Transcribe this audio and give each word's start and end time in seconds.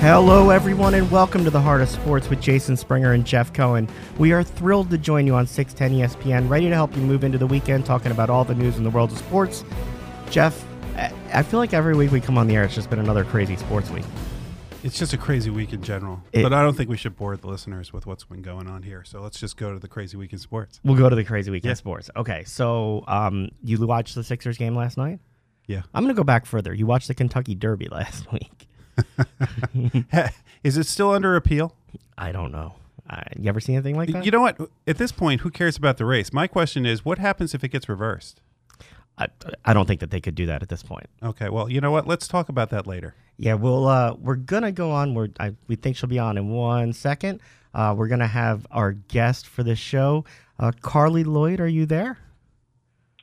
Hello, 0.00 0.50
everyone, 0.50 0.94
and 0.94 1.10
welcome 1.10 1.42
to 1.44 1.50
the 1.50 1.60
Heart 1.60 1.80
of 1.80 1.88
Sports 1.88 2.30
with 2.30 2.40
Jason 2.40 2.76
Springer 2.76 3.12
and 3.12 3.26
Jeff 3.26 3.52
Cohen. 3.52 3.88
We 4.18 4.30
are 4.32 4.44
thrilled 4.44 4.90
to 4.90 4.98
join 4.98 5.26
you 5.26 5.34
on 5.34 5.46
610 5.48 5.98
ESPN, 6.22 6.48
ready 6.48 6.68
to 6.68 6.74
help 6.74 6.94
you 6.94 7.02
move 7.02 7.24
into 7.24 7.38
the 7.38 7.46
weekend 7.46 7.84
talking 7.86 8.12
about 8.12 8.30
all 8.30 8.44
the 8.44 8.54
news 8.54 8.76
in 8.76 8.84
the 8.84 8.90
world 8.90 9.10
of 9.10 9.18
sports. 9.18 9.64
Jeff, 10.30 10.64
I- 11.32 11.42
feel 11.42 11.58
like 11.58 11.74
every 11.74 11.96
week 11.96 12.12
we 12.12 12.20
come 12.20 12.38
on 12.38 12.46
the 12.46 12.54
air, 12.54 12.62
it's 12.64 12.74
just 12.74 12.88
been 12.88 13.00
another 13.00 13.24
crazy 13.24 13.56
sports 13.56 13.90
week. 13.90 14.04
It's 14.84 14.96
just 14.98 15.12
a 15.12 15.18
crazy 15.18 15.50
week 15.50 15.72
in 15.72 15.82
general. 15.82 16.22
It- 16.32 16.42
but 16.44 16.52
I 16.52 16.62
don't 16.62 16.76
think 16.76 16.88
we 16.88 16.96
should 16.96 17.16
bore 17.16 17.36
the 17.36 17.48
listeners 17.48 17.92
with 17.92 18.06
what's 18.06 18.24
been 18.24 18.42
going 18.42 18.68
on 18.68 18.82
here. 18.84 19.02
So 19.04 19.20
let's 19.22 19.40
just 19.40 19.56
go 19.56 19.72
to 19.72 19.80
the 19.80 19.88
crazy 19.88 20.16
week 20.16 20.32
in 20.32 20.38
sports. 20.38 20.78
We'll 20.84 20.96
go 20.96 21.08
to 21.08 21.16
the 21.16 21.24
crazy 21.24 21.50
week 21.50 21.64
Yeah. 21.64 21.74
sports. 21.74 22.10
Okay, 22.14 22.44
so 22.44 23.02
um, 23.08 23.48
you 23.64 23.84
watched 23.84 24.14
the 24.14 24.22
Sixers 24.22 24.56
game 24.56 24.76
last 24.76 24.96
night? 24.96 25.18
Yeah. 25.66 25.82
I'm 25.92 26.04
going 26.04 26.14
to 26.14 26.18
go 26.18 26.22
back 26.24 26.46
further. 26.46 26.72
You 26.72 26.86
watched 26.86 27.08
the 27.08 27.14
Kentucky 27.14 27.56
Derby 27.56 27.88
last 27.90 28.30
week. 28.30 28.68
Is 30.62 30.76
it 30.76 30.86
still 30.86 31.10
under 31.10 31.36
appeal? 31.36 31.74
I 32.18 32.32
don't 32.32 32.52
know. 32.52 32.74
Uh, 33.08 33.20
you 33.38 33.48
ever 33.48 33.60
see 33.60 33.74
anything 33.74 33.96
like 33.96 34.10
that? 34.10 34.24
You 34.24 34.30
know 34.30 34.40
what? 34.40 34.58
At 34.86 34.98
this 34.98 35.12
point, 35.12 35.42
who 35.42 35.50
cares 35.50 35.76
about 35.76 35.96
the 35.96 36.04
race? 36.04 36.32
My 36.32 36.46
question 36.46 36.84
is, 36.84 37.04
what 37.04 37.18
happens 37.18 37.54
if 37.54 37.62
it 37.62 37.68
gets 37.68 37.88
reversed? 37.88 38.40
I, 39.18 39.28
I 39.64 39.72
don't 39.72 39.86
think 39.86 40.00
that 40.00 40.10
they 40.10 40.20
could 40.20 40.34
do 40.34 40.46
that 40.46 40.62
at 40.62 40.68
this 40.68 40.82
point. 40.82 41.06
Okay, 41.22 41.48
well, 41.48 41.70
you 41.70 41.80
know 41.80 41.90
what? 41.90 42.06
Let's 42.06 42.28
talk 42.28 42.48
about 42.48 42.70
that 42.70 42.86
later. 42.86 43.14
Yeah, 43.38 43.54
we'll 43.54 43.86
uh, 43.86 44.14
we're 44.14 44.36
gonna 44.36 44.72
go 44.72 44.90
on. 44.90 45.14
We're 45.14 45.28
I, 45.38 45.54
we 45.68 45.76
think 45.76 45.96
she'll 45.96 46.08
be 46.08 46.18
on 46.18 46.36
in 46.36 46.48
one 46.50 46.92
second. 46.92 47.40
Uh, 47.74 47.94
we're 47.96 48.08
gonna 48.08 48.26
have 48.26 48.66
our 48.70 48.92
guest 48.92 49.46
for 49.46 49.62
this 49.62 49.78
show, 49.78 50.24
uh, 50.58 50.72
Carli 50.82 51.24
Lloyd. 51.24 51.60
Are 51.60 51.68
you 51.68 51.86
there? 51.86 52.18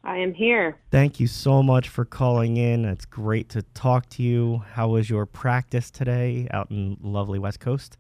I 0.04 0.18
am 0.18 0.34
here. 0.34 0.78
Thank 0.92 1.20
you 1.20 1.28
so 1.28 1.64
much 1.64 1.88
for 1.88 2.04
calling 2.04 2.58
in. 2.58 2.84
It's 2.84 3.06
great 3.06 3.50
to 3.50 3.62
talk 3.62 4.10
to 4.10 4.24
you. 4.24 4.62
How 4.74 4.90
was 4.90 5.10
your 5.10 5.26
practice 5.26 5.90
today 5.90 6.48
out 6.52 6.70
in 6.72 6.98
lovely 7.02 7.40
West 7.40 7.62
Coast? 7.62 7.98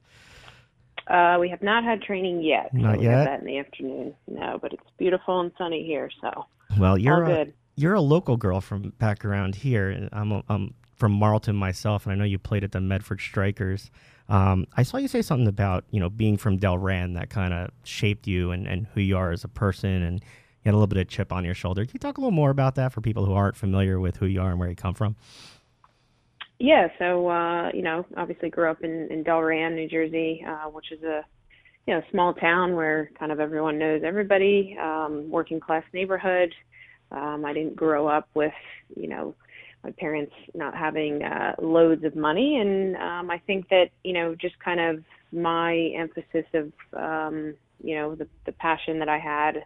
Uh, 1.07 1.37
we 1.39 1.49
have 1.49 1.61
not 1.61 1.83
had 1.83 2.01
training 2.01 2.41
yet. 2.41 2.73
Not 2.73 2.95
so 2.95 2.99
we 2.99 3.05
yet? 3.05 3.17
Have 3.17 3.25
that 3.25 3.39
in 3.39 3.45
the 3.45 3.57
afternoon. 3.57 4.15
No, 4.27 4.59
but 4.61 4.73
it's 4.73 4.83
beautiful 4.97 5.39
and 5.39 5.51
sunny 5.57 5.85
here, 5.85 6.09
so 6.21 6.45
Well, 6.77 6.97
you're 6.97 7.23
a, 7.23 7.47
you're 7.75 7.93
a 7.93 8.01
local 8.01 8.35
girl 8.37 8.59
from 8.59 8.89
back 8.99 9.23
around 9.23 9.55
here. 9.55 10.09
I'm 10.11 10.43
I'm 10.49 10.73
from 10.95 11.13
Marlton 11.13 11.55
myself, 11.55 12.05
and 12.05 12.13
I 12.13 12.15
know 12.15 12.23
you 12.23 12.37
played 12.37 12.63
at 12.63 12.71
the 12.71 12.81
Medford 12.81 13.19
Strikers. 13.19 13.91
Um, 14.29 14.65
I 14.77 14.83
saw 14.83 14.97
you 14.97 15.09
say 15.09 15.21
something 15.21 15.47
about 15.47 15.83
you 15.89 15.99
know 15.99 16.09
being 16.09 16.37
from 16.37 16.59
Delran 16.59 17.15
that 17.15 17.29
kind 17.29 17.53
of 17.53 17.71
shaped 17.83 18.27
you 18.27 18.51
and, 18.51 18.67
and 18.67 18.87
who 18.93 19.01
you 19.01 19.17
are 19.17 19.31
as 19.31 19.43
a 19.43 19.49
person, 19.49 20.03
and 20.03 20.23
you 20.63 20.69
had 20.69 20.75
a 20.75 20.77
little 20.77 20.87
bit 20.87 20.97
of 20.97 21.09
chip 21.09 21.33
on 21.33 21.43
your 21.43 21.53
shoulder. 21.53 21.83
Can 21.83 21.91
you 21.93 21.99
talk 21.99 22.17
a 22.17 22.21
little 22.21 22.31
more 22.31 22.49
about 22.49 22.75
that 22.75 22.93
for 22.93 23.01
people 23.01 23.25
who 23.25 23.33
aren't 23.33 23.57
familiar 23.57 23.99
with 23.99 24.17
who 24.17 24.25
you 24.25 24.41
are 24.41 24.51
and 24.51 24.59
where 24.59 24.69
you 24.69 24.75
come 24.75 24.93
from? 24.93 25.15
Yeah, 26.59 26.87
so 26.97 27.27
uh, 27.27 27.71
you 27.73 27.81
know, 27.81 28.05
obviously 28.15 28.49
grew 28.49 28.71
up 28.71 28.81
in, 28.81 29.11
in 29.11 29.23
Delran, 29.25 29.75
New 29.75 29.89
Jersey, 29.89 30.45
uh, 30.47 30.69
which 30.69 30.91
is 30.91 31.03
a 31.03 31.25
you 31.85 31.93
know 31.93 32.01
small 32.11 32.33
town 32.33 32.75
where 32.75 33.09
kind 33.19 33.33
of 33.33 33.41
everyone 33.41 33.77
knows 33.77 34.03
everybody, 34.05 34.77
um, 34.81 35.29
working 35.29 35.59
class 35.59 35.83
neighborhood. 35.93 36.53
Um, 37.11 37.43
I 37.43 37.51
didn't 37.51 37.75
grow 37.75 38.07
up 38.07 38.29
with 38.33 38.53
you 38.95 39.09
know 39.09 39.35
my 39.83 39.91
parents 39.91 40.33
not 40.55 40.73
having 40.73 41.23
uh, 41.23 41.55
loads 41.61 42.05
of 42.05 42.15
money, 42.15 42.57
and 42.59 42.95
um, 42.95 43.29
I 43.29 43.39
think 43.39 43.67
that 43.67 43.89
you 44.05 44.13
know 44.13 44.33
just 44.33 44.57
kind 44.59 44.79
of 44.79 45.03
my 45.33 45.75
emphasis 45.97 46.45
of 46.53 46.71
um, 46.93 47.55
you 47.83 47.95
know 47.95 48.15
the 48.15 48.27
the 48.45 48.53
passion 48.53 48.99
that 48.99 49.09
I 49.09 49.19
had 49.19 49.65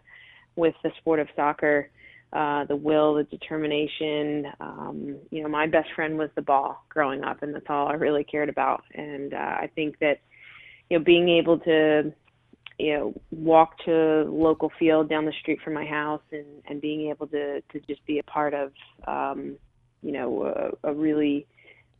with 0.58 0.74
the 0.82 0.90
sport 0.98 1.20
of 1.20 1.28
soccer 1.34 1.88
uh, 2.32 2.64
the 2.66 2.76
will, 2.76 3.14
the 3.14 3.24
determination. 3.24 4.46
Um, 4.60 5.16
you 5.30 5.42
know, 5.42 5.48
my 5.48 5.66
best 5.66 5.88
friend 5.96 6.18
was 6.18 6.28
the 6.34 6.42
ball 6.42 6.84
growing 6.88 7.24
up, 7.24 7.42
and 7.42 7.54
that's 7.54 7.66
all 7.68 7.88
I 7.88 7.94
really 7.94 8.24
cared 8.24 8.48
about. 8.50 8.84
And 8.94 9.32
uh, 9.32 9.36
I 9.36 9.70
think 9.74 9.98
that, 10.00 10.20
you 10.90 10.98
know, 10.98 11.04
being 11.04 11.28
able 11.30 11.58
to, 11.60 12.12
you 12.78 12.94
know, 12.94 13.14
walk 13.30 13.78
to 13.86 14.24
local 14.28 14.70
field 14.78 15.08
down 15.08 15.24
the 15.24 15.32
street 15.40 15.58
from 15.64 15.74
my 15.74 15.86
house 15.86 16.22
and, 16.30 16.46
and 16.66 16.80
being 16.80 17.08
able 17.08 17.26
to, 17.28 17.62
to 17.62 17.80
just 17.88 18.04
be 18.06 18.18
a 18.18 18.24
part 18.24 18.52
of, 18.52 18.72
um, 19.06 19.56
you 20.02 20.12
know, 20.12 20.72
a, 20.84 20.90
a 20.90 20.94
really 20.94 21.46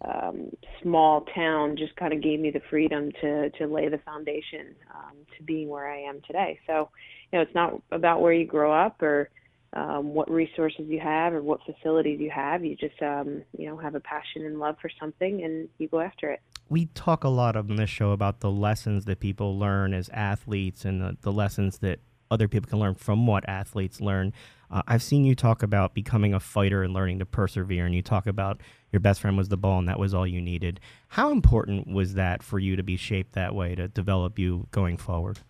um, 0.04 0.50
small 0.82 1.22
town 1.34 1.76
just 1.76 1.94
kind 1.96 2.12
of 2.12 2.22
gave 2.22 2.38
me 2.40 2.50
the 2.50 2.60
freedom 2.70 3.10
to, 3.20 3.50
to 3.50 3.66
lay 3.66 3.88
the 3.88 3.98
foundation 3.98 4.74
um, 4.94 5.16
to 5.36 5.42
being 5.42 5.68
where 5.68 5.90
I 5.90 6.00
am 6.02 6.20
today. 6.26 6.58
So, 6.66 6.90
you 7.32 7.38
know, 7.38 7.42
it's 7.42 7.54
not 7.54 7.82
about 7.90 8.20
where 8.20 8.32
you 8.32 8.46
grow 8.46 8.72
up 8.72 9.02
or, 9.02 9.30
um, 9.74 10.14
what 10.14 10.30
resources 10.30 10.86
you 10.88 10.98
have 10.98 11.34
or 11.34 11.42
what 11.42 11.60
facilities 11.66 12.20
you 12.20 12.30
have. 12.30 12.64
You 12.64 12.74
just, 12.74 13.02
um, 13.02 13.42
you 13.56 13.66
know, 13.66 13.76
have 13.76 13.94
a 13.94 14.00
passion 14.00 14.46
and 14.46 14.58
love 14.58 14.76
for 14.80 14.90
something 14.98 15.42
and 15.44 15.68
you 15.78 15.88
go 15.88 16.00
after 16.00 16.30
it. 16.30 16.40
we 16.70 16.86
talk 16.86 17.24
a 17.24 17.28
lot 17.28 17.56
on 17.56 17.76
this 17.76 17.90
show 17.90 18.12
about 18.12 18.40
the 18.40 18.50
lessons 18.50 19.04
that 19.06 19.20
people 19.20 19.58
learn 19.58 19.94
as 19.94 20.08
athletes 20.10 20.84
and 20.84 21.00
the, 21.00 21.16
the 21.22 21.32
lessons 21.32 21.78
that 21.78 22.00
other 22.30 22.48
people 22.48 22.68
can 22.68 22.78
learn 22.78 22.94
from 22.94 23.26
what 23.26 23.48
athletes 23.48 24.00
learn. 24.00 24.32
Uh, 24.70 24.82
I've 24.86 25.02
seen 25.02 25.24
you 25.24 25.34
talk 25.34 25.62
about 25.62 25.94
becoming 25.94 26.34
a 26.34 26.40
fighter 26.40 26.82
and 26.82 26.92
learning 26.92 27.20
to 27.20 27.26
persevere, 27.26 27.86
and 27.86 27.94
you 27.94 28.02
talk 28.02 28.26
about 28.26 28.60
your 28.92 29.00
best 29.00 29.20
friend 29.20 29.36
was 29.36 29.48
the 29.48 29.56
ball 29.56 29.78
and 29.78 29.88
that 29.88 29.98
was 29.98 30.14
all 30.14 30.26
you 30.26 30.40
needed. 30.40 30.80
How 31.08 31.30
important 31.30 31.86
was 31.86 32.14
that 32.14 32.42
for 32.42 32.58
you 32.58 32.76
to 32.76 32.82
be 32.82 32.96
shaped 32.96 33.32
that 33.32 33.54
way 33.54 33.74
to 33.74 33.88
develop 33.88 34.38
you 34.38 34.66
going 34.70 34.96
forward? 34.96 35.40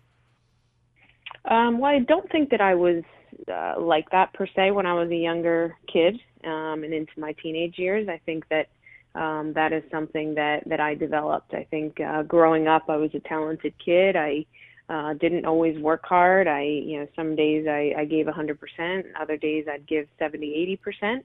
Um, 1.45 1.79
well, 1.79 1.91
I 1.91 1.99
don't 1.99 2.29
think 2.31 2.49
that 2.49 2.61
I 2.61 2.75
was 2.75 3.03
uh, 3.51 3.75
like 3.79 4.09
that 4.11 4.33
per 4.33 4.47
se 4.55 4.71
when 4.71 4.85
I 4.85 4.93
was 4.93 5.09
a 5.09 5.15
younger 5.15 5.75
kid 5.91 6.19
um, 6.43 6.83
and 6.83 6.93
into 6.93 7.13
my 7.17 7.33
teenage 7.41 7.77
years. 7.77 8.07
I 8.09 8.19
think 8.25 8.45
that 8.49 8.67
um, 9.15 9.53
that 9.53 9.73
is 9.73 9.83
something 9.89 10.35
that 10.35 10.63
that 10.67 10.79
I 10.79 10.95
developed. 10.95 11.53
I 11.53 11.65
think 11.71 11.99
uh, 11.99 12.23
growing 12.23 12.67
up, 12.67 12.83
I 12.89 12.97
was 12.97 13.09
a 13.15 13.19
talented 13.19 13.73
kid. 13.83 14.15
I 14.15 14.45
uh, 14.89 15.13
didn't 15.13 15.45
always 15.45 15.79
work 15.79 16.03
hard. 16.03 16.47
I, 16.47 16.63
you 16.63 16.99
know, 16.99 17.07
some 17.15 17.35
days 17.35 17.67
I, 17.67 17.93
I 17.95 18.05
gave 18.05 18.25
100%, 18.25 19.03
other 19.19 19.37
days 19.37 19.65
I'd 19.71 19.87
give 19.87 20.07
70, 20.17 20.79
80%. 21.03 21.17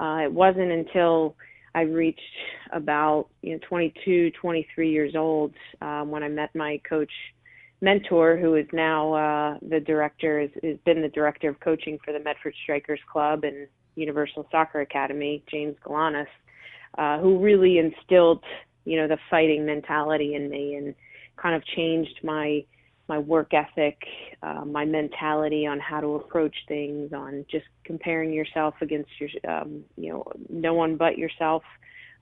Uh, 0.00 0.24
it 0.24 0.32
wasn't 0.32 0.72
until 0.72 1.36
I 1.74 1.82
reached 1.82 2.20
about, 2.72 3.28
you 3.42 3.52
know, 3.52 3.58
22, 3.68 4.30
23 4.40 4.90
years 4.90 5.14
old 5.16 5.52
um, 5.80 6.10
when 6.10 6.22
I 6.22 6.28
met 6.28 6.54
my 6.54 6.80
coach 6.88 7.10
mentor, 7.80 8.36
who 8.36 8.54
is 8.54 8.66
now 8.72 9.12
uh, 9.12 9.58
the 9.68 9.80
director, 9.80 10.40
has, 10.40 10.50
has 10.62 10.76
been 10.84 11.02
the 11.02 11.08
director 11.08 11.48
of 11.48 11.58
coaching 11.60 11.98
for 12.04 12.12
the 12.12 12.20
Medford 12.20 12.54
Strikers 12.62 13.00
Club 13.10 13.44
and 13.44 13.66
Universal 13.96 14.46
Soccer 14.50 14.80
Academy, 14.80 15.42
James 15.50 15.76
Galanis, 15.84 16.26
uh, 16.98 17.18
who 17.18 17.38
really 17.38 17.78
instilled, 17.78 18.42
you 18.84 18.96
know, 18.96 19.08
the 19.08 19.18
fighting 19.30 19.66
mentality 19.66 20.34
in 20.34 20.48
me 20.48 20.74
and 20.74 20.94
kind 21.36 21.54
of 21.54 21.64
changed 21.76 22.20
my 22.22 22.64
my 23.08 23.18
work 23.18 23.52
ethic, 23.52 23.98
uh, 24.42 24.64
my 24.64 24.84
mentality 24.84 25.66
on 25.66 25.78
how 25.78 26.00
to 26.00 26.14
approach 26.14 26.56
things, 26.68 27.12
on 27.12 27.44
just 27.50 27.66
comparing 27.84 28.32
yourself 28.32 28.74
against 28.80 29.10
your, 29.20 29.28
um, 29.48 29.84
you 29.96 30.12
know, 30.12 30.24
no 30.48 30.74
one 30.74 30.96
but 30.96 31.18
yourself, 31.18 31.62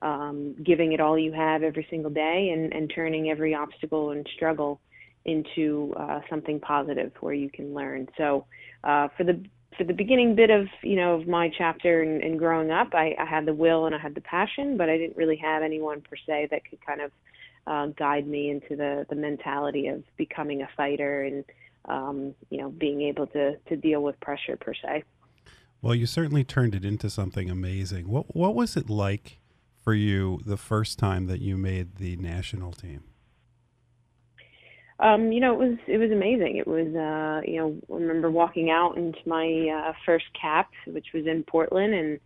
um, 0.03 0.55
giving 0.65 0.93
it 0.93 1.01
all 1.01 1.19
you 1.19 1.33
have 1.33 1.63
every 1.63 1.87
single 1.89 2.11
day, 2.11 2.51
and, 2.53 2.73
and 2.73 2.93
turning 2.95 3.31
every 3.31 3.55
obstacle 3.55 4.11
and 4.11 4.27
struggle 4.35 4.81
into 5.25 5.95
uh, 5.99 6.21
something 6.29 6.59
positive 6.59 7.13
where 7.21 7.35
you 7.35 7.49
can 7.49 7.73
learn. 7.75 8.09
So, 8.19 8.47
uh, 8.83 9.09
for 9.17 9.25
the 9.25 9.41
for 9.79 9.85
the 9.85 9.95
beginning 9.95 10.35
bit 10.35 10.51
of 10.51 10.67
you 10.83 10.97
know 10.97 11.15
of 11.15 11.29
my 11.29 11.51
chapter 11.57 12.03
and, 12.03 12.23
and 12.23 12.39
growing 12.39 12.71
up, 12.71 12.89
I, 12.93 13.15
I 13.19 13.25
had 13.25 13.47
the 13.47 13.55
will 13.55 13.87
and 13.87 13.95
I 13.95 13.99
had 13.99 14.15
the 14.15 14.21
passion, 14.21 14.77
but 14.77 14.89
I 14.89 14.99
didn't 14.99 15.17
really 15.17 15.37
have 15.37 15.63
anyone 15.63 16.01
per 16.01 16.17
se 16.27 16.49
that 16.51 16.69
could 16.69 16.85
kind 16.85 17.01
of 17.01 17.13
uh, 17.67 17.87
guide 17.87 18.27
me 18.27 18.51
into 18.51 18.77
the 18.77 19.07
the 19.09 19.17
mentality 19.17 19.89
of 19.89 20.03
becoming 20.17 20.63
a 20.63 20.69
fighter 20.77 21.23
and 21.23 21.45
um, 21.87 22.35
you 22.51 22.59
know 22.59 22.71
being 22.71 23.03
able 23.03 23.27
to 23.29 23.57
to 23.69 23.77
deal 23.77 24.03
with 24.03 24.19
pressure 24.21 24.57
per 24.57 24.75
se. 24.75 25.05
Well, 25.81 25.95
you 25.95 26.07
certainly 26.07 26.45
turned 26.45 26.75
it 26.75 26.85
into 26.85 27.11
something 27.11 27.51
amazing. 27.51 28.09
What 28.09 28.35
what 28.37 28.55
was 28.55 28.77
it 28.77 28.89
like 28.89 29.39
for 29.83 29.95
you 29.95 30.41
the 30.47 30.57
first 30.57 30.99
time 30.99 31.27
that 31.27 31.41
you 31.41 31.57
made 31.57 31.97
the 31.97 32.17
national 32.17 32.73
team? 32.73 33.03
Um, 35.01 35.33
you 35.33 35.41
know, 35.41 35.53
it 35.61 35.69
was 35.69 35.79
it 35.89 35.99
was 35.99 36.13
amazing. 36.13 36.57
It 36.57 36.67
was 36.69 36.87
uh, 36.95 37.43
you 37.51 37.57
know, 37.59 37.77
I 37.91 37.99
remember 37.99 38.31
walking 38.31 38.71
out 38.71 38.97
into 38.97 39.19
my 39.27 39.69
uh, 39.69 39.93
first 40.07 40.27
cap, 40.41 40.71
which 40.87 41.09
was 41.13 41.27
in 41.27 41.43
Portland, 41.43 41.93
and 41.93 42.21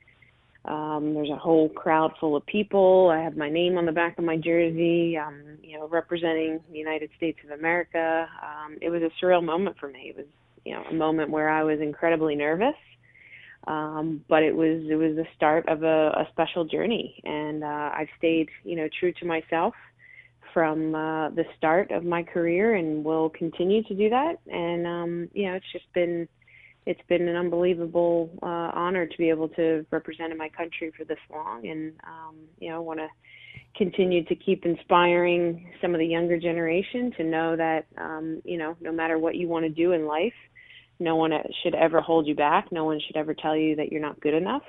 um, 0.66 1.14
there's 1.14 1.30
a 1.30 1.36
whole 1.36 1.68
crowd 1.68 2.12
full 2.18 2.34
of 2.34 2.44
people. 2.46 3.10
I 3.12 3.22
have 3.22 3.36
my 3.36 3.48
name 3.48 3.78
on 3.78 3.86
the 3.86 3.92
back 3.92 4.18
of 4.18 4.24
my 4.24 4.36
jersey, 4.36 5.16
um, 5.16 5.58
you 5.62 5.78
know, 5.78 5.86
representing 5.86 6.60
the 6.70 6.78
United 6.78 7.10
States 7.16 7.38
of 7.44 7.56
America. 7.56 8.26
Um, 8.42 8.76
it 8.80 8.90
was 8.90 9.02
a 9.02 9.24
surreal 9.24 9.44
moment 9.44 9.76
for 9.78 9.88
me. 9.88 10.10
It 10.10 10.16
was 10.16 10.26
you 10.64 10.74
know 10.74 10.82
a 10.90 10.94
moment 10.94 11.30
where 11.30 11.48
I 11.48 11.62
was 11.62 11.78
incredibly 11.80 12.34
nervous, 12.34 12.74
um, 13.68 14.24
but 14.28 14.42
it 14.42 14.54
was 14.54 14.82
it 14.90 14.96
was 14.96 15.14
the 15.14 15.26
start 15.36 15.68
of 15.68 15.84
a, 15.84 16.08
a 16.08 16.28
special 16.32 16.64
journey, 16.64 17.20
and 17.24 17.62
uh, 17.62 17.90
I've 17.94 18.08
stayed 18.18 18.48
you 18.64 18.74
know 18.74 18.88
true 18.98 19.12
to 19.20 19.24
myself 19.24 19.74
from 20.52 20.94
uh, 20.94 21.30
the 21.30 21.44
start 21.56 21.90
of 21.92 22.02
my 22.02 22.22
career 22.22 22.74
and 22.74 23.04
will 23.04 23.28
continue 23.30 23.82
to 23.84 23.94
do 23.94 24.08
that. 24.08 24.36
And 24.50 24.86
um, 24.86 25.28
you 25.32 25.46
know, 25.46 25.54
it's 25.54 25.70
just 25.70 25.84
been 25.92 26.26
it's 26.86 27.00
been 27.08 27.26
an 27.26 27.34
unbelievable 27.34 28.30
uh, 28.42 28.70
honor 28.72 29.06
to 29.06 29.18
be 29.18 29.28
able 29.28 29.48
to 29.50 29.84
represent 29.90 30.36
my 30.36 30.48
country 30.48 30.92
for 30.96 31.04
this 31.04 31.18
long, 31.30 31.66
and 31.66 31.92
um, 32.04 32.36
you 32.60 32.70
know, 32.70 32.80
want 32.80 33.00
to 33.00 33.08
continue 33.76 34.24
to 34.24 34.34
keep 34.36 34.64
inspiring 34.64 35.70
some 35.82 35.94
of 35.94 35.98
the 35.98 36.06
younger 36.06 36.38
generation 36.38 37.12
to 37.16 37.24
know 37.24 37.56
that 37.56 37.86
um, 37.98 38.40
you 38.44 38.56
know, 38.56 38.76
no 38.80 38.92
matter 38.92 39.18
what 39.18 39.34
you 39.34 39.48
want 39.48 39.64
to 39.64 39.68
do 39.68 39.92
in 39.92 40.06
life, 40.06 40.32
no 41.00 41.16
one 41.16 41.32
should 41.62 41.74
ever 41.74 42.00
hold 42.00 42.26
you 42.26 42.36
back. 42.36 42.70
No 42.70 42.84
one 42.84 43.00
should 43.04 43.16
ever 43.16 43.34
tell 43.34 43.56
you 43.56 43.74
that 43.76 43.90
you're 43.90 44.00
not 44.00 44.20
good 44.20 44.34
enough. 44.34 44.62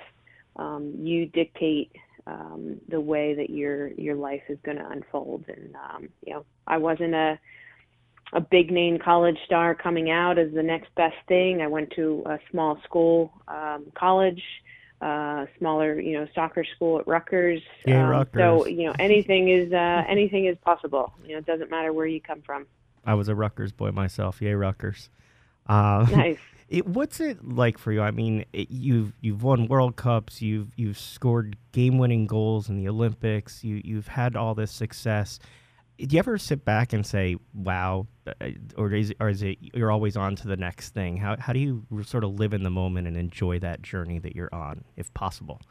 Um, 0.55 0.95
you 0.99 1.27
dictate 1.27 1.91
um, 2.25 2.81
the 2.89 2.99
way 2.99 3.35
that 3.35 3.51
your 3.51 3.89
your 3.89 4.15
life 4.15 4.41
is 4.49 4.57
going 4.65 4.77
to 4.77 4.89
unfold, 4.89 5.45
and 5.47 5.75
um, 5.75 6.09
you 6.25 6.33
know, 6.33 6.45
I 6.65 6.77
wasn't 6.77 7.13
a 7.13 7.39
a 8.33 8.41
big 8.41 8.71
name 8.71 8.99
college 8.99 9.37
star 9.45 9.73
coming 9.73 10.09
out 10.09 10.37
as 10.37 10.51
the 10.53 10.63
next 10.63 10.93
best 10.95 11.15
thing. 11.27 11.61
I 11.61 11.67
went 11.67 11.91
to 11.91 12.23
a 12.25 12.39
small 12.51 12.79
school 12.83 13.31
um, 13.47 13.85
college, 13.95 14.41
uh, 15.01 15.45
smaller, 15.57 15.99
you 15.99 16.13
know, 16.13 16.27
soccer 16.35 16.65
school 16.75 16.99
at 16.99 17.07
Rutgers. 17.07 17.61
Yeah, 17.85 18.03
um, 18.03 18.09
Rutgers. 18.09 18.39
So 18.39 18.67
you 18.67 18.87
know, 18.87 18.93
anything 18.99 19.49
is 19.49 19.71
uh, 19.71 20.03
anything 20.09 20.45
is 20.45 20.57
possible. 20.63 21.13
You 21.25 21.33
know, 21.33 21.37
it 21.39 21.45
doesn't 21.45 21.71
matter 21.71 21.93
where 21.93 22.07
you 22.07 22.19
come 22.19 22.41
from. 22.41 22.67
I 23.05 23.13
was 23.13 23.29
a 23.29 23.35
Rutgers 23.35 23.71
boy 23.71 23.91
myself. 23.91 24.41
Yay, 24.41 24.53
Rutgers. 24.53 25.09
Uh, 25.67 26.05
nice. 26.11 26.39
It, 26.67 26.85
what's 26.85 27.21
it 27.21 27.47
like 27.47 27.77
for 27.77 27.93
you? 27.93 28.01
I 28.01 28.11
mean, 28.11 28.43
it, 28.51 28.69
you've 28.69 29.13
you've 29.21 29.41
won 29.41 29.67
World 29.67 29.95
Cups, 29.95 30.41
you've 30.41 30.73
you've 30.75 30.97
scored 30.97 31.55
game-winning 31.71 32.27
goals 32.27 32.67
in 32.67 32.75
the 32.75 32.89
Olympics, 32.89 33.63
you 33.63 33.81
you've 33.85 34.09
had 34.09 34.35
all 34.35 34.53
this 34.53 34.71
success 34.71 35.39
do 35.97 36.15
you 36.15 36.19
ever 36.19 36.37
sit 36.37 36.63
back 36.63 36.93
and 36.93 37.05
say, 37.05 37.37
"Wow," 37.53 38.07
or 38.77 38.93
is 38.93 39.13
or 39.19 39.29
is 39.29 39.41
it 39.43 39.57
you're 39.61 39.91
always 39.91 40.17
on 40.17 40.35
to 40.37 40.47
the 40.47 40.57
next 40.57 40.89
thing? 40.89 41.17
How 41.17 41.37
how 41.37 41.53
do 41.53 41.59
you 41.59 41.85
sort 42.03 42.23
of 42.23 42.39
live 42.39 42.53
in 42.53 42.63
the 42.63 42.69
moment 42.69 43.07
and 43.07 43.17
enjoy 43.17 43.59
that 43.59 43.81
journey 43.81 44.19
that 44.19 44.35
you're 44.35 44.53
on, 44.53 44.83
if 44.95 45.13
possible? 45.13 45.61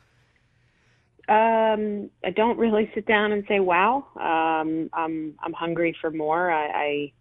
Um, 1.28 2.10
I 2.24 2.30
don't 2.30 2.58
really 2.58 2.90
sit 2.94 3.06
down 3.06 3.32
and 3.32 3.44
say, 3.48 3.60
"Wow." 3.60 4.06
Um, 4.16 4.90
I'm 4.92 5.34
I'm 5.42 5.52
hungry 5.52 5.96
for 6.00 6.10
more. 6.10 6.50
I, 6.50 6.66
I 6.66 7.12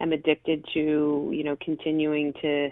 am 0.00 0.12
addicted 0.12 0.66
to 0.74 1.30
you 1.32 1.44
know 1.44 1.56
continuing 1.56 2.34
to 2.42 2.70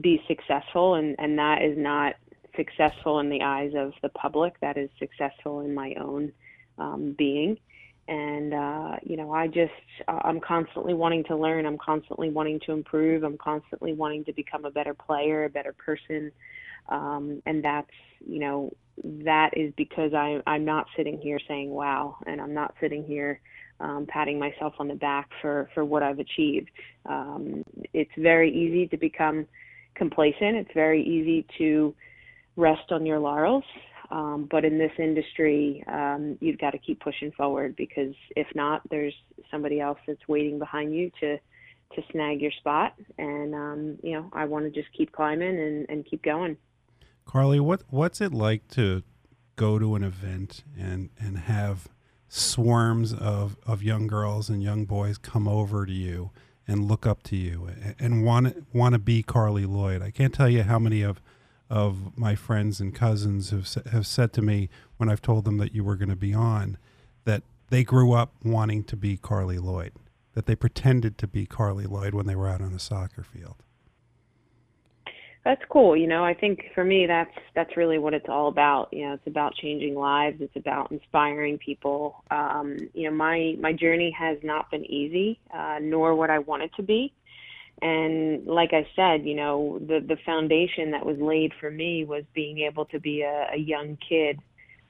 be 0.00 0.22
successful, 0.26 0.94
and 0.94 1.14
and 1.18 1.38
that 1.38 1.62
is 1.62 1.78
not 1.78 2.14
successful 2.56 3.20
in 3.20 3.30
the 3.30 3.42
eyes 3.42 3.72
of 3.76 3.92
the 4.02 4.08
public. 4.08 4.58
That 4.60 4.76
is 4.76 4.90
successful 4.98 5.60
in 5.60 5.74
my 5.74 5.94
own 6.00 6.32
um, 6.78 7.14
being 7.16 7.58
and 8.08 8.52
uh, 8.52 8.96
you 9.02 9.16
know 9.16 9.32
i 9.32 9.46
just 9.46 9.72
uh, 10.08 10.20
i'm 10.24 10.40
constantly 10.40 10.94
wanting 10.94 11.24
to 11.24 11.36
learn. 11.36 11.66
I'm 11.66 11.78
constantly 11.78 12.30
wanting 12.30 12.60
to 12.66 12.72
improve. 12.72 13.22
I'm 13.22 13.38
constantly 13.38 13.92
wanting 13.94 14.24
to 14.26 14.32
become 14.32 14.64
a 14.64 14.70
better 14.70 14.94
player 14.94 15.44
a 15.44 15.50
better 15.50 15.72
person. 15.72 16.30
Um, 16.88 17.42
and 17.46 17.64
that's 17.64 17.90
you 18.26 18.38
know 18.40 18.70
that 19.02 19.50
is 19.56 19.72
because 19.76 20.12
i 20.14 20.38
i'm 20.46 20.64
not 20.64 20.86
sitting 20.96 21.18
here 21.18 21.38
saying 21.48 21.70
wow 21.70 22.16
and 22.26 22.40
i'm 22.40 22.54
not 22.54 22.74
sitting 22.80 23.04
here 23.04 23.40
um, 23.80 24.06
patting 24.08 24.38
myself 24.38 24.74
on 24.78 24.86
the 24.86 24.94
back 24.94 25.28
for 25.40 25.68
for 25.74 25.84
what 25.84 26.02
i've 26.02 26.18
achieved. 26.18 26.70
Um, 27.06 27.64
it's 27.92 28.10
very 28.18 28.54
easy 28.54 28.86
to 28.88 28.96
become 28.96 29.46
complacent. 29.94 30.56
It's 30.56 30.70
very 30.74 31.02
easy 31.02 31.46
to 31.58 31.94
rest 32.56 32.92
on 32.92 33.04
your 33.04 33.18
laurels 33.18 33.64
um, 34.10 34.48
but 34.50 34.64
in 34.64 34.78
this 34.78 34.92
industry, 34.98 35.82
um, 35.86 36.36
you've 36.40 36.58
got 36.58 36.70
to 36.70 36.78
keep 36.78 37.00
pushing 37.00 37.32
forward 37.32 37.76
because 37.76 38.14
if 38.36 38.46
not, 38.54 38.82
there's 38.90 39.14
somebody 39.50 39.80
else 39.80 39.98
that's 40.06 40.26
waiting 40.28 40.58
behind 40.58 40.94
you 40.94 41.10
to 41.20 41.38
to 41.94 42.02
snag 42.10 42.40
your 42.40 42.50
spot. 42.52 42.94
And 43.18 43.54
um, 43.54 43.98
you 44.02 44.12
know, 44.12 44.30
I 44.32 44.44
want 44.44 44.64
to 44.64 44.70
just 44.70 44.92
keep 44.96 45.12
climbing 45.12 45.58
and, 45.58 45.86
and 45.88 46.04
keep 46.04 46.22
going. 46.22 46.56
Carli, 47.26 47.60
what 47.60 47.82
what's 47.88 48.20
it 48.20 48.32
like 48.32 48.68
to 48.68 49.02
go 49.56 49.78
to 49.78 49.94
an 49.94 50.02
event 50.02 50.64
and 50.78 51.10
and 51.18 51.38
have 51.38 51.88
swarms 52.28 53.12
of, 53.12 53.56
of 53.64 53.82
young 53.82 54.08
girls 54.08 54.48
and 54.48 54.62
young 54.62 54.84
boys 54.84 55.18
come 55.18 55.46
over 55.46 55.86
to 55.86 55.92
you 55.92 56.30
and 56.66 56.88
look 56.88 57.06
up 57.06 57.22
to 57.22 57.36
you 57.36 57.68
and, 57.98 58.24
want 58.24 58.66
want 58.72 58.94
to 58.94 58.98
be 58.98 59.22
Carli 59.22 59.66
Lloyd? 59.66 60.02
I 60.02 60.10
can't 60.10 60.34
tell 60.34 60.48
you 60.48 60.62
how 60.62 60.78
many 60.78 61.02
of 61.02 61.20
of 61.74 62.16
my 62.16 62.36
friends 62.36 62.80
and 62.80 62.94
cousins 62.94 63.50
have 63.50 63.68
have 63.90 64.06
said 64.06 64.32
to 64.32 64.40
me 64.40 64.68
when 64.96 65.08
I've 65.08 65.20
told 65.20 65.44
them 65.44 65.58
that 65.58 65.74
you 65.74 65.82
were 65.82 65.96
going 65.96 66.08
to 66.08 66.16
be 66.16 66.32
on 66.32 66.78
that 67.24 67.42
they 67.68 67.82
grew 67.82 68.12
up 68.12 68.32
wanting 68.44 68.84
to 68.84 68.96
be 68.96 69.16
Carli 69.16 69.58
Lloyd, 69.58 69.90
that 70.34 70.46
they 70.46 70.54
pretended 70.54 71.18
to 71.18 71.26
be 71.26 71.46
Carli 71.46 71.90
Lloyd 71.90 72.14
when 72.14 72.26
they 72.26 72.36
were 72.36 72.48
out 72.48 72.60
on 72.60 72.72
a 72.72 72.78
soccer 72.78 73.24
field. 73.24 73.56
That's 75.44 75.62
cool. 75.68 75.96
You 75.96 76.06
know, 76.06 76.24
I 76.24 76.32
think 76.32 76.60
for 76.76 76.84
me 76.84 77.06
that's 77.06 77.36
that's 77.56 77.76
really 77.76 77.98
what 77.98 78.14
it's 78.14 78.28
all 78.28 78.46
about. 78.46 78.90
You 78.92 79.08
know, 79.08 79.14
it's 79.14 79.26
about 79.26 79.56
changing 79.56 79.96
lives. 79.96 80.36
It's 80.40 80.54
about 80.54 80.92
inspiring 80.92 81.58
people. 81.58 82.22
Um, 82.30 82.78
you 82.94 83.10
know, 83.10 83.16
my 83.16 83.56
my 83.58 83.72
journey 83.72 84.14
has 84.16 84.38
not 84.44 84.70
been 84.70 84.84
easy, 84.84 85.40
uh, 85.52 85.80
nor 85.82 86.14
what 86.14 86.30
I 86.30 86.38
want 86.38 86.62
it 86.62 86.70
to 86.76 86.84
be 86.84 87.12
and 87.82 88.46
like 88.46 88.72
I 88.72 88.86
said, 88.94 89.26
you 89.26 89.34
know, 89.34 89.78
the 89.80 90.00
the 90.00 90.16
foundation 90.24 90.92
that 90.92 91.04
was 91.04 91.18
laid 91.18 91.52
for 91.60 91.70
me 91.70 92.04
was 92.04 92.24
being 92.34 92.60
able 92.60 92.84
to 92.86 93.00
be 93.00 93.22
a, 93.22 93.48
a 93.52 93.58
young 93.58 93.98
kid 94.08 94.38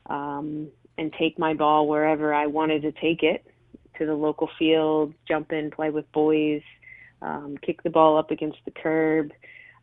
um, 0.07 0.69
and 0.99 1.13
take 1.19 1.39
my 1.39 1.55
ball 1.55 1.89
wherever 1.89 2.35
I 2.35 2.47
wanted 2.47 2.83
to 2.83 2.93
take 2.93 3.23
it 3.23 3.45
to 3.99 4.07
the 4.07 4.15
local 4.15 4.51
field, 4.59 5.15
jump 5.27 5.53
in, 5.53 5.71
play 5.71 5.91
with 5.91 6.11
boys, 6.13 6.63
um, 7.23 7.57
kick 7.65 7.83
the 7.83 7.91
ball 7.91 8.19
up 8.19 8.31
against 8.31 8.59
the 8.65 8.71
curb. 8.71 9.31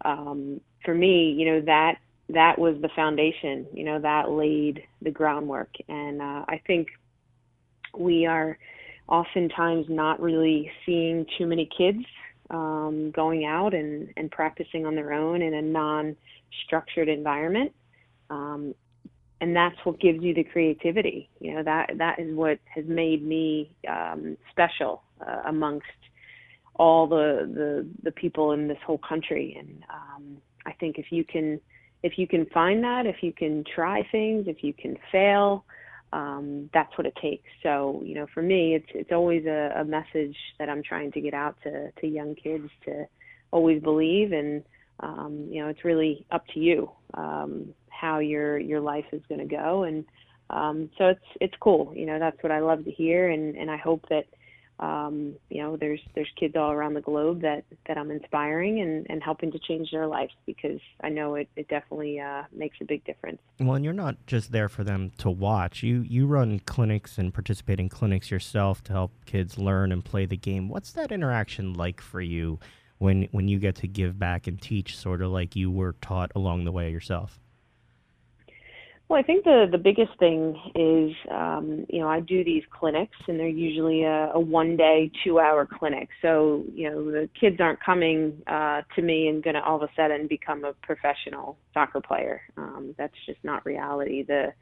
Um, 0.05 0.61
for 0.85 0.93
me, 0.93 1.31
you 1.31 1.45
know 1.45 1.61
that 1.61 1.95
that 2.29 2.59
was 2.59 2.75
the 2.81 2.89
foundation. 2.95 3.65
You 3.73 3.83
know 3.83 3.99
that 3.99 4.29
laid 4.29 4.83
the 5.01 5.11
groundwork, 5.11 5.69
and 5.87 6.21
uh, 6.21 6.45
I 6.47 6.61
think 6.67 6.87
we 7.97 8.25
are 8.25 8.57
oftentimes 9.07 9.87
not 9.89 10.21
really 10.21 10.71
seeing 10.85 11.25
too 11.37 11.45
many 11.45 11.67
kids 11.77 12.05
um, 12.51 13.11
going 13.11 13.45
out 13.45 13.73
and, 13.73 14.09
and 14.17 14.29
practicing 14.29 14.85
on 14.85 14.95
their 14.95 15.13
own 15.13 15.41
in 15.41 15.53
a 15.53 15.61
non 15.61 16.15
structured 16.65 17.09
environment. 17.09 17.71
Um, 18.29 18.75
and 19.39 19.55
that's 19.55 19.75
what 19.83 19.99
gives 19.99 20.21
you 20.21 20.33
the 20.33 20.43
creativity. 20.43 21.29
You 21.39 21.55
know, 21.55 21.63
that, 21.63 21.97
that 21.97 22.19
is 22.19 22.35
what 22.35 22.59
has 22.73 22.85
made 22.87 23.25
me 23.25 23.71
um, 23.89 24.37
special 24.51 25.01
uh, 25.25 25.41
amongst 25.47 25.87
all 26.75 27.07
the, 27.07 27.49
the, 27.53 27.87
the 28.03 28.11
people 28.11 28.51
in 28.51 28.67
this 28.67 28.77
whole 28.85 28.99
country. 28.99 29.55
And 29.57 29.83
um, 29.89 30.37
I 30.65 30.73
think 30.73 30.99
if 30.99 31.11
you 31.11 31.23
can, 31.23 31.59
if 32.03 32.17
you 32.17 32.27
can 32.27 32.45
find 32.47 32.83
that, 32.83 33.05
if 33.05 33.17
you 33.21 33.33
can 33.33 33.63
try 33.75 34.07
things, 34.11 34.45
if 34.47 34.63
you 34.63 34.73
can 34.73 34.97
fail, 35.11 35.65
um, 36.13 36.69
that's 36.73 36.95
what 36.97 37.07
it 37.07 37.15
takes. 37.21 37.47
So, 37.63 38.01
you 38.03 38.15
know, 38.15 38.27
for 38.33 38.41
me, 38.41 38.75
it's 38.75 38.87
it's 38.93 39.11
always 39.11 39.45
a, 39.45 39.73
a 39.77 39.85
message 39.85 40.35
that 40.59 40.69
I'm 40.69 40.83
trying 40.83 41.11
to 41.13 41.21
get 41.21 41.33
out 41.33 41.55
to 41.63 41.91
to 41.91 42.07
young 42.07 42.35
kids 42.35 42.69
to 42.85 43.05
always 43.51 43.81
believe, 43.81 44.31
and 44.31 44.63
um, 44.99 45.47
you 45.49 45.61
know, 45.61 45.69
it's 45.69 45.85
really 45.85 46.25
up 46.31 46.45
to 46.53 46.59
you 46.59 46.91
um, 47.13 47.73
how 47.89 48.19
your 48.19 48.57
your 48.57 48.81
life 48.81 49.05
is 49.11 49.21
going 49.29 49.39
to 49.39 49.55
go, 49.55 49.83
and 49.83 50.05
um, 50.49 50.89
so 50.97 51.07
it's 51.07 51.25
it's 51.39 51.55
cool. 51.59 51.93
You 51.95 52.05
know, 52.05 52.19
that's 52.19 52.41
what 52.43 52.51
I 52.51 52.59
love 52.59 52.83
to 52.85 52.91
hear, 52.91 53.29
and 53.29 53.55
and 53.55 53.71
I 53.71 53.77
hope 53.77 54.05
that 54.09 54.25
um, 54.81 55.35
you 55.49 55.61
know, 55.61 55.77
there's 55.77 55.99
there's 56.15 56.31
kids 56.35 56.55
all 56.55 56.71
around 56.71 56.95
the 56.95 57.01
globe 57.01 57.41
that 57.41 57.63
that 57.87 57.97
I'm 57.99 58.09
inspiring 58.09 58.81
and 58.81 59.05
and 59.09 59.21
helping 59.21 59.51
to 59.51 59.59
change 59.59 59.91
their 59.91 60.07
lives 60.07 60.33
because 60.47 60.79
I 61.03 61.09
know 61.09 61.35
it 61.35 61.47
it 61.55 61.67
definitely 61.67 62.19
uh, 62.19 62.43
makes 62.51 62.77
a 62.81 62.85
big 62.85 63.03
difference. 63.05 63.39
Well, 63.59 63.75
and 63.75 63.85
you're 63.85 63.93
not 63.93 64.15
just 64.25 64.51
there 64.51 64.69
for 64.69 64.83
them 64.83 65.11
to 65.19 65.29
watch. 65.29 65.83
You 65.83 66.01
you 66.01 66.25
run 66.25 66.59
clinics 66.61 67.19
and 67.19 67.31
participate 67.31 67.79
in 67.79 67.89
clinics 67.89 68.31
yourself 68.31 68.83
to 68.85 68.93
help 68.93 69.11
kids 69.25 69.59
learn 69.59 69.91
and 69.91 70.03
play 70.03 70.25
the 70.25 70.37
game. 70.37 70.67
What's 70.67 70.91
that 70.93 71.11
interaction 71.11 71.73
like 71.73 72.01
for 72.01 72.19
you 72.19 72.59
when 72.97 73.27
when 73.31 73.47
you 73.47 73.59
get 73.59 73.75
to 73.77 73.87
give 73.87 74.17
back 74.17 74.47
and 74.47 74.59
teach, 74.59 74.97
sort 74.97 75.21
of 75.21 75.29
like 75.29 75.55
you 75.55 75.69
were 75.69 75.93
taught 76.01 76.31
along 76.35 76.63
the 76.63 76.71
way 76.71 76.89
yourself? 76.91 77.39
Well, 79.11 79.19
I 79.19 79.23
think 79.23 79.43
the 79.43 79.67
the 79.69 79.77
biggest 79.77 80.17
thing 80.19 80.55
is, 80.73 81.13
um, 81.29 81.85
you 81.89 81.99
know, 81.99 82.07
I 82.07 82.21
do 82.21 82.45
these 82.45 82.63
clinics, 82.71 83.17
and 83.27 83.37
they're 83.37 83.49
usually 83.49 84.03
a, 84.03 84.31
a 84.33 84.39
one 84.39 84.77
day, 84.77 85.11
two 85.21 85.37
hour 85.37 85.67
clinic. 85.69 86.07
So, 86.21 86.63
you 86.73 86.89
know, 86.89 87.11
the 87.11 87.29
kids 87.37 87.57
aren't 87.59 87.83
coming 87.83 88.41
uh, 88.47 88.83
to 88.95 89.01
me 89.01 89.27
and 89.27 89.43
going 89.43 89.55
to 89.55 89.63
all 89.65 89.75
of 89.75 89.81
a 89.81 89.89
sudden 89.97 90.27
become 90.27 90.63
a 90.63 90.71
professional 90.81 91.57
soccer 91.73 91.99
player. 91.99 92.41
Um, 92.55 92.95
that's 92.97 93.13
just 93.25 93.39
not 93.43 93.65
reality. 93.65 94.23
The 94.23 94.53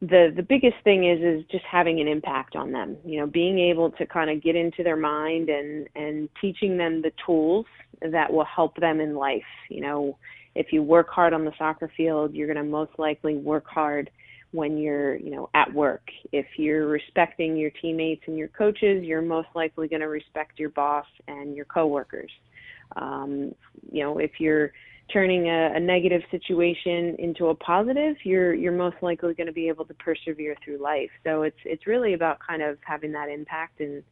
the 0.00 0.32
the 0.34 0.42
biggest 0.42 0.76
thing 0.82 1.06
is 1.06 1.20
is 1.20 1.44
just 1.50 1.64
having 1.70 2.00
an 2.00 2.08
impact 2.08 2.56
on 2.56 2.72
them. 2.72 2.96
You 3.04 3.20
know, 3.20 3.26
being 3.26 3.58
able 3.58 3.90
to 3.90 4.06
kind 4.06 4.30
of 4.30 4.42
get 4.42 4.56
into 4.56 4.82
their 4.82 4.96
mind 4.96 5.50
and 5.50 5.86
and 5.94 6.30
teaching 6.40 6.78
them 6.78 7.02
the 7.02 7.12
tools 7.26 7.66
that 8.00 8.32
will 8.32 8.46
help 8.46 8.76
them 8.76 8.98
in 8.98 9.14
life. 9.14 9.42
You 9.68 9.82
know 9.82 10.18
if 10.54 10.72
you 10.72 10.82
work 10.82 11.08
hard 11.08 11.32
on 11.32 11.44
the 11.44 11.52
soccer 11.58 11.90
field, 11.96 12.34
you're 12.34 12.46
going 12.52 12.64
to 12.64 12.70
most 12.70 12.92
likely 12.98 13.36
work 13.36 13.64
hard 13.66 14.10
when 14.52 14.78
you're, 14.78 15.16
you 15.16 15.30
know, 15.30 15.50
at 15.54 15.72
work. 15.72 16.02
If 16.32 16.46
you're 16.56 16.86
respecting 16.86 17.56
your 17.56 17.70
teammates 17.82 18.22
and 18.26 18.36
your 18.36 18.48
coaches, 18.48 19.04
you're 19.04 19.22
most 19.22 19.48
likely 19.54 19.88
going 19.88 20.00
to 20.00 20.08
respect 20.08 20.58
your 20.58 20.70
boss 20.70 21.06
and 21.26 21.54
your 21.54 21.66
coworkers. 21.66 22.30
Um, 22.96 23.54
you 23.92 24.02
know, 24.02 24.18
if 24.18 24.32
you're 24.38 24.72
turning 25.12 25.48
a, 25.48 25.72
a 25.74 25.80
negative 25.80 26.22
situation 26.30 27.16
into 27.18 27.46
a 27.46 27.54
positive, 27.54 28.16
you're 28.24 28.54
you're 28.54 28.72
most 28.72 28.96
likely 29.02 29.34
going 29.34 29.46
to 29.46 29.52
be 29.52 29.68
able 29.68 29.84
to 29.86 29.94
persevere 29.94 30.56
through 30.64 30.78
life. 30.78 31.10
So 31.24 31.42
it's 31.42 31.58
it's 31.64 31.86
really 31.86 32.14
about 32.14 32.38
kind 32.46 32.62
of 32.62 32.78
having 32.84 33.12
that 33.12 33.28
impact 33.28 33.80
and 33.80 34.02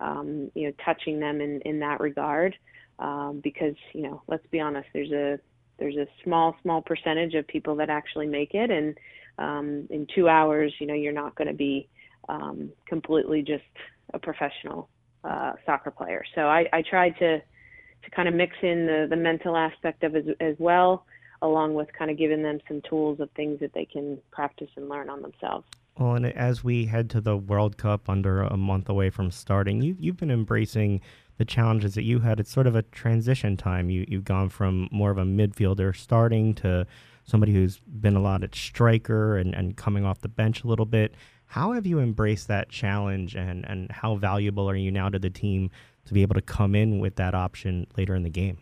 um, 0.00 0.50
you 0.54 0.68
know 0.68 0.72
touching 0.84 1.20
them 1.20 1.40
in 1.40 1.60
in 1.62 1.78
that 1.80 2.00
regard. 2.00 2.56
Um, 2.98 3.40
because 3.42 3.74
you 3.92 4.02
know, 4.02 4.22
let's 4.28 4.46
be 4.50 4.60
honest, 4.60 4.86
there's 4.92 5.10
a 5.10 5.38
there's 5.78 5.96
a 5.96 6.06
small 6.22 6.56
small 6.62 6.82
percentage 6.82 7.34
of 7.34 7.46
people 7.46 7.76
that 7.76 7.90
actually 7.90 8.26
make 8.26 8.54
it, 8.54 8.70
and 8.70 8.96
um, 9.38 9.86
in 9.90 10.06
two 10.14 10.28
hours, 10.28 10.72
you 10.78 10.86
know, 10.86 10.94
you're 10.94 11.12
not 11.12 11.34
going 11.34 11.48
to 11.48 11.54
be 11.54 11.88
um, 12.28 12.70
completely 12.86 13.42
just 13.42 13.64
a 14.12 14.18
professional 14.18 14.88
uh, 15.24 15.52
soccer 15.66 15.90
player. 15.90 16.24
So 16.34 16.42
I, 16.42 16.66
I 16.72 16.82
tried 16.82 17.18
to 17.18 17.38
to 17.38 18.10
kind 18.10 18.28
of 18.28 18.34
mix 18.34 18.54
in 18.62 18.86
the, 18.86 19.06
the 19.08 19.16
mental 19.16 19.56
aspect 19.56 20.04
of 20.04 20.14
it 20.14 20.28
as, 20.28 20.36
as 20.40 20.56
well, 20.58 21.06
along 21.40 21.72
with 21.72 21.88
kind 21.98 22.10
of 22.10 22.18
giving 22.18 22.42
them 22.42 22.58
some 22.68 22.82
tools 22.88 23.18
of 23.18 23.30
things 23.30 23.60
that 23.60 23.72
they 23.72 23.86
can 23.86 24.18
practice 24.30 24.68
and 24.76 24.90
learn 24.90 25.08
on 25.08 25.22
themselves. 25.22 25.66
Well, 25.98 26.14
and 26.14 26.26
as 26.26 26.64
we 26.64 26.86
head 26.86 27.08
to 27.10 27.20
the 27.20 27.36
World 27.36 27.76
Cup 27.76 28.08
under 28.08 28.42
a 28.42 28.56
month 28.56 28.88
away 28.88 29.10
from 29.10 29.30
starting, 29.30 29.80
you, 29.80 29.96
you've 29.98 30.16
been 30.16 30.30
embracing 30.30 31.00
the 31.38 31.44
challenges 31.44 31.94
that 31.94 32.02
you 32.02 32.20
had. 32.20 32.40
It's 32.40 32.50
sort 32.50 32.66
of 32.66 32.76
a 32.76 32.82
transition 32.82 33.56
time. 33.56 33.90
You, 33.90 34.04
you've 34.08 34.24
gone 34.24 34.48
from 34.48 34.88
more 34.92 35.10
of 35.10 35.18
a 35.18 35.24
midfielder 35.24 35.96
starting 35.96 36.54
to 36.56 36.86
somebody 37.24 37.52
who's 37.52 37.80
been 37.80 38.16
a 38.16 38.20
lot 38.20 38.44
at 38.44 38.54
striker 38.54 39.36
and, 39.36 39.54
and 39.54 39.76
coming 39.76 40.04
off 40.04 40.20
the 40.20 40.28
bench 40.28 40.62
a 40.62 40.66
little 40.66 40.86
bit. 40.86 41.14
How 41.46 41.72
have 41.72 41.86
you 41.86 42.00
embraced 42.00 42.48
that 42.48 42.68
challenge 42.68 43.34
and, 43.34 43.64
and 43.68 43.90
how 43.90 44.16
valuable 44.16 44.68
are 44.68 44.76
you 44.76 44.90
now 44.90 45.08
to 45.08 45.18
the 45.18 45.30
team 45.30 45.70
to 46.06 46.14
be 46.14 46.22
able 46.22 46.34
to 46.34 46.42
come 46.42 46.74
in 46.74 46.98
with 46.98 47.16
that 47.16 47.34
option 47.34 47.86
later 47.96 48.14
in 48.14 48.22
the 48.22 48.30
game? 48.30 48.58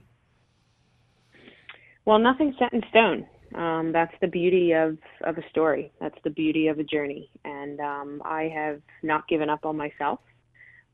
Well, 2.05 2.19
nothing's 2.19 2.55
set 2.59 2.73
in 2.73 2.83
stone. 2.91 3.27
Um, 3.55 3.93
that's 3.93 4.15
the 4.21 4.29
beauty 4.29 4.73
of, 4.73 4.97
of 5.23 5.39
a 5.39 5.49
story. 5.51 5.93
That's 6.01 6.17
the 6.25 6.31
beauty 6.31 6.69
of 6.69 6.79
a 6.79 6.85
journey. 6.85 7.31
And 7.45 7.81
um, 7.81 8.23
I 8.25 8.51
have 8.55 8.81
not 9.03 9.29
given 9.29 9.51
up 9.51 9.65
on 9.65 9.77
myself. 9.77 10.21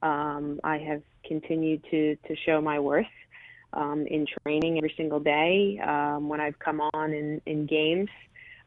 Um, 0.02 0.61
I 0.64 0.78
have 0.78 1.02
continued 1.25 1.85
to, 1.90 2.17
to 2.17 2.37
show 2.47 2.61
my 2.61 2.78
worth 2.78 3.07
um, 3.73 4.07
in 4.07 4.26
training 4.43 4.78
every 4.78 4.95
single 4.97 5.21
day 5.21 5.81
um, 5.87 6.28
when 6.28 6.40
I've 6.40 6.59
come 6.59 6.81
on 6.81 7.12
in, 7.12 7.40
in 7.47 7.67
games. 7.67 8.09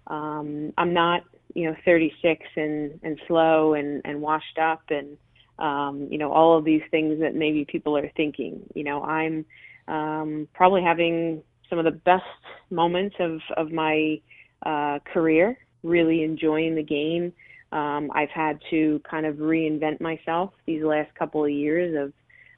Um, 0.07 0.73
I'm 0.77 0.93
not, 0.93 1.23
you 1.53 1.65
know, 1.69 1.75
36 1.85 2.45
and, 2.55 2.99
and 3.03 3.19
slow 3.27 3.73
and, 3.73 4.01
and 4.05 4.21
washed 4.21 4.57
up 4.57 4.83
and 4.89 5.17
um, 5.61 6.07
you 6.09 6.17
know, 6.17 6.31
all 6.31 6.57
of 6.57 6.65
these 6.65 6.81
things 6.89 7.19
that 7.19 7.35
maybe 7.35 7.65
people 7.65 7.95
are 7.95 8.09
thinking. 8.17 8.61
You 8.73 8.83
know, 8.83 9.03
I'm 9.03 9.45
um, 9.87 10.47
probably 10.53 10.81
having 10.81 11.43
some 11.69 11.77
of 11.77 11.85
the 11.85 11.91
best 11.91 12.23
moments 12.71 13.15
of 13.19 13.39
of 13.55 13.71
my 13.71 14.19
uh, 14.65 14.99
career, 15.13 15.57
really 15.83 16.23
enjoying 16.23 16.75
the 16.75 16.83
game. 16.83 17.31
Um, 17.71 18.11
I've 18.13 18.29
had 18.29 18.59
to 18.69 19.01
kind 19.09 19.25
of 19.25 19.35
reinvent 19.37 20.01
myself 20.01 20.51
these 20.65 20.83
last 20.83 21.13
couple 21.15 21.43
of 21.45 21.51
years 21.51 21.95
of 21.97 22.13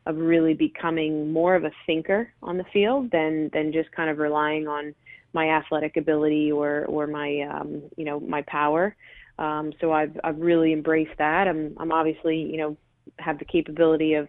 of 0.06 0.18
really 0.18 0.54
becoming 0.54 1.32
more 1.32 1.56
of 1.56 1.64
a 1.64 1.72
thinker 1.86 2.30
on 2.42 2.58
the 2.58 2.66
field 2.74 3.10
than 3.12 3.50
than 3.54 3.72
just 3.72 3.92
kind 3.92 4.10
of 4.10 4.18
relying 4.18 4.68
on 4.68 4.94
my 5.34 5.50
athletic 5.50 5.98
ability 5.98 6.52
or 6.52 6.86
or 6.86 7.08
my 7.08 7.42
um, 7.42 7.82
you 7.96 8.06
know 8.06 8.20
my 8.20 8.42
power. 8.48 8.96
Um, 9.40 9.72
so 9.80 9.92
I've 9.92 10.18
I've 10.24 10.40
really 10.40 10.74
embraced 10.74 11.18
that. 11.18 11.48
I'm 11.48 11.76
I'm 11.80 11.92
obviously 11.92 12.38
you 12.38 12.58
know 12.58 12.78
have 13.20 13.40
the 13.40 13.46
capability 13.46 14.16
of 14.16 14.28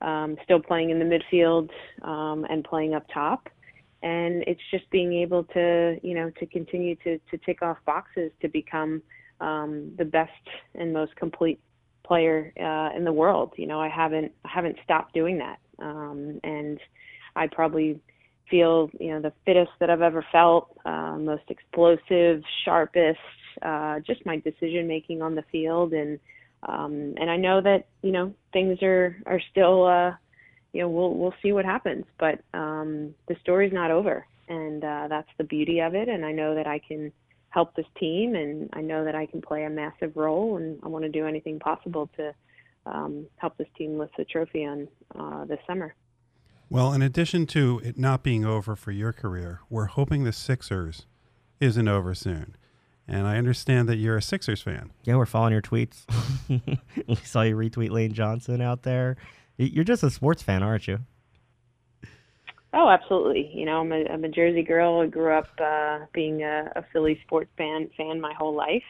um, 0.00 0.36
still 0.44 0.60
playing 0.60 0.90
in 0.90 0.98
the 0.98 1.04
midfield 1.04 1.70
um, 2.02 2.46
and 2.48 2.64
playing 2.64 2.94
up 2.94 3.04
top. 3.12 3.48
And 4.02 4.44
it's 4.46 4.60
just 4.70 4.88
being 4.90 5.12
able 5.12 5.44
to, 5.44 5.98
you 6.02 6.14
know, 6.14 6.30
to 6.38 6.46
continue 6.46 6.94
to, 6.96 7.18
to 7.18 7.38
tick 7.44 7.62
off 7.62 7.78
boxes 7.84 8.30
to 8.42 8.48
become 8.48 9.02
um, 9.40 9.92
the 9.96 10.04
best 10.04 10.32
and 10.74 10.92
most 10.92 11.14
complete 11.16 11.60
player 12.04 12.52
uh, 12.58 12.96
in 12.96 13.04
the 13.04 13.12
world. 13.12 13.52
You 13.56 13.66
know, 13.66 13.80
I 13.80 13.88
haven't 13.88 14.32
I 14.44 14.48
haven't 14.48 14.76
stopped 14.84 15.14
doing 15.14 15.38
that, 15.38 15.58
um, 15.78 16.40
and 16.42 16.78
I 17.36 17.46
probably 17.46 18.00
feel 18.50 18.90
you 18.98 19.12
know 19.12 19.20
the 19.20 19.32
fittest 19.44 19.72
that 19.80 19.90
I've 19.90 20.02
ever 20.02 20.24
felt, 20.32 20.76
uh, 20.84 21.16
most 21.18 21.44
explosive, 21.48 22.42
sharpest, 22.64 23.18
uh, 23.62 24.00
just 24.00 24.24
my 24.24 24.38
decision 24.38 24.86
making 24.86 25.22
on 25.22 25.34
the 25.34 25.44
field 25.52 25.92
and 25.92 26.18
um, 26.66 27.14
and 27.18 27.30
I 27.30 27.36
know 27.36 27.60
that 27.60 27.86
you 28.02 28.10
know 28.10 28.34
things 28.52 28.82
are 28.82 29.16
are 29.26 29.40
still 29.50 29.86
uh, 29.86 30.12
you 30.72 30.82
know 30.82 30.88
we'll 30.88 31.14
we'll 31.14 31.34
see 31.42 31.52
what 31.52 31.64
happens, 31.64 32.04
but 32.18 32.40
um, 32.54 33.14
the 33.28 33.36
story's 33.42 33.72
not 33.72 33.90
over, 33.90 34.26
and 34.48 34.82
uh, 34.82 35.06
that's 35.08 35.28
the 35.38 35.44
beauty 35.44 35.80
of 35.80 35.94
it. 35.94 36.08
And 36.08 36.24
I 36.24 36.32
know 36.32 36.54
that 36.54 36.66
I 36.66 36.80
can 36.80 37.12
help 37.58 37.74
this 37.74 37.86
team, 37.98 38.36
and 38.36 38.70
I 38.72 38.80
know 38.82 39.04
that 39.04 39.16
I 39.16 39.26
can 39.26 39.42
play 39.42 39.64
a 39.64 39.70
massive 39.70 40.16
role, 40.16 40.58
and 40.58 40.78
I 40.84 40.86
want 40.86 41.02
to 41.02 41.08
do 41.08 41.26
anything 41.26 41.58
possible 41.58 42.08
to 42.16 42.32
um, 42.86 43.26
help 43.34 43.56
this 43.56 43.66
team 43.76 43.98
lift 43.98 44.16
the 44.16 44.24
trophy 44.24 44.64
on 44.64 44.86
uh, 45.18 45.44
this 45.44 45.58
summer. 45.66 45.92
Well, 46.70 46.92
in 46.92 47.02
addition 47.02 47.46
to 47.46 47.80
it 47.82 47.98
not 47.98 48.22
being 48.22 48.44
over 48.44 48.76
for 48.76 48.92
your 48.92 49.12
career, 49.12 49.58
we're 49.68 49.86
hoping 49.86 50.22
the 50.22 50.32
Sixers 50.32 51.06
isn't 51.58 51.88
over 51.88 52.14
soon. 52.14 52.54
And 53.08 53.26
I 53.26 53.38
understand 53.38 53.88
that 53.88 53.96
you're 53.96 54.18
a 54.18 54.22
Sixers 54.22 54.62
fan. 54.62 54.92
Yeah, 55.02 55.16
we're 55.16 55.26
following 55.26 55.52
your 55.52 55.60
tweets. 55.60 56.04
we 57.08 57.16
saw 57.16 57.42
you 57.42 57.56
retweet 57.56 57.90
Lane 57.90 58.12
Johnson 58.12 58.60
out 58.60 58.84
there. 58.84 59.16
You're 59.56 59.82
just 59.82 60.04
a 60.04 60.10
sports 60.10 60.44
fan, 60.44 60.62
aren't 60.62 60.86
you? 60.86 61.00
Oh, 62.74 62.88
absolutely. 62.90 63.50
You 63.54 63.64
know, 63.64 63.80
I'm 63.80 63.92
a, 63.92 64.04
I'm 64.12 64.24
a 64.24 64.28
Jersey 64.28 64.62
girl. 64.62 65.00
I 65.00 65.06
grew 65.06 65.32
up 65.32 65.48
uh, 65.62 66.00
being 66.12 66.42
a, 66.42 66.70
a 66.76 66.84
Philly 66.92 67.18
sports 67.26 67.50
fan 67.56 67.88
fan 67.96 68.20
my 68.20 68.34
whole 68.34 68.54
life. 68.54 68.82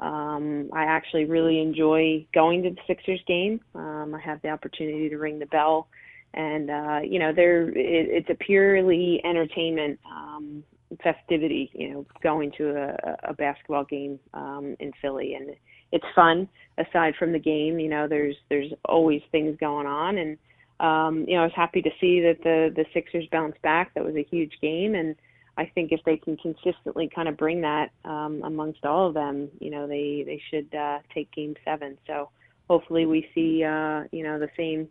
Um, 0.00 0.68
I 0.72 0.84
actually 0.84 1.24
really 1.24 1.60
enjoy 1.60 2.26
going 2.34 2.62
to 2.64 2.70
the 2.70 2.76
Sixers 2.86 3.20
game. 3.28 3.60
Um, 3.74 4.14
I 4.14 4.20
have 4.20 4.42
the 4.42 4.48
opportunity 4.48 5.08
to 5.08 5.16
ring 5.16 5.38
the 5.38 5.46
bell, 5.46 5.86
and 6.34 6.68
uh, 6.68 7.00
you 7.04 7.20
know, 7.20 7.32
there 7.32 7.68
it, 7.68 7.74
it's 7.76 8.30
a 8.30 8.34
purely 8.34 9.20
entertainment 9.24 10.00
um, 10.10 10.64
festivity, 11.02 11.70
you 11.74 11.90
know, 11.90 12.06
going 12.24 12.50
to 12.58 12.70
a, 12.70 13.30
a 13.30 13.34
basketball 13.34 13.84
game 13.84 14.18
um, 14.34 14.74
in 14.80 14.90
Philly, 15.00 15.34
and 15.34 15.50
it's 15.92 16.04
fun. 16.16 16.48
Aside 16.76 17.14
from 17.16 17.30
the 17.32 17.38
game, 17.38 17.78
you 17.78 17.88
know, 17.88 18.08
there's 18.08 18.34
there's 18.48 18.72
always 18.86 19.22
things 19.30 19.56
going 19.60 19.86
on, 19.86 20.18
and 20.18 20.36
um, 20.80 21.24
you 21.28 21.34
know, 21.34 21.42
I 21.42 21.44
was 21.44 21.52
happy 21.54 21.82
to 21.82 21.90
see 22.00 22.20
that 22.22 22.42
the 22.42 22.72
the 22.74 22.84
Sixers 22.92 23.26
bounced 23.30 23.60
back. 23.62 23.94
That 23.94 24.04
was 24.04 24.16
a 24.16 24.26
huge 24.28 24.52
game, 24.60 24.94
and 24.94 25.14
I 25.56 25.66
think 25.66 25.92
if 25.92 26.00
they 26.04 26.16
can 26.16 26.36
consistently 26.36 27.08
kind 27.14 27.28
of 27.28 27.36
bring 27.36 27.60
that 27.60 27.90
um, 28.04 28.42
amongst 28.44 28.84
all 28.84 29.06
of 29.06 29.14
them, 29.14 29.48
you 29.60 29.70
know, 29.70 29.86
they 29.86 30.24
they 30.26 30.40
should 30.50 30.74
uh, 30.74 30.98
take 31.14 31.30
Game 31.32 31.54
Seven. 31.64 31.96
So 32.06 32.30
hopefully 32.68 33.06
we 33.06 33.28
see 33.34 33.62
uh, 33.62 34.04
you 34.10 34.24
know 34.24 34.38
the 34.38 34.50
same 34.56 34.88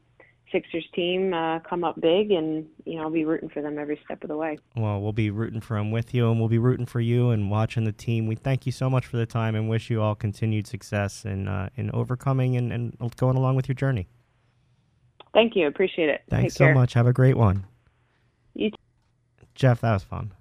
Sixers 0.51 0.85
team 0.93 1.33
uh, 1.33 1.59
come 1.59 1.83
up 1.83 1.99
big, 1.99 2.31
and 2.31 2.65
you 2.85 2.95
know 2.95 3.03
I'll 3.03 3.09
be 3.09 3.25
rooting 3.25 3.49
for 3.49 3.61
them 3.61 3.77
every 3.77 3.99
step 4.05 4.23
of 4.23 4.29
the 4.29 4.37
way. 4.37 4.59
Well, 4.77 5.01
we'll 5.01 5.11
be 5.11 5.31
rooting 5.31 5.61
for 5.61 5.75
them 5.77 5.91
with 5.91 6.13
you, 6.13 6.29
and 6.29 6.39
we'll 6.39 6.49
be 6.49 6.59
rooting 6.59 6.85
for 6.85 7.01
you 7.01 7.31
and 7.31 7.51
watching 7.51 7.83
the 7.83 7.91
team. 7.91 8.27
We 8.27 8.35
thank 8.35 8.65
you 8.65 8.71
so 8.71 8.89
much 8.89 9.05
for 9.05 9.17
the 9.17 9.25
time, 9.25 9.55
and 9.55 9.67
wish 9.67 9.89
you 9.89 10.01
all 10.01 10.15
continued 10.15 10.67
success 10.67 11.25
in 11.25 11.47
uh, 11.47 11.69
in 11.75 11.91
overcoming 11.91 12.55
and, 12.55 12.71
and 12.71 13.15
going 13.17 13.35
along 13.35 13.55
with 13.55 13.67
your 13.67 13.75
journey. 13.75 14.07
Thank 15.33 15.55
you, 15.55 15.67
appreciate 15.67 16.09
it. 16.09 16.21
Thanks 16.29 16.53
Take 16.53 16.57
so 16.57 16.65
care. 16.65 16.75
much. 16.75 16.93
Have 16.93 17.07
a 17.07 17.13
great 17.13 17.37
one. 17.37 17.65
You 18.53 18.71
too. 18.71 18.77
Jeff, 19.55 19.81
that 19.81 19.93
was 19.93 20.03
fun. 20.03 20.33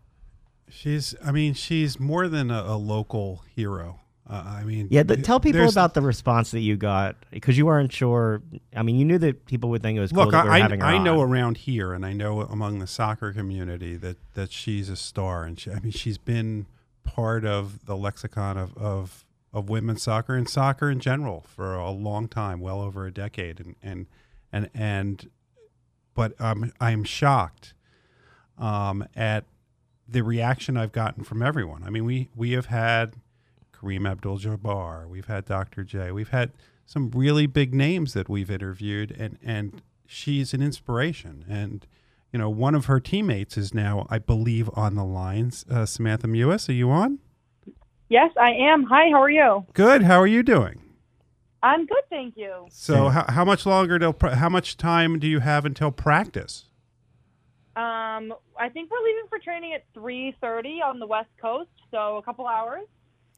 She's, 0.68 1.14
I 1.24 1.32
mean, 1.32 1.54
she's 1.54 2.00
more 2.00 2.28
than 2.28 2.50
a, 2.50 2.62
a 2.62 2.76
local 2.76 3.42
hero. 3.54 4.00
Uh, 4.28 4.44
I 4.60 4.64
mean, 4.64 4.88
yeah. 4.90 5.02
The, 5.02 5.16
tell 5.16 5.40
people 5.40 5.68
about 5.68 5.94
the 5.94 6.00
response 6.00 6.52
that 6.52 6.60
you 6.60 6.76
got 6.76 7.16
because 7.30 7.58
you 7.58 7.66
weren't 7.66 7.92
sure. 7.92 8.40
I 8.74 8.82
mean, 8.82 8.96
you 8.96 9.04
knew 9.04 9.18
that 9.18 9.46
people 9.46 9.68
would 9.70 9.82
think 9.82 9.98
it 9.98 10.00
was. 10.00 10.12
Look, 10.12 10.30
cool 10.30 10.38
I, 10.38 10.60
I 10.60 10.98
know 10.98 11.20
around 11.20 11.58
here, 11.58 11.92
and 11.92 12.06
I 12.06 12.12
know 12.12 12.40
among 12.42 12.78
the 12.78 12.86
soccer 12.86 13.32
community 13.32 13.96
that 13.96 14.16
that 14.34 14.52
she's 14.52 14.88
a 14.88 14.96
star, 14.96 15.44
and 15.44 15.58
she, 15.58 15.72
I 15.72 15.80
mean, 15.80 15.90
she's 15.92 16.18
been 16.18 16.66
part 17.04 17.44
of 17.44 17.84
the 17.84 17.96
lexicon 17.96 18.56
of, 18.56 18.76
of 18.78 19.24
of 19.52 19.68
women's 19.68 20.04
soccer 20.04 20.34
and 20.34 20.48
soccer 20.48 20.88
in 20.88 21.00
general 21.00 21.44
for 21.46 21.74
a 21.74 21.90
long 21.90 22.28
time, 22.28 22.60
well 22.60 22.80
over 22.80 23.04
a 23.06 23.12
decade, 23.12 23.58
and 23.58 23.74
and 23.82 24.06
and 24.52 24.70
and. 24.74 25.30
But 26.14 26.38
um, 26.38 26.70
I'm 26.78 27.04
shocked 27.04 27.72
um, 28.58 29.06
at 29.16 29.46
the 30.06 30.20
reaction 30.22 30.76
I've 30.76 30.92
gotten 30.92 31.24
from 31.24 31.42
everyone. 31.42 31.84
I 31.84 31.90
mean, 31.90 32.04
we 32.04 32.28
we 32.36 32.52
have 32.52 32.66
had 32.66 33.14
Kareem 33.82 34.08
Abdul 34.08 34.38
Jabbar, 34.38 35.08
we've 35.08 35.26
had 35.26 35.44
Dr. 35.44 35.84
J, 35.84 36.12
we've 36.12 36.28
had 36.28 36.52
some 36.86 37.10
really 37.10 37.46
big 37.46 37.74
names 37.74 38.12
that 38.12 38.28
we've 38.28 38.50
interviewed, 38.50 39.14
and, 39.18 39.38
and 39.42 39.82
she's 40.06 40.54
an 40.54 40.62
inspiration. 40.62 41.44
And, 41.48 41.86
you 42.32 42.38
know, 42.38 42.50
one 42.50 42.74
of 42.74 42.86
her 42.86 43.00
teammates 43.00 43.56
is 43.56 43.74
now, 43.74 44.06
I 44.10 44.18
believe, 44.18 44.70
on 44.74 44.94
the 44.94 45.04
lines. 45.04 45.64
Uh, 45.70 45.86
Samantha 45.86 46.26
Mewis, 46.26 46.68
are 46.68 46.72
you 46.72 46.90
on? 46.90 47.18
Yes, 48.08 48.30
I 48.38 48.50
am. 48.50 48.84
Hi, 48.84 49.10
how 49.10 49.22
are 49.22 49.30
you? 49.30 49.64
Good. 49.72 50.02
How 50.02 50.20
are 50.20 50.26
you 50.26 50.42
doing? 50.42 50.82
I'm 51.62 51.86
good, 51.86 52.02
thank 52.10 52.36
you. 52.36 52.66
So, 52.70 53.08
how, 53.08 53.24
how 53.28 53.44
much 53.44 53.64
longer? 53.66 53.98
Till, 53.98 54.16
how 54.32 54.48
much 54.48 54.76
time 54.76 55.18
do 55.18 55.26
you 55.28 55.40
have 55.40 55.64
until 55.64 55.92
practice? 55.92 56.64
Um, 57.76 58.34
I 58.58 58.68
think 58.68 58.90
we're 58.90 59.02
leaving 59.02 59.26
for 59.28 59.38
training 59.38 59.72
at 59.72 59.84
3:30 59.94 60.82
on 60.84 60.98
the 60.98 61.06
West 61.06 61.30
Coast, 61.40 61.70
so 61.90 62.16
a 62.16 62.22
couple 62.22 62.46
hours. 62.46 62.86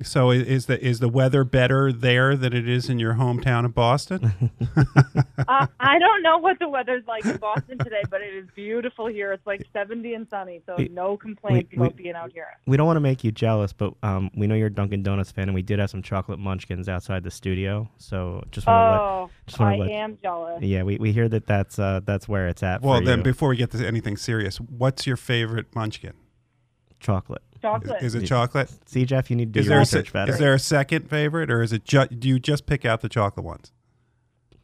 So 0.03 0.33
is 0.33 0.67
the 0.67 0.85
is 0.85 0.99
the 0.99 1.09
weather 1.09 1.45
better 1.45 1.93
there 1.93 2.37
than 2.37 2.53
it 2.53 2.69
is 2.69 2.91
in 2.91 2.99
your 2.99 3.15
hometown 3.15 3.65
of 3.65 3.75
Boston? 3.75 4.51
uh, 5.49 5.67
I 5.79 5.99
don't 6.01 6.23
know 6.23 6.39
what 6.39 6.59
the 6.59 6.69
weather's 6.69 7.05
like 7.07 7.25
in 7.25 7.37
Boston 7.37 7.79
today, 7.79 8.03
but 8.11 8.21
it 8.21 8.35
is 8.35 8.47
beautiful 8.57 9.07
here. 9.07 9.33
It's 9.33 9.47
like 9.47 9.65
70 9.73 10.15
and 10.15 10.27
sunny, 10.29 10.61
so 10.67 10.75
We- 10.77 10.89
no 10.89 11.17
complaints 11.17 11.71
we- 11.73 11.79
we- 11.79 11.87
about 11.87 11.97
being 11.97 12.15
out 12.17 12.33
here. 12.33 12.49
We 12.67 12.77
don't 12.77 12.87
want 12.87 12.97
to 12.97 13.01
make 13.01 13.23
you 13.23 13.31
jealous, 13.31 13.73
but 13.73 13.95
um, 14.03 14.31
we 14.35 14.49
know 14.49 14.57
you're 14.57 14.67
a 14.67 14.73
Dunkin' 14.75 15.05
Donuts 15.05 15.31
fan, 15.31 15.45
and 15.45 15.55
we 15.55 15.63
did 15.63 15.79
have 15.79 15.91
some 15.91 16.03
chocolate 16.03 16.41
munchkins 16.41 16.89
outside 16.89 17.23
the 17.23 17.31
studio. 17.31 17.89
So 17.97 18.43
just 18.51 18.67
want 18.67 19.01
Oh, 19.01 19.31
just 19.47 19.61
wanna 19.61 19.77
I 19.77 19.79
let- 19.79 19.91
am 19.91 20.19
jealous. 20.21 20.61
Yeah, 20.61 20.83
we, 20.83 20.97
we 20.99 21.13
hear 21.13 21.29
that 21.29 21.47
that's 21.47 21.79
uh, 21.79 22.01
that's 22.05 22.29
where 22.29 22.49
it's 22.49 22.65
at. 22.65 22.83
well, 22.83 22.99
for 22.99 23.05
then 23.05 23.19
you. 23.19 23.25
before 23.25 23.51
we 23.51 23.57
get 23.57 23.71
to 23.71 23.87
anything 23.87 24.17
serious, 24.17 24.59
what's 24.61 25.07
your 25.07 25.17
favorite 25.17 25.73
munchkin? 25.75 26.15
Chocolate. 27.05 27.43
Chocolate. 27.63 28.03
Is 28.03 28.15
it 28.17 28.27
chocolate? 28.27 28.71
See, 28.87 29.05
Jeff, 29.05 29.31
you 29.31 29.37
need 29.37 29.53
to 29.53 29.53
do 29.53 29.61
Is 29.61 29.67
your 29.67 29.77
there 29.77 29.83
a, 29.83 29.87
se- 29.87 29.99
research 29.99 30.13
better. 30.13 30.33
is 30.33 30.39
there 30.39 30.55
a 30.55 30.59
second 30.59 31.09
favorite, 31.09 31.51
or 31.51 31.63
is 31.63 31.73
it 31.73 31.85
ju- 31.85 32.07
do 32.09 32.29
you 32.29 32.39
just 32.41 32.67
pick 32.67 32.85
out 32.85 33.01
the 33.01 33.09
chocolate 33.09 33.45
ones? 33.47 33.71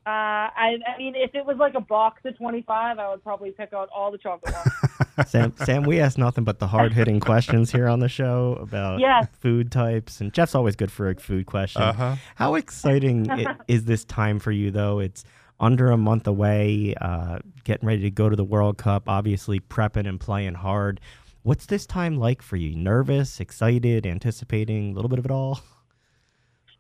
Uh, 0.06 0.49
I, 0.56 0.78
I 0.92 0.99
mean, 0.99 1.14
if 1.14 1.35
it 1.35 1.44
was 1.44 1.59
like 1.59 1.75
a 1.75 1.80
box 1.80 2.23
of 2.25 2.37
25, 2.38 2.99
I 2.99 3.09
would 3.11 3.23
probably 3.23 3.50
pick 3.52 3.73
out 3.75 3.88
all 3.94 4.11
the 4.11 4.18
chocolate 4.18 4.54
ones. 4.54 5.28
Sam, 5.30 5.52
Sam, 5.64 5.82
we 5.85 6.00
ask 6.00 6.16
nothing 6.16 6.42
but 6.44 6.59
the 6.59 6.66
hard 6.66 6.94
hitting 6.94 7.20
questions 7.30 7.70
here 7.70 7.87
on 7.87 8.00
the 8.00 8.09
show 8.09 8.59
about 8.61 8.99
Yes. 9.00 9.26
food 9.40 9.70
types, 9.70 10.20
and 10.20 10.32
Jeff's 10.32 10.54
always 10.54 10.75
good 10.75 10.90
for 10.90 11.11
a 11.11 11.14
food 11.14 11.44
question. 11.47 11.82
Uh 11.82 11.92
huh. 11.92 12.16
How 12.35 12.54
exciting 12.54 13.30
i- 13.30 13.54
is 13.68 13.85
this 13.85 14.04
time 14.06 14.38
for 14.40 14.50
you, 14.52 14.70
though? 14.70 14.99
It's 15.00 15.23
under 15.61 15.90
a 15.90 15.97
month 15.99 16.26
away, 16.26 16.94
uh, 17.00 17.38
getting 17.64 17.87
ready 17.87 18.00
to 18.02 18.11
go 18.11 18.30
to 18.30 18.35
the 18.37 18.44
World 18.44 18.78
Cup, 18.78 19.06
obviously 19.06 19.61
prepping 19.61 20.09
and 20.09 20.18
playing 20.18 20.54
hard. 20.54 20.99
What's 21.42 21.66
this 21.66 21.87
time 21.87 22.18
like 22.18 22.42
for 22.42 22.56
you? 22.56 22.76
Nervous, 22.76 23.40
excited, 23.40 24.06
anticipating, 24.06 24.92
a 24.92 24.94
little 24.94 25.09
bit 25.09 25.18
of 25.18 25.25
it 25.25 25.30
all? 25.30 25.61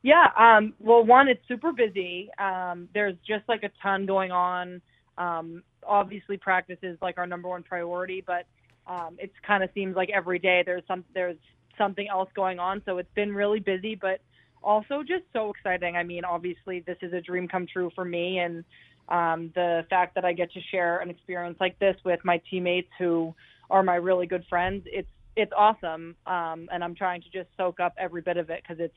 Yeah. 0.02 0.28
Um, 0.38 0.72
well, 0.78 1.04
one, 1.04 1.28
it's 1.28 1.46
super 1.46 1.72
busy. 1.72 2.30
Um, 2.38 2.88
there's 2.94 3.16
just 3.26 3.46
like 3.48 3.64
a 3.64 3.70
ton 3.82 4.06
going 4.06 4.30
on. 4.30 4.80
Um, 5.18 5.62
obviously, 5.86 6.38
practice 6.38 6.78
is 6.82 6.96
like 7.02 7.18
our 7.18 7.26
number 7.26 7.48
one 7.48 7.62
priority, 7.62 8.24
but 8.26 8.46
um, 8.86 9.16
it 9.18 9.30
kind 9.46 9.62
of 9.62 9.68
seems 9.74 9.96
like 9.96 10.08
every 10.08 10.38
day 10.38 10.62
there's 10.64 10.84
some 10.88 11.04
there's 11.12 11.36
something 11.76 12.08
else 12.08 12.30
going 12.34 12.58
on. 12.58 12.80
So 12.86 12.96
it's 12.96 13.12
been 13.14 13.34
really 13.34 13.60
busy, 13.60 13.94
but 13.94 14.20
also 14.62 15.02
just 15.02 15.24
so 15.34 15.50
exciting. 15.50 15.96
I 15.96 16.02
mean, 16.02 16.24
obviously, 16.24 16.80
this 16.80 16.96
is 17.02 17.12
a 17.12 17.20
dream 17.20 17.46
come 17.46 17.66
true 17.70 17.90
for 17.94 18.06
me, 18.06 18.38
and 18.38 18.64
um, 19.10 19.52
the 19.54 19.84
fact 19.90 20.14
that 20.14 20.24
I 20.24 20.32
get 20.32 20.50
to 20.52 20.60
share 20.70 21.00
an 21.00 21.10
experience 21.10 21.58
like 21.60 21.78
this 21.78 21.96
with 22.06 22.20
my 22.24 22.40
teammates 22.50 22.88
who 22.98 23.34
are 23.70 23.82
my 23.82 23.96
really 23.96 24.26
good 24.26 24.44
friends, 24.48 24.84
it's 24.86 25.08
it's 25.36 25.52
awesome. 25.56 26.16
Um, 26.26 26.68
and 26.72 26.82
I'm 26.82 26.94
trying 26.94 27.22
to 27.22 27.30
just 27.30 27.48
soak 27.56 27.80
up 27.80 27.94
every 27.98 28.20
bit 28.20 28.36
of 28.36 28.50
it 28.50 28.62
because 28.62 28.82
it's 28.82 28.94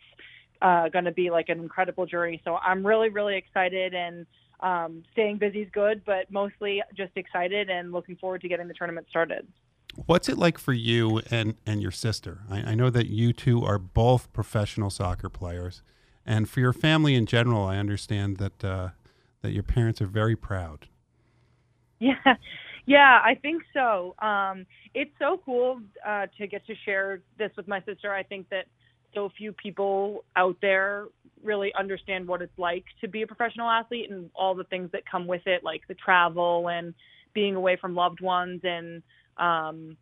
uh, 0.61 0.89
going 0.89 1.05
to 1.05 1.11
be 1.11 1.29
like 1.29 1.49
an 1.49 1.59
incredible 1.59 2.05
journey. 2.05 2.41
So 2.43 2.55
I'm 2.55 2.85
really, 2.85 3.09
really 3.09 3.35
excited 3.37 3.93
and 3.93 4.25
um, 4.61 5.03
staying 5.11 5.37
busy 5.37 5.61
is 5.61 5.69
good, 5.71 6.03
but 6.05 6.31
mostly 6.31 6.81
just 6.95 7.11
excited 7.15 7.69
and 7.69 7.91
looking 7.91 8.15
forward 8.15 8.41
to 8.41 8.47
getting 8.47 8.67
the 8.67 8.73
tournament 8.73 9.07
started. 9.09 9.47
What's 10.05 10.27
it 10.27 10.37
like 10.37 10.57
for 10.57 10.73
you 10.73 11.21
and, 11.29 11.55
and 11.67 11.81
your 11.81 11.91
sister? 11.91 12.41
I, 12.49 12.71
I 12.71 12.75
know 12.75 12.89
that 12.89 13.07
you 13.07 13.31
two 13.33 13.63
are 13.63 13.77
both 13.77 14.31
professional 14.33 14.89
soccer 14.89 15.29
players, 15.29 15.83
and 16.25 16.49
for 16.49 16.61
your 16.61 16.73
family 16.73 17.13
in 17.13 17.27
general, 17.27 17.63
I 17.65 17.77
understand 17.77 18.37
that 18.37 18.63
uh, 18.63 18.89
that 19.43 19.51
your 19.51 19.61
parents 19.61 20.01
are 20.01 20.07
very 20.07 20.35
proud. 20.35 20.87
Yeah, 21.99 22.35
yeah, 22.85 23.19
I 23.23 23.35
think 23.41 23.63
so. 23.73 24.15
Um, 24.19 24.65
it's 24.93 25.11
so 25.19 25.39
cool 25.45 25.81
uh, 26.05 26.27
to 26.37 26.47
get 26.47 26.65
to 26.67 26.73
share 26.85 27.21
this 27.37 27.51
with 27.55 27.67
my 27.67 27.81
sister. 27.81 28.13
I 28.13 28.23
think 28.23 28.49
that 28.49 28.65
so 29.13 29.29
few 29.37 29.53
people 29.53 30.23
out 30.35 30.57
there 30.61 31.05
really 31.43 31.71
understand 31.77 32.27
what 32.27 32.41
it's 32.41 32.57
like 32.57 32.83
to 33.01 33.07
be 33.07 33.21
a 33.21 33.27
professional 33.27 33.69
athlete 33.69 34.09
and 34.09 34.29
all 34.35 34.55
the 34.55 34.63
things 34.65 34.89
that 34.91 35.03
come 35.09 35.27
with 35.27 35.45
it, 35.45 35.63
like 35.63 35.81
the 35.87 35.93
travel 35.93 36.69
and 36.69 36.93
being 37.33 37.55
away 37.55 37.77
from 37.79 37.95
loved 37.95 38.21
ones 38.21 38.61
and 38.63 39.01
um, 39.37 39.97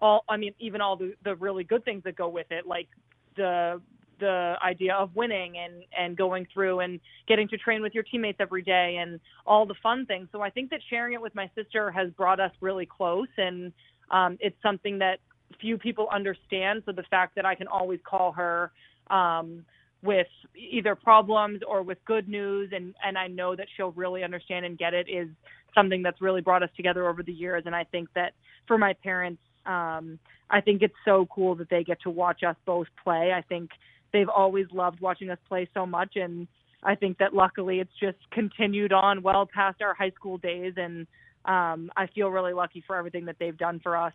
all. 0.00 0.24
I 0.28 0.36
mean, 0.36 0.54
even 0.58 0.80
all 0.80 0.96
the 0.96 1.14
the 1.24 1.36
really 1.36 1.64
good 1.64 1.84
things 1.84 2.02
that 2.04 2.16
go 2.16 2.28
with 2.28 2.46
it, 2.50 2.66
like 2.66 2.88
the 3.36 3.80
the 4.20 4.54
idea 4.64 4.94
of 4.94 5.14
winning 5.14 5.58
and 5.58 5.82
and 5.98 6.16
going 6.16 6.46
through 6.52 6.80
and 6.80 7.00
getting 7.28 7.48
to 7.48 7.56
train 7.56 7.82
with 7.82 7.94
your 7.94 8.02
teammates 8.04 8.38
every 8.40 8.62
day 8.62 8.98
and 9.00 9.20
all 9.46 9.66
the 9.66 9.74
fun 9.82 10.06
things. 10.06 10.28
So 10.32 10.40
I 10.40 10.50
think 10.50 10.70
that 10.70 10.80
sharing 10.88 11.14
it 11.14 11.20
with 11.20 11.34
my 11.34 11.50
sister 11.54 11.90
has 11.90 12.10
brought 12.12 12.40
us 12.40 12.52
really 12.60 12.86
close 12.86 13.28
and 13.36 13.72
um 14.10 14.38
it's 14.40 14.56
something 14.62 14.98
that 14.98 15.18
few 15.60 15.78
people 15.78 16.08
understand. 16.12 16.82
So 16.86 16.92
the 16.92 17.04
fact 17.04 17.34
that 17.36 17.46
I 17.46 17.54
can 17.54 17.66
always 17.66 18.00
call 18.08 18.32
her 18.32 18.72
um 19.10 19.64
with 20.02 20.26
either 20.54 20.94
problems 20.94 21.60
or 21.66 21.82
with 21.82 21.98
good 22.04 22.28
news 22.28 22.70
and 22.74 22.94
and 23.04 23.16
I 23.16 23.28
know 23.28 23.56
that 23.56 23.66
she'll 23.76 23.92
really 23.92 24.22
understand 24.24 24.64
and 24.66 24.78
get 24.78 24.94
it 24.94 25.08
is 25.08 25.28
something 25.74 26.02
that's 26.02 26.20
really 26.22 26.40
brought 26.40 26.62
us 26.62 26.70
together 26.76 27.08
over 27.08 27.22
the 27.22 27.32
years 27.32 27.64
and 27.66 27.74
I 27.74 27.84
think 27.84 28.08
that 28.14 28.32
for 28.66 28.78
my 28.78 28.92
parents 28.92 29.42
um 29.66 30.18
I 30.50 30.60
think 30.60 30.82
it's 30.82 30.94
so 31.04 31.26
cool 31.34 31.54
that 31.56 31.70
they 31.70 31.82
get 31.82 32.00
to 32.02 32.10
watch 32.10 32.42
us 32.42 32.56
both 32.64 32.86
play. 33.02 33.32
I 33.32 33.42
think 33.42 33.70
they've 34.16 34.28
always 34.30 34.66
loved 34.72 35.00
watching 35.00 35.28
us 35.28 35.38
play 35.46 35.68
so 35.74 35.84
much 35.84 36.16
and 36.16 36.48
I 36.82 36.94
think 36.94 37.18
that 37.18 37.34
luckily 37.34 37.80
it's 37.80 37.92
just 38.00 38.16
continued 38.32 38.92
on 38.92 39.22
well 39.22 39.46
past 39.52 39.82
our 39.82 39.92
high 39.92 40.12
school 40.12 40.38
days 40.38 40.72
and 40.78 41.06
um 41.44 41.90
I 41.96 42.06
feel 42.14 42.28
really 42.30 42.54
lucky 42.54 42.82
for 42.86 42.96
everything 42.96 43.26
that 43.26 43.36
they've 43.38 43.56
done 43.56 43.78
for 43.82 43.94
us 43.96 44.14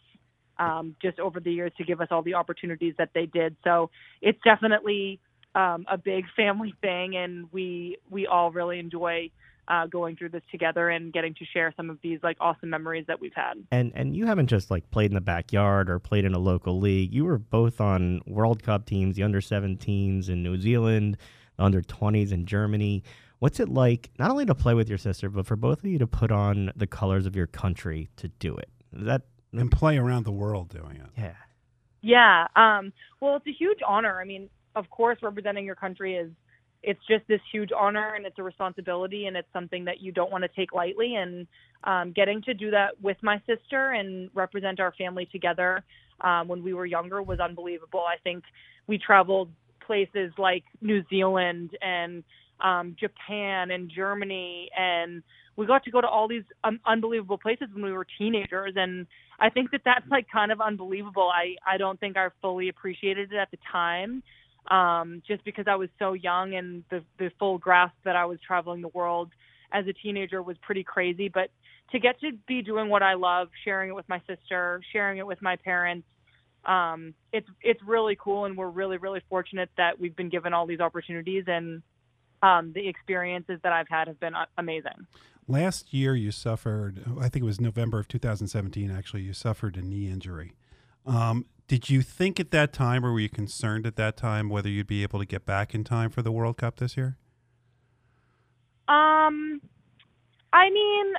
um 0.58 0.96
just 1.02 1.20
over 1.20 1.40
the 1.40 1.52
years 1.52 1.72
to 1.78 1.84
give 1.84 2.02
us 2.02 2.08
all 2.10 2.24
the 2.24 2.34
opportunities 2.34 2.96
that 2.98 3.10
they 3.14 3.28
did. 3.28 3.56
So 3.64 3.92
it's 4.24 4.40
definitely 4.44 5.20
um 5.54 5.86
a 5.88 5.98
big 5.98 6.26
family 6.36 6.74
thing 6.82 7.16
and 7.16 7.48
we 7.52 7.98
we 8.10 8.26
all 8.26 8.52
really 8.52 8.80
enjoy 8.80 9.30
uh 9.68 9.86
going 9.88 10.16
through 10.16 10.30
this 10.30 10.42
together 10.52 10.90
and 10.90 11.14
getting 11.14 11.34
to 11.36 11.46
share 11.46 11.74
some 11.78 11.90
of 11.90 11.98
these 12.02 12.20
like 12.24 12.38
awesome 12.40 12.70
memories 12.70 13.06
that 13.08 13.20
we've 13.22 13.34
had. 13.36 13.54
And 13.72 13.92
and 13.96 14.16
you 14.16 14.26
haven't 14.26 14.48
just 14.48 14.72
like 14.72 14.90
played 14.92 15.12
in 15.12 15.16
the 15.16 15.22
backyard 15.22 15.90
or 15.90 16.00
played 16.00 16.26
in 16.26 16.34
a 16.34 16.40
local 16.40 16.80
league. 16.80 17.14
You 17.14 17.26
were 17.26 17.38
both 17.38 17.80
on 17.82 18.22
World 18.26 18.64
Cup 18.64 18.86
teams, 18.86 19.16
the 19.16 19.24
under 19.24 19.42
17s 19.42 20.30
in 20.30 20.44
New 20.44 20.60
Zealand, 20.60 21.18
the 21.58 21.64
under 21.64 21.82
20s 21.82 22.32
in 22.32 22.46
Germany. 22.46 23.04
What's 23.40 23.60
it 23.60 23.70
like 23.70 24.12
not 24.20 24.30
only 24.32 24.46
to 24.46 24.54
play 24.56 24.74
with 24.74 24.88
your 24.90 24.98
sister, 25.00 25.30
but 25.30 25.46
for 25.48 25.56
both 25.56 25.80
of 25.80 25.86
you 25.86 25.98
to 26.00 26.08
put 26.08 26.32
on 26.32 26.72
the 26.76 26.86
colors 26.88 27.26
of 27.26 27.36
your 27.36 27.48
country 27.48 28.10
to 28.18 28.28
do 28.28 28.56
it? 28.56 28.70
Is 28.96 29.06
that 29.06 29.24
And 29.54 29.72
play 29.72 29.98
around 29.98 30.26
the 30.26 30.32
world 30.32 30.70
doing 30.70 30.98
it. 30.98 31.10
yeah. 31.18 31.34
Yeah. 32.04 32.48
Um, 32.56 32.94
well, 33.20 33.36
it's 33.36 33.48
a 33.48 33.52
huge 33.52 33.80
honor. 33.88 34.20
I 34.20 34.26
mean, 34.26 34.50
of 34.76 34.90
course, 34.90 35.20
representing 35.22 35.66
your 35.66 35.76
country 35.76 36.16
is 36.16 36.32
it's 36.84 37.00
just 37.08 37.28
this 37.28 37.42
huge 37.52 37.70
honor 37.78 38.14
and 38.16 38.26
it's 38.26 38.40
a 38.40 38.44
responsibility 38.44 39.28
and 39.28 39.38
it's 39.38 39.48
something 39.54 39.86
that 39.86 40.02
you 40.02 40.12
don't 40.12 40.32
want 40.32 40.44
to 40.44 40.50
take 40.56 40.74
lightly. 40.74 41.16
And 41.16 41.48
um, 41.84 42.12
getting 42.12 42.42
to 42.44 42.54
do 42.54 42.72
that 42.72 43.02
with 43.02 43.18
my 43.22 43.42
sister 43.48 43.92
and 43.92 44.30
represent 44.34 44.80
our 44.80 44.94
family 44.94 45.28
together 45.32 45.84
um, 46.22 46.48
when 46.48 46.64
we 46.64 46.74
were 46.74 46.86
younger 46.86 47.22
was 47.22 47.40
unbelievable. 47.40 48.02
I 48.02 48.18
think 48.24 48.44
we 48.88 48.98
traveled 48.98 49.50
places 49.86 50.32
like 50.38 50.64
New 50.82 51.04
Zealand 51.10 51.72
and 51.82 52.24
um, 52.62 52.96
Japan 53.00 53.72
and 53.72 53.92
Germany 53.94 54.70
and 54.78 55.24
we 55.58 55.66
got 55.66 55.84
to 55.84 55.92
go 55.92 56.00
to 56.00 56.08
all 56.08 56.28
these 56.28 56.44
um, 56.64 56.80
unbelievable 56.86 57.38
places 57.38 57.68
when 57.74 57.84
we 57.84 57.92
were 57.92 58.08
teenagers 58.18 58.74
and 58.76 59.06
I 59.42 59.50
think 59.50 59.72
that 59.72 59.82
that's 59.84 60.06
like 60.10 60.28
kind 60.32 60.52
of 60.52 60.62
unbelievable. 60.62 61.30
I 61.34 61.56
I 61.66 61.78
don't 61.78 62.00
think 62.00 62.16
I 62.16 62.28
fully 62.42 62.70
appreciated 62.70 63.34
it 63.34 63.38
at 63.38 63.50
the 63.50 63.58
time, 63.72 64.22
um, 64.70 65.22
just 65.28 65.44
because 65.44 65.66
I 65.68 65.76
was 65.76 65.90
so 66.00 66.14
young 66.14 66.54
and 66.54 66.84
the 66.90 67.04
the 67.18 67.32
full 67.40 67.58
grasp 67.58 67.96
that 68.04 68.16
I 68.16 68.26
was 68.26 68.40
traveling 68.46 68.82
the 68.82 68.90
world 68.90 69.32
as 69.72 69.88
a 69.88 69.94
teenager 69.94 70.42
was 70.44 70.58
pretty 70.62 70.84
crazy. 70.84 71.30
But 71.30 71.50
to 71.92 72.00
get 72.00 72.20
to 72.22 72.32
be 72.48 72.62
doing 72.62 72.90
what 72.90 73.04
I 73.04 73.16
love, 73.16 73.50
sharing 73.64 73.90
it 73.90 73.96
with 73.96 74.08
my 74.08 74.22
sister, 74.28 74.82
sharing 74.94 75.18
it 75.18 75.26
with 75.26 75.42
my 75.42 75.56
parents, 75.56 76.08
um, 76.66 77.14
it's 77.34 77.48
it's 77.62 77.82
really 77.84 78.18
cool, 78.20 78.46
and 78.46 78.56
we're 78.56 78.70
really 78.70 78.98
really 78.98 79.22
fortunate 79.30 79.70
that 79.78 80.00
we've 80.00 80.16
been 80.16 80.30
given 80.30 80.54
all 80.54 80.66
these 80.66 80.80
opportunities 80.80 81.46
and. 81.48 81.82
Um, 82.44 82.74
the 82.74 82.88
experiences 82.88 83.60
that 83.62 83.72
I've 83.72 83.88
had 83.88 84.08
have 84.08 84.20
been 84.20 84.34
uh, 84.34 84.48
amazing. 84.58 85.06
Last 85.48 85.94
year, 85.94 86.16
you 86.16 86.32
suffered. 86.32 87.04
I 87.20 87.30
think 87.30 87.44
it 87.44 87.46
was 87.46 87.62
November 87.62 88.00
of 88.00 88.08
2017. 88.08 88.90
Actually, 88.90 89.22
you 89.22 89.34
suffered 89.34 89.78
a 89.78 89.82
knee 89.84 90.10
injury. 90.10 90.54
Um, 91.06 91.46
did 91.72 91.90
you 91.90 92.02
think 92.02 92.38
at 92.38 92.52
that 92.52 92.74
time, 92.74 93.06
or 93.06 93.14
were 93.14 93.22
you 93.22 93.30
concerned 93.30 93.88
at 93.88 93.96
that 93.96 94.18
time, 94.18 94.50
whether 94.50 94.68
you'd 94.68 94.88
be 94.88 95.04
able 95.04 95.20
to 95.20 95.26
get 95.26 95.46
back 95.46 95.74
in 95.74 95.86
time 95.86 96.10
for 96.10 96.22
the 96.22 96.30
World 96.30 96.58
Cup 96.58 96.76
this 96.76 96.98
year? 96.98 97.16
Um, 98.90 99.62
I 100.52 100.70
mean, 100.70 101.14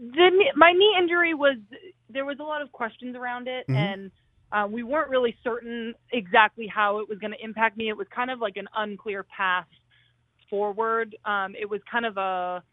the 0.00 0.52
my 0.56 0.72
knee 0.72 0.96
injury 0.98 1.34
was 1.34 1.58
there 2.10 2.24
was 2.24 2.38
a 2.40 2.42
lot 2.42 2.62
of 2.62 2.72
questions 2.72 3.14
around 3.14 3.46
it, 3.46 3.64
Mhm. 3.68 3.76
and 3.76 4.10
uh, 4.50 4.66
we 4.68 4.82
weren't 4.82 5.08
really 5.08 5.36
certain 5.44 5.94
exactly 6.10 6.66
how 6.66 6.98
it 6.98 7.08
was 7.08 7.20
going 7.20 7.30
to 7.32 7.40
impact 7.44 7.76
me. 7.76 7.88
It 7.88 7.96
was 7.96 8.08
kind 8.08 8.32
of 8.32 8.40
like 8.40 8.56
an 8.56 8.66
unclear 8.74 9.22
path 9.22 9.68
forward. 10.50 11.14
Um, 11.24 11.54
it 11.54 11.70
was 11.70 11.80
kind 11.88 12.06
of 12.06 12.16
a 12.16 12.64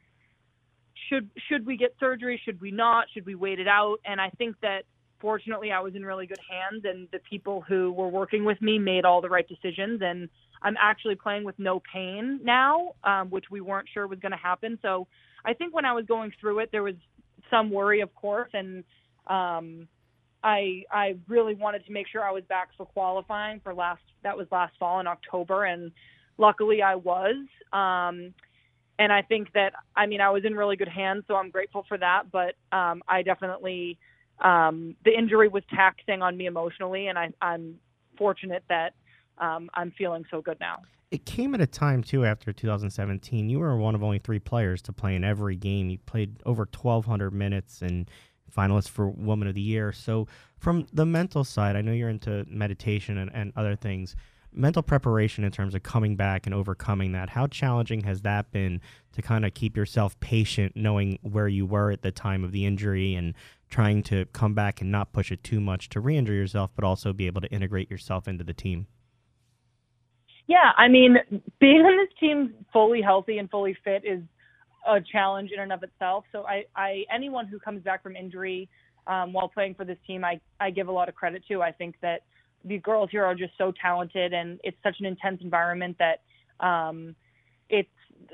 should 1.09 1.29
should 1.47 1.63
we 1.63 1.77
get 1.77 1.95
surgery? 1.99 2.41
Should 2.43 2.59
we 2.59 2.71
not? 2.71 3.05
Should 3.13 3.27
we 3.27 3.35
wait 3.35 3.59
it 3.59 3.67
out? 3.67 3.99
And 4.03 4.19
I 4.19 4.31
think 4.31 4.59
that 4.61 4.85
fortunately 5.23 5.71
I 5.71 5.79
was 5.79 5.95
in 5.95 6.05
really 6.05 6.27
good 6.27 6.41
hands 6.49 6.83
and 6.83 7.07
the 7.13 7.19
people 7.19 7.61
who 7.61 7.93
were 7.93 8.09
working 8.09 8.43
with 8.43 8.61
me 8.61 8.77
made 8.77 9.05
all 9.05 9.21
the 9.21 9.29
right 9.29 9.47
decisions 9.47 10.01
and 10.03 10.27
I'm 10.61 10.75
actually 10.77 11.15
playing 11.15 11.45
with 11.45 11.57
no 11.57 11.81
pain 11.91 12.41
now, 12.43 12.93
um, 13.05 13.29
which 13.29 13.45
we 13.49 13.61
weren't 13.61 13.87
sure 13.93 14.05
was 14.05 14.19
going 14.19 14.33
to 14.33 14.37
happen. 14.37 14.77
So 14.81 15.07
I 15.45 15.53
think 15.53 15.73
when 15.73 15.85
I 15.85 15.93
was 15.93 16.05
going 16.05 16.33
through 16.41 16.59
it, 16.59 16.69
there 16.73 16.83
was 16.83 16.95
some 17.49 17.71
worry, 17.71 18.01
of 18.01 18.13
course, 18.15 18.49
and 18.53 18.83
um, 19.27 19.87
I 20.43 20.83
I 20.91 21.15
really 21.29 21.55
wanted 21.55 21.85
to 21.85 21.91
make 21.91 22.07
sure 22.07 22.23
I 22.23 22.31
was 22.31 22.43
back 22.49 22.69
for 22.75 22.85
qualifying 22.85 23.61
for 23.61 23.73
last 23.73 24.01
that 24.23 24.37
was 24.37 24.47
last 24.51 24.73
fall 24.77 24.99
in 24.99 25.07
October, 25.07 25.65
and 25.65 25.91
luckily 26.37 26.81
I 26.81 26.95
was. 26.95 27.35
Um, 27.71 28.33
and 28.99 29.11
I 29.11 29.21
think 29.21 29.51
that 29.53 29.73
I 29.95 30.05
mean 30.05 30.21
I 30.21 30.29
was 30.29 30.43
in 30.45 30.55
really 30.55 30.75
good 30.75 30.87
hands, 30.87 31.23
so 31.27 31.35
I'm 31.35 31.49
grateful 31.49 31.85
for 31.87 31.97
that. 31.97 32.23
But 32.31 32.55
um, 32.75 33.03
I 33.07 33.21
definitely 33.21 33.97
um, 34.39 34.95
the 35.05 35.17
injury 35.17 35.47
was 35.47 35.63
taxing 35.73 36.21
on 36.21 36.37
me 36.37 36.45
emotionally, 36.45 37.07
and 37.07 37.17
I, 37.17 37.29
I'm 37.41 37.75
fortunate 38.17 38.63
that 38.69 38.93
um, 39.37 39.69
I'm 39.73 39.91
feeling 39.91 40.25
so 40.29 40.41
good 40.41 40.59
now. 40.59 40.79
It 41.11 41.25
came 41.25 41.53
at 41.53 41.61
a 41.61 41.67
time 41.67 42.03
too 42.03 42.25
after 42.25 42.51
2017. 42.51 43.49
You 43.49 43.59
were 43.59 43.77
one 43.77 43.93
of 43.93 44.03
only 44.03 44.19
three 44.19 44.39
players 44.39 44.81
to 44.83 44.93
play 44.93 45.15
in 45.15 45.23
every 45.23 45.55
game. 45.55 45.89
You 45.89 45.99
played 45.99 46.41
over 46.45 46.67
1,200 46.71 47.31
minutes 47.31 47.81
and 47.81 48.09
finalist 48.55 48.89
for 48.89 49.07
Woman 49.07 49.47
of 49.47 49.53
the 49.53 49.61
Year. 49.61 49.91
So, 49.91 50.27
from 50.57 50.87
the 50.93 51.05
mental 51.05 51.43
side, 51.43 51.75
I 51.75 51.81
know 51.81 51.91
you're 51.91 52.09
into 52.09 52.45
meditation 52.47 53.17
and, 53.17 53.29
and 53.33 53.53
other 53.55 53.75
things. 53.75 54.15
Mental 54.55 54.83
preparation 54.83 55.43
in 55.43 55.51
terms 55.51 55.73
of 55.75 55.83
coming 55.83 56.15
back 56.15 56.45
and 56.45 56.53
overcoming 56.53 57.11
that. 57.13 57.29
How 57.29 57.47
challenging 57.47 58.03
has 58.03 58.21
that 58.21 58.51
been 58.51 58.81
to 59.13 59.21
kind 59.21 59.45
of 59.45 59.53
keep 59.53 59.75
yourself 59.75 60.19
patient, 60.19 60.73
knowing 60.75 61.19
where 61.21 61.47
you 61.47 61.65
were 61.65 61.91
at 61.91 62.01
the 62.01 62.11
time 62.11 62.43
of 62.43 62.51
the 62.51 62.65
injury 62.65 63.15
and 63.15 63.33
trying 63.69 64.03
to 64.03 64.25
come 64.25 64.53
back 64.53 64.81
and 64.81 64.91
not 64.91 65.13
push 65.13 65.31
it 65.31 65.43
too 65.43 65.59
much 65.59 65.89
to 65.89 65.99
re 65.99 66.15
injure 66.17 66.33
yourself, 66.33 66.71
but 66.75 66.85
also 66.85 67.13
be 67.13 67.25
able 67.25 67.41
to 67.41 67.51
integrate 67.51 67.89
yourself 67.89 68.27
into 68.27 68.43
the 68.43 68.53
team? 68.53 68.87
Yeah, 70.47 70.71
I 70.77 70.87
mean, 70.87 71.17
being 71.59 71.81
on 71.81 71.97
this 71.97 72.13
team 72.19 72.53
fully 72.71 73.01
healthy 73.01 73.37
and 73.37 73.49
fully 73.49 73.75
fit 73.83 74.03
is 74.05 74.21
a 74.87 74.99
challenge 74.99 75.51
in 75.51 75.61
and 75.61 75.71
of 75.71 75.83
itself. 75.83 76.25
So 76.31 76.45
I, 76.45 76.65
I 76.75 77.05
anyone 77.13 77.47
who 77.47 77.59
comes 77.59 77.81
back 77.83 78.03
from 78.03 78.15
injury 78.15 78.69
um, 79.07 79.33
while 79.33 79.47
playing 79.47 79.75
for 79.75 79.85
this 79.85 79.97
team, 80.05 80.23
I, 80.23 80.39
I 80.59 80.69
give 80.69 80.87
a 80.87 80.91
lot 80.91 81.09
of 81.09 81.15
credit 81.15 81.43
to. 81.47 81.61
I 81.61 81.71
think 81.71 81.95
that 82.01 82.23
these 82.63 82.81
girls 82.81 83.09
here 83.11 83.25
are 83.25 83.35
just 83.35 83.53
so 83.57 83.73
talented, 83.81 84.33
and 84.33 84.59
it's 84.63 84.77
such 84.83 84.97
an 84.99 85.05
intense 85.05 85.39
environment 85.41 85.97
that 85.99 86.65
um, 86.65 87.15
it's. 87.69 87.89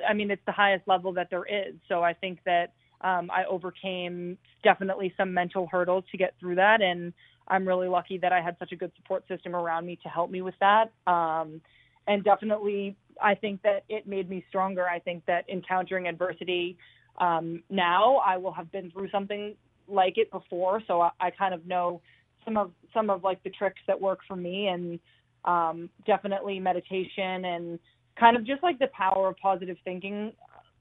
I 0.07 0.13
mean, 0.13 0.29
it's 0.29 0.41
the 0.45 0.51
highest 0.51 0.87
level 0.87 1.13
that 1.13 1.29
there 1.29 1.45
is. 1.45 1.75
So 1.87 2.03
I 2.03 2.13
think 2.13 2.39
that 2.45 2.73
um, 3.01 3.29
I 3.31 3.45
overcame 3.49 4.37
definitely 4.63 5.13
some 5.17 5.33
mental 5.33 5.67
hurdles 5.71 6.03
to 6.11 6.17
get 6.17 6.35
through 6.39 6.55
that, 6.55 6.81
and 6.81 7.13
I'm 7.47 7.67
really 7.67 7.87
lucky 7.87 8.17
that 8.19 8.31
I 8.31 8.41
had 8.41 8.55
such 8.59 8.71
a 8.71 8.75
good 8.75 8.91
support 8.95 9.27
system 9.27 9.55
around 9.55 9.85
me 9.85 9.97
to 10.03 10.09
help 10.09 10.29
me 10.29 10.41
with 10.41 10.55
that. 10.59 10.91
Um, 11.07 11.61
and 12.07 12.23
definitely 12.23 12.95
I 13.21 13.35
think 13.35 13.61
that 13.63 13.83
it 13.89 14.07
made 14.07 14.29
me 14.29 14.45
stronger. 14.49 14.87
I 14.87 14.99
think 14.99 15.25
that 15.25 15.49
encountering 15.49 16.07
adversity 16.07 16.77
um, 17.19 17.63
now, 17.69 18.17
I 18.25 18.37
will 18.37 18.53
have 18.53 18.71
been 18.71 18.91
through 18.91 19.09
something 19.09 19.55
like 19.87 20.17
it 20.17 20.31
before, 20.31 20.81
so 20.87 21.01
I, 21.01 21.11
I 21.19 21.31
kind 21.31 21.53
of 21.53 21.65
know 21.65 22.01
some 22.45 22.57
of 22.57 22.71
some 22.93 23.09
of 23.09 23.23
like 23.23 23.43
the 23.43 23.49
tricks 23.49 23.81
that 23.87 23.99
work 23.99 24.19
for 24.27 24.35
me, 24.35 24.67
and 24.67 24.99
um, 25.45 25.89
definitely 26.05 26.59
meditation 26.59 27.45
and 27.45 27.79
kind 28.19 28.35
of 28.35 28.45
just 28.45 28.61
like 28.63 28.77
the 28.79 28.87
power 28.87 29.29
of 29.29 29.37
positive 29.37 29.77
thinking 29.83 30.33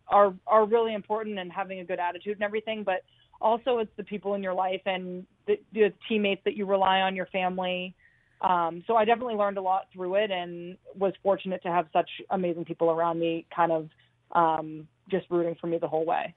are 0.08 0.34
are 0.46 0.66
really 0.66 0.94
important 0.94 1.38
and 1.38 1.52
having 1.52 1.80
a 1.80 1.84
good 1.84 1.98
attitude 1.98 2.34
and 2.34 2.42
everything. 2.42 2.82
But 2.84 3.02
also, 3.40 3.78
it's 3.78 3.92
the 3.96 4.04
people 4.04 4.34
in 4.34 4.42
your 4.42 4.54
life 4.54 4.80
and 4.86 5.24
the, 5.46 5.60
the 5.72 5.92
teammates 6.08 6.42
that 6.44 6.56
you 6.56 6.66
rely 6.66 7.00
on, 7.00 7.14
your 7.14 7.26
family. 7.26 7.94
Um, 8.40 8.84
so 8.86 8.96
I 8.96 9.04
definitely 9.04 9.34
learned 9.34 9.58
a 9.58 9.62
lot 9.62 9.86
through 9.92 10.16
it 10.16 10.30
and 10.30 10.76
was 10.96 11.12
fortunate 11.22 11.62
to 11.62 11.68
have 11.68 11.86
such 11.92 12.08
amazing 12.30 12.64
people 12.64 12.90
around 12.90 13.18
me 13.18 13.46
kind 13.54 13.72
of 13.72 13.88
um, 14.32 14.86
just 15.10 15.26
rooting 15.30 15.56
for 15.60 15.66
me 15.66 15.78
the 15.78 15.88
whole 15.88 16.04
way. 16.04 16.34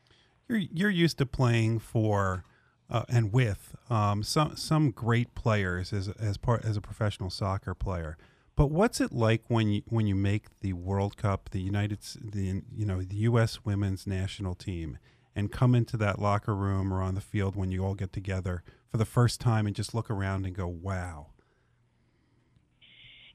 You're, 0.47 0.59
you're 0.59 0.89
used 0.89 1.17
to 1.19 1.25
playing 1.25 1.79
for 1.79 2.43
uh, 2.91 3.03
and 3.09 3.31
with 3.33 3.75
um, 3.89 4.21
some 4.21 4.55
some 4.55 4.91
great 4.91 5.33
players 5.33 5.93
as 5.93 6.09
as 6.09 6.37
part 6.37 6.65
as 6.65 6.77
a 6.77 6.81
professional 6.81 7.29
soccer 7.29 7.73
player. 7.73 8.17
But 8.55 8.67
what's 8.67 8.99
it 9.01 9.13
like 9.13 9.43
when 9.47 9.69
you 9.69 9.81
when 9.87 10.05
you 10.07 10.15
make 10.15 10.59
the 10.59 10.73
World 10.73 11.17
Cup, 11.17 11.49
the 11.51 11.61
United 11.61 11.99
the 12.21 12.61
you 12.75 12.85
know 12.85 13.01
the 13.01 13.15
U.S. 13.15 13.63
Women's 13.63 14.05
National 14.05 14.53
Team, 14.53 14.97
and 15.35 15.51
come 15.51 15.73
into 15.73 15.97
that 15.97 16.19
locker 16.19 16.53
room 16.53 16.93
or 16.93 17.01
on 17.01 17.15
the 17.15 17.21
field 17.21 17.55
when 17.55 17.71
you 17.71 17.83
all 17.83 17.95
get 17.95 18.13
together 18.13 18.63
for 18.91 18.97
the 18.97 19.05
first 19.05 19.39
time 19.39 19.65
and 19.65 19.75
just 19.75 19.95
look 19.95 20.11
around 20.11 20.45
and 20.45 20.53
go, 20.53 20.67
"Wow, 20.67 21.27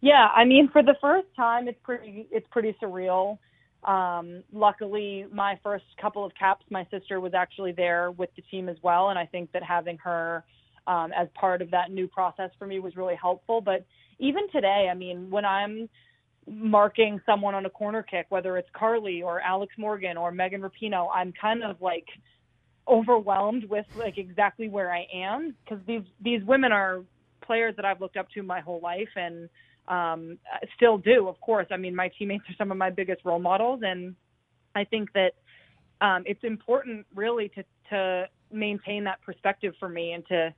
yeah, 0.00 0.28
I 0.34 0.44
mean, 0.44 0.68
for 0.68 0.82
the 0.82 0.96
first 1.00 1.28
time, 1.34 1.68
it's 1.68 1.78
pretty 1.82 2.28
it's 2.30 2.46
pretty 2.50 2.76
surreal. 2.82 3.38
Um, 3.86 4.42
luckily, 4.52 5.26
my 5.32 5.58
first 5.62 5.84
couple 6.00 6.24
of 6.24 6.32
caps, 6.34 6.64
my 6.70 6.86
sister 6.90 7.20
was 7.20 7.34
actually 7.34 7.72
there 7.72 8.10
with 8.10 8.30
the 8.34 8.42
team 8.42 8.68
as 8.68 8.76
well, 8.82 9.10
and 9.10 9.18
I 9.18 9.26
think 9.26 9.52
that 9.52 9.62
having 9.62 9.96
her 9.98 10.44
um, 10.86 11.12
as 11.16 11.28
part 11.34 11.62
of 11.62 11.70
that 11.70 11.90
new 11.90 12.08
process 12.08 12.50
for 12.58 12.66
me 12.66 12.80
was 12.80 12.96
really 12.96 13.14
helpful. 13.14 13.60
But 13.60 13.84
even 14.18 14.48
today, 14.50 14.88
I 14.90 14.94
mean, 14.94 15.30
when 15.30 15.44
I'm 15.44 15.88
marking 16.48 17.20
someone 17.26 17.54
on 17.54 17.66
a 17.66 17.70
corner 17.70 18.02
kick, 18.02 18.26
whether 18.28 18.56
it's 18.56 18.68
Carli 18.74 19.22
or 19.22 19.40
Alex 19.40 19.74
Morgan 19.78 20.16
or 20.16 20.30
Megan 20.30 20.62
Rapinoe, 20.62 21.08
I'm 21.14 21.32
kind 21.40 21.62
of 21.62 21.80
like 21.80 22.06
overwhelmed 22.88 23.64
with 23.64 23.86
like 23.96 24.16
exactly 24.16 24.68
where 24.68 24.92
I 24.92 25.06
am 25.12 25.54
because 25.64 25.84
these 25.86 26.02
these 26.20 26.42
women 26.44 26.70
are 26.70 27.02
players 27.44 27.74
that 27.76 27.84
I've 27.84 28.00
looked 28.00 28.16
up 28.16 28.30
to 28.30 28.42
my 28.42 28.60
whole 28.60 28.80
life 28.80 29.08
and 29.16 29.48
um, 29.88 30.38
still 30.76 30.98
do, 30.98 31.28
of 31.28 31.40
course. 31.40 31.66
I 31.70 31.76
mean, 31.76 31.94
my 31.94 32.10
teammates 32.18 32.44
are 32.48 32.54
some 32.58 32.70
of 32.70 32.76
my 32.76 32.90
biggest 32.90 33.24
role 33.24 33.38
models, 33.38 33.80
and 33.84 34.14
I 34.74 34.84
think 34.84 35.12
that 35.12 35.32
um, 36.00 36.24
it's 36.26 36.42
important, 36.42 37.06
really, 37.14 37.48
to 37.50 37.64
to 37.90 38.28
maintain 38.52 39.04
that 39.04 39.20
perspective 39.22 39.74
for 39.78 39.88
me 39.88 40.12
and 40.12 40.26
to 40.26 40.54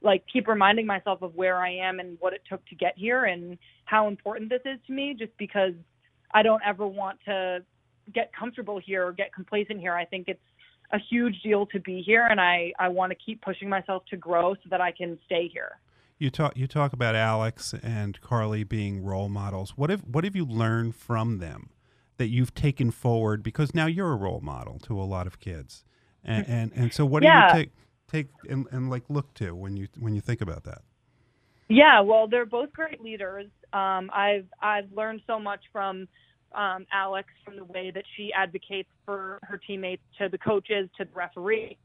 like 0.00 0.22
keep 0.32 0.46
reminding 0.46 0.86
myself 0.86 1.22
of 1.22 1.34
where 1.34 1.58
I 1.58 1.70
am 1.70 1.98
and 1.98 2.16
what 2.20 2.32
it 2.32 2.42
took 2.48 2.64
to 2.66 2.76
get 2.76 2.94
here 2.96 3.24
and 3.24 3.58
how 3.84 4.06
important 4.06 4.48
this 4.48 4.62
is 4.64 4.78
to 4.86 4.92
me. 4.92 5.14
Just 5.18 5.36
because 5.38 5.72
I 6.32 6.42
don't 6.42 6.62
ever 6.64 6.86
want 6.86 7.18
to 7.26 7.64
get 8.14 8.30
comfortable 8.38 8.80
here 8.84 9.06
or 9.06 9.12
get 9.12 9.34
complacent 9.34 9.80
here. 9.80 9.94
I 9.94 10.04
think 10.04 10.28
it's 10.28 10.40
a 10.92 10.98
huge 11.10 11.42
deal 11.42 11.66
to 11.66 11.80
be 11.80 12.00
here, 12.00 12.26
and 12.26 12.40
I 12.40 12.72
I 12.78 12.88
want 12.88 13.10
to 13.10 13.16
keep 13.16 13.42
pushing 13.42 13.68
myself 13.68 14.04
to 14.10 14.16
grow 14.16 14.54
so 14.54 14.68
that 14.70 14.80
I 14.80 14.92
can 14.92 15.18
stay 15.26 15.48
here 15.52 15.78
you 16.18 16.30
talk 16.30 16.56
you 16.56 16.66
talk 16.66 16.92
about 16.92 17.14
Alex 17.14 17.74
and 17.82 18.20
Carli 18.20 18.68
being 18.68 19.04
role 19.04 19.28
models. 19.28 19.76
What 19.76 19.90
have 19.90 20.02
what 20.02 20.24
have 20.24 20.34
you 20.34 20.44
learned 20.44 20.96
from 20.96 21.38
them 21.38 21.70
that 22.16 22.28
you've 22.28 22.54
taken 22.54 22.90
forward? 22.90 23.42
Because 23.42 23.74
now 23.74 23.86
you're 23.86 24.12
a 24.12 24.16
role 24.16 24.40
model 24.40 24.78
to 24.80 25.00
a 25.00 25.04
lot 25.04 25.26
of 25.26 25.40
kids, 25.40 25.84
and 26.24 26.46
and, 26.48 26.72
and 26.74 26.92
so 26.92 27.06
what 27.06 27.22
yeah. 27.22 27.52
do 27.52 27.58
you 27.58 27.64
take 27.64 27.72
take 28.10 28.26
and, 28.48 28.66
and 28.70 28.90
like 28.90 29.04
look 29.08 29.32
to 29.34 29.54
when 29.54 29.76
you 29.76 29.88
when 29.98 30.14
you 30.14 30.20
think 30.20 30.40
about 30.40 30.64
that? 30.64 30.82
Yeah, 31.68 32.00
well, 32.00 32.26
they're 32.26 32.46
both 32.46 32.72
great 32.72 33.00
leaders. 33.00 33.46
Um, 33.72 34.10
I've 34.12 34.46
I've 34.60 34.90
learned 34.92 35.22
so 35.26 35.38
much 35.38 35.60
from 35.72 36.08
um, 36.54 36.86
Alex 36.92 37.28
from 37.44 37.56
the 37.56 37.64
way 37.64 37.90
that 37.94 38.04
she 38.16 38.32
advocates 38.32 38.88
for 39.04 39.38
her 39.42 39.58
teammates, 39.58 40.02
to 40.18 40.28
the 40.28 40.38
coaches, 40.38 40.88
to 40.96 41.04
the 41.04 41.10
referee, 41.14 41.76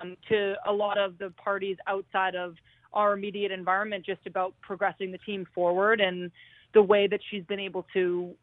um, 0.00 0.16
to 0.30 0.54
a 0.66 0.72
lot 0.72 0.98
of 0.98 1.18
the 1.18 1.30
parties 1.30 1.76
outside 1.86 2.34
of 2.34 2.54
our 2.92 3.12
immediate 3.14 3.52
environment 3.52 4.04
just 4.04 4.26
about 4.26 4.54
progressing 4.60 5.12
the 5.12 5.18
team 5.18 5.46
forward 5.54 6.00
and 6.00 6.30
the 6.74 6.82
way 6.82 7.06
that 7.06 7.20
she's 7.30 7.44
been 7.44 7.60
able 7.60 7.86
to 7.92 8.34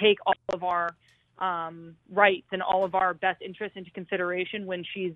take 0.00 0.18
all 0.26 0.34
of 0.52 0.62
our 0.64 0.94
um, 1.38 1.94
rights 2.10 2.46
and 2.52 2.62
all 2.62 2.84
of 2.84 2.94
our 2.94 3.14
best 3.14 3.42
interests 3.42 3.76
into 3.76 3.90
consideration 3.90 4.66
when 4.66 4.84
she's 4.94 5.12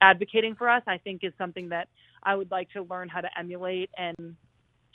advocating 0.00 0.54
for 0.54 0.68
us, 0.68 0.82
I 0.86 0.98
think 0.98 1.24
is 1.24 1.32
something 1.38 1.70
that 1.70 1.88
I 2.22 2.34
would 2.34 2.50
like 2.50 2.70
to 2.72 2.82
learn 2.82 3.08
how 3.08 3.20
to 3.20 3.28
emulate 3.38 3.90
and 3.96 4.36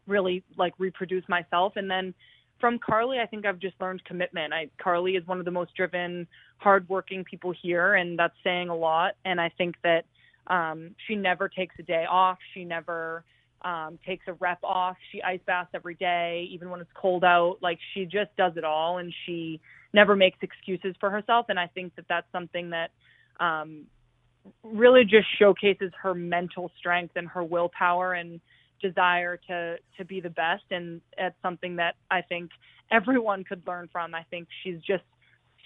really 0.07 0.43
like 0.57 0.73
reproduce 0.77 1.27
myself. 1.27 1.73
And 1.75 1.89
then 1.89 2.13
from 2.59 2.79
Carli, 2.79 3.19
I 3.19 3.25
think 3.25 3.45
I've 3.45 3.59
just 3.59 3.75
learned 3.79 4.03
commitment. 4.05 4.53
I 4.53 4.69
Carli 4.83 5.17
is 5.17 5.25
one 5.27 5.39
of 5.39 5.45
the 5.45 5.51
most 5.51 5.73
driven, 5.75 6.27
hardworking 6.57 7.23
people 7.23 7.53
here, 7.61 7.95
and 7.95 8.19
that's 8.19 8.33
saying 8.43 8.69
a 8.69 8.75
lot. 8.75 9.15
And 9.25 9.39
I 9.39 9.49
think 9.57 9.75
that 9.83 10.05
um, 10.47 10.95
she 11.07 11.15
never 11.15 11.49
takes 11.49 11.75
a 11.79 11.83
day 11.83 12.05
off. 12.09 12.37
She 12.53 12.63
never 12.63 13.23
um, 13.61 13.99
takes 14.05 14.25
a 14.27 14.33
rep 14.33 14.59
off. 14.63 14.97
She 15.11 15.21
ice 15.21 15.39
baths 15.45 15.69
every 15.73 15.95
day, 15.95 16.47
even 16.51 16.69
when 16.69 16.79
it's 16.81 16.91
cold 16.95 17.23
out. 17.23 17.57
Like 17.61 17.79
she 17.93 18.05
just 18.05 18.35
does 18.37 18.53
it 18.55 18.63
all, 18.63 18.97
and 18.97 19.13
she 19.25 19.59
never 19.93 20.15
makes 20.15 20.37
excuses 20.41 20.95
for 20.99 21.09
herself. 21.09 21.47
And 21.49 21.59
I 21.59 21.67
think 21.67 21.95
that 21.95 22.05
that's 22.07 22.27
something 22.31 22.71
that 22.71 22.91
um, 23.39 23.85
really 24.63 25.03
just 25.03 25.27
showcases 25.37 25.91
her 26.01 26.13
mental 26.13 26.71
strength 26.77 27.13
and 27.15 27.27
her 27.27 27.43
willpower 27.43 28.13
and 28.13 28.39
desire 28.81 29.37
to 29.47 29.75
to 29.97 30.05
be 30.05 30.21
the 30.21 30.29
best. 30.29 30.63
And 30.71 31.01
it's 31.17 31.35
something 31.41 31.75
that 31.77 31.95
I 32.09 32.21
think 32.21 32.51
everyone 32.91 33.43
could 33.43 33.61
learn 33.67 33.89
from. 33.91 34.15
I 34.15 34.23
think 34.29 34.47
she's 34.63 34.79
just 34.87 35.03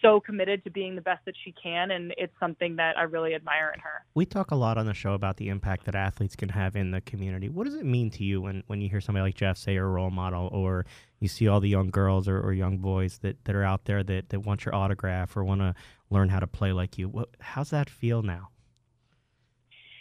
so 0.04 0.20
committed 0.20 0.64
to 0.66 0.70
being 0.70 0.96
the 0.96 1.02
best 1.02 1.26
that 1.26 1.34
she 1.44 1.54
can, 1.54 1.92
and 1.92 2.14
it's 2.18 2.34
something 2.40 2.76
that 2.76 2.98
I 2.98 3.04
really 3.04 3.34
admire 3.34 3.72
in 3.74 3.80
her. 3.80 4.06
We 4.14 4.26
talk 4.26 4.52
a 4.52 4.56
lot 4.56 4.78
on 4.78 4.86
the 4.86 4.94
show 4.94 5.14
about 5.14 5.38
the 5.38 5.50
impact 5.50 5.86
that 5.86 5.96
athletes 5.96 6.36
can 6.36 6.50
have 6.50 6.76
in 6.76 6.92
the 6.92 7.02
community. 7.02 7.50
What 7.50 7.66
does 7.66 7.76
it 7.76 7.86
mean 7.86 8.12
to 8.12 8.24
you 8.24 8.42
when, 8.42 8.64
when 8.68 8.82
you 8.82 8.90
hear 8.90 9.02
somebody 9.02 9.24
like 9.24 9.36
Jeff 9.36 9.58
say 9.58 9.76
a 9.78 9.84
role 9.84 10.12
model, 10.12 10.50
or 10.52 10.86
you 11.20 11.28
see 11.28 11.48
all 11.48 11.60
the 11.60 11.70
young 11.70 11.90
girls 11.90 12.28
or, 12.28 12.40
or 12.40 12.54
young 12.54 12.78
boys 12.78 13.20
that, 13.20 13.44
that 13.46 13.56
are 13.56 13.64
out 13.64 13.86
there 13.86 14.04
that, 14.04 14.30
that 14.30 14.42
want 14.42 14.66
your 14.66 14.76
autograph 14.76 15.36
or 15.36 15.44
want 15.44 15.62
to 15.62 15.74
learn 16.10 16.30
how 16.30 16.40
to 16.40 16.48
play 16.48 16.74
like 16.74 16.98
you? 16.98 17.08
What, 17.08 17.30
how's 17.40 17.70
that 17.72 17.90
feel 17.90 18.22
now? 18.22 18.50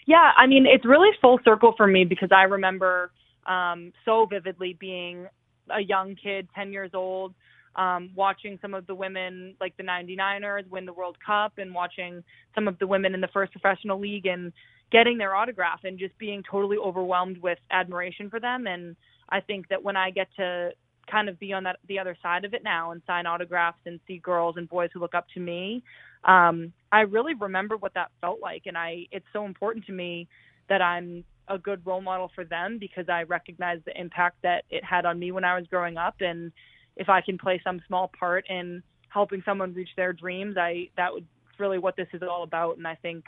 Yeah, 0.06 0.32
I 0.36 0.46
mean, 0.46 0.66
it's 0.66 0.84
really 0.84 1.10
full 1.20 1.38
circle 1.44 1.74
for 1.76 1.86
me 1.86 2.04
because 2.04 2.30
I 2.32 2.42
remember 2.42 3.12
um, 3.46 3.92
so 4.04 4.26
vividly 4.26 4.76
being 4.78 5.26
a 5.70 5.80
young 5.80 6.16
kid, 6.16 6.48
10 6.54 6.72
years 6.72 6.90
old, 6.92 7.34
um, 7.76 8.10
watching 8.14 8.58
some 8.60 8.74
of 8.74 8.86
the 8.86 8.94
women 8.94 9.54
like 9.60 9.76
the 9.76 9.82
99ers 9.82 10.68
win 10.70 10.86
the 10.86 10.92
World 10.92 11.16
Cup 11.24 11.54
and 11.58 11.74
watching 11.74 12.22
some 12.54 12.68
of 12.68 12.78
the 12.78 12.86
women 12.86 13.14
in 13.14 13.20
the 13.20 13.28
first 13.28 13.52
professional 13.52 13.98
league 13.98 14.26
and 14.26 14.52
getting 14.90 15.16
their 15.16 15.34
autograph 15.34 15.80
and 15.84 15.98
just 15.98 16.16
being 16.18 16.42
totally 16.48 16.76
overwhelmed 16.76 17.38
with 17.38 17.58
admiration 17.70 18.28
for 18.28 18.38
them. 18.38 18.66
And 18.66 18.94
I 19.30 19.40
think 19.40 19.68
that 19.68 19.82
when 19.82 19.96
I 19.96 20.10
get 20.10 20.28
to 20.36 20.70
kind 21.10 21.28
of 21.28 21.40
be 21.40 21.52
on 21.52 21.64
that 21.64 21.78
the 21.88 21.98
other 21.98 22.16
side 22.22 22.44
of 22.44 22.54
it 22.54 22.62
now 22.62 22.92
and 22.92 23.02
sign 23.06 23.26
autographs 23.26 23.80
and 23.86 23.98
see 24.06 24.18
girls 24.18 24.56
and 24.56 24.68
boys 24.68 24.90
who 24.92 25.00
look 25.00 25.14
up 25.14 25.26
to 25.34 25.40
me, 25.40 25.82
um, 26.24 26.72
I 26.92 27.00
really 27.00 27.34
remember 27.34 27.76
what 27.76 27.94
that 27.94 28.10
felt 28.20 28.40
like. 28.40 28.62
And 28.66 28.76
I 28.76 29.06
it's 29.10 29.26
so 29.32 29.46
important 29.46 29.86
to 29.86 29.92
me 29.92 30.28
that 30.68 30.82
I'm 30.82 31.24
a 31.48 31.58
good 31.58 31.84
role 31.84 32.00
model 32.00 32.30
for 32.34 32.44
them 32.44 32.78
because 32.78 33.08
I 33.08 33.22
recognize 33.22 33.80
the 33.84 33.98
impact 33.98 34.36
that 34.42 34.64
it 34.70 34.84
had 34.84 35.04
on 35.06 35.18
me 35.18 35.32
when 35.32 35.44
I 35.44 35.56
was 35.56 35.66
growing 35.66 35.96
up 35.96 36.16
and 36.20 36.52
if 36.96 37.08
I 37.08 37.20
can 37.20 37.38
play 37.38 37.60
some 37.64 37.80
small 37.86 38.10
part 38.18 38.44
in 38.48 38.82
helping 39.08 39.42
someone 39.44 39.74
reach 39.74 39.90
their 39.96 40.12
dreams, 40.12 40.56
I 40.58 40.88
that 40.96 41.12
would 41.12 41.26
really 41.58 41.78
what 41.78 41.96
this 41.96 42.08
is 42.12 42.22
all 42.22 42.42
about. 42.42 42.76
And 42.76 42.86
I 42.86 42.94
think 42.96 43.24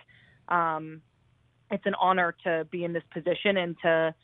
um, 0.48 1.03
it's 1.70 1.87
an 1.87 1.94
honor 2.00 2.35
to 2.44 2.66
be 2.70 2.85
in 2.85 2.92
this 2.92 3.03
position 3.12 3.57
and 3.57 3.77
to 3.83 4.14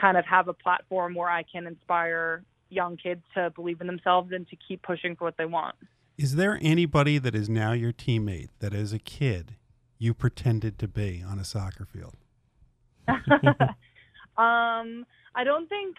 kind 0.00 0.16
of 0.16 0.24
have 0.26 0.48
a 0.48 0.52
platform 0.52 1.14
where 1.14 1.28
I 1.28 1.42
can 1.42 1.66
inspire 1.66 2.44
young 2.70 2.96
kids 2.96 3.22
to 3.34 3.50
believe 3.50 3.80
in 3.80 3.86
themselves 3.86 4.30
and 4.32 4.46
to 4.48 4.56
keep 4.56 4.82
pushing 4.82 5.16
for 5.16 5.24
what 5.24 5.36
they 5.36 5.46
want. 5.46 5.74
Is 6.16 6.36
there 6.36 6.58
anybody 6.60 7.18
that 7.18 7.34
is 7.34 7.48
now 7.48 7.72
your 7.72 7.92
teammate 7.92 8.48
that 8.58 8.74
as 8.74 8.92
a 8.92 8.98
kid 8.98 9.56
you 9.98 10.14
pretended 10.14 10.78
to 10.80 10.88
be 10.88 11.24
on 11.26 11.38
a 11.38 11.44
soccer 11.44 11.84
field? 11.84 12.16
um, 13.08 15.06
I 15.34 15.44
don't 15.44 15.68
think 15.68 15.96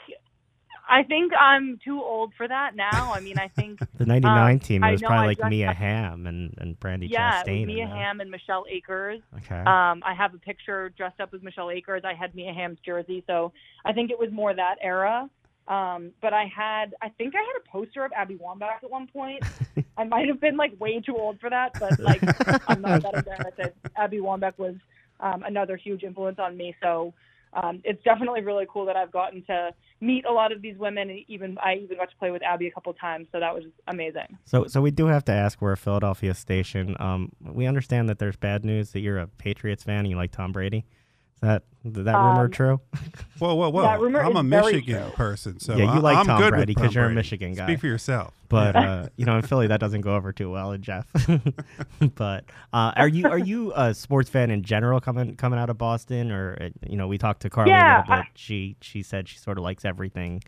I 0.89 1.03
think 1.03 1.31
I'm 1.39 1.79
too 1.85 2.01
old 2.01 2.33
for 2.35 2.47
that 2.47 2.75
now. 2.75 3.13
I 3.13 3.19
mean, 3.19 3.37
I 3.37 3.47
think 3.49 3.79
the 3.97 4.05
'99 4.05 4.53
um, 4.53 4.59
team 4.59 4.83
it 4.83 4.91
was 4.91 5.01
probably 5.01 5.17
I 5.17 5.25
like 5.27 5.49
Mia 5.49 5.69
up- 5.69 5.75
Hamm 5.75 6.25
and 6.25 6.55
and 6.57 6.79
Brandi 6.79 7.09
yeah, 7.09 7.43
Chastain. 7.43 7.59
was 7.59 7.67
Mia 7.67 7.83
in. 7.83 7.89
Hamm 7.89 8.21
and 8.21 8.31
Michelle 8.31 8.65
Akers. 8.69 9.21
Okay. 9.37 9.59
Um, 9.59 10.01
I 10.03 10.13
have 10.17 10.33
a 10.33 10.39
picture 10.39 10.89
dressed 10.89 11.19
up 11.19 11.33
as 11.33 11.41
Michelle 11.43 11.69
Akers. 11.69 12.01
I 12.03 12.13
had 12.13 12.33
Mia 12.33 12.53
Hamm's 12.53 12.79
jersey, 12.83 13.23
so 13.27 13.53
I 13.85 13.93
think 13.93 14.09
it 14.09 14.17
was 14.17 14.31
more 14.31 14.53
that 14.53 14.77
era. 14.81 15.29
Um, 15.67 16.11
but 16.19 16.33
I 16.33 16.45
had, 16.45 16.95
I 16.99 17.09
think 17.09 17.35
I 17.35 17.39
had 17.39 17.61
a 17.63 17.69
poster 17.69 18.03
of 18.03 18.11
Abby 18.13 18.35
Wambach 18.37 18.83
at 18.83 18.89
one 18.89 19.05
point. 19.05 19.43
I 19.97 20.03
might 20.03 20.27
have 20.27 20.41
been 20.41 20.57
like 20.57 20.71
way 20.79 20.99
too 20.99 21.15
old 21.15 21.39
for 21.39 21.49
that, 21.51 21.79
but 21.79 21.99
like 21.99 22.21
I'm 22.67 22.81
not 22.81 23.03
that 23.03 23.13
embarrassed. 23.27 23.77
Abby 23.95 24.17
Wambach 24.17 24.57
was 24.57 24.75
um, 25.19 25.43
another 25.43 25.77
huge 25.77 26.01
influence 26.01 26.39
on 26.39 26.57
me. 26.57 26.75
So 26.81 27.13
um, 27.53 27.81
it's 27.83 28.03
definitely 28.03 28.41
really 28.41 28.67
cool 28.69 28.85
that 28.85 28.95
I've 28.95 29.11
gotten 29.11 29.43
to 29.45 29.71
meet 30.01 30.25
a 30.25 30.31
lot 30.31 30.51
of 30.51 30.61
these 30.61 30.77
women. 30.77 31.09
And 31.09 31.19
even 31.27 31.57
I 31.63 31.75
even 31.75 31.97
got 31.97 32.09
to 32.09 32.15
play 32.17 32.31
with 32.31 32.43
Abby 32.43 32.67
a 32.67 32.71
couple 32.71 32.93
times, 32.93 33.27
so 33.31 33.39
that 33.39 33.53
was 33.53 33.63
amazing. 33.87 34.37
So, 34.45 34.65
so 34.67 34.81
we 34.81 34.91
do 34.91 35.07
have 35.07 35.25
to 35.25 35.31
ask. 35.31 35.61
We're 35.61 35.73
a 35.73 35.77
Philadelphia 35.77 36.33
station. 36.33 36.95
Um, 36.99 37.31
we 37.41 37.65
understand 37.65 38.09
that 38.09 38.19
there's 38.19 38.37
bad 38.37 38.63
news 38.63 38.91
that 38.91 38.99
you're 38.99 39.19
a 39.19 39.27
Patriots 39.27 39.83
fan 39.83 39.99
and 39.99 40.09
you 40.09 40.15
like 40.15 40.31
Tom 40.31 40.51
Brady. 40.51 40.85
Is 41.41 41.47
that 41.47 41.63
is 41.85 41.93
that 42.03 42.15
rumor 42.17 42.45
Um, 42.45 42.51
true? 42.51 42.81
Whoa, 43.39 43.55
whoa, 43.55 43.69
whoa! 43.69 43.83
That 43.83 44.01
rumor 44.01 44.19
I'm 44.21 44.35
a 44.35 44.41
is 44.41 44.45
very 44.49 44.73
Michigan 44.73 45.01
true. 45.03 45.11
person, 45.11 45.59
so 45.61 45.77
Yeah, 45.77 45.95
you 45.95 46.01
like 46.01 46.17
I'm 46.17 46.25
Tom 46.25 46.41
good 46.41 46.49
Brady 46.51 46.71
with 46.73 46.77
'cause 46.83 46.93
Tom 46.93 47.01
you're 47.01 47.09
a 47.11 47.13
Michigan 47.13 47.53
guy. 47.53 47.65
Speak 47.67 47.79
for 47.79 47.87
yourself. 47.87 48.33
But 48.49 48.75
uh, 48.75 49.07
you 49.15 49.25
know, 49.25 49.37
in 49.37 49.43
Philly, 49.43 49.67
that 49.67 49.79
doesn't 49.79 50.01
go 50.01 50.15
over 50.15 50.33
too 50.33 50.51
well, 50.51 50.73
in 50.73 50.81
Jeff. 50.81 51.07
but 52.15 52.45
uh, 52.73 52.91
are 52.95 53.07
you 53.07 53.27
are 53.29 53.37
you 53.37 53.71
a 53.75 53.93
sports 53.93 54.29
fan 54.29 54.51
in 54.51 54.63
general 54.63 54.99
coming 54.99 55.35
coming 55.37 55.57
out 55.59 55.69
of 55.69 55.77
Boston, 55.77 56.31
or 56.31 56.57
uh, 56.59 56.69
you 56.87 56.97
know, 56.97 57.07
we 57.07 57.17
talked 57.17 57.41
to 57.43 57.49
Carli 57.49 57.67
Yeah, 57.69 57.99
a 57.99 58.01
little 58.01 58.15
bit. 58.17 58.25
I- 58.25 58.29
she 58.35 58.75
she 58.81 59.01
said 59.01 59.27
she 59.29 59.37
sort 59.37 59.57
of 59.57 59.63
likes 59.63 59.85
everything 59.85 60.43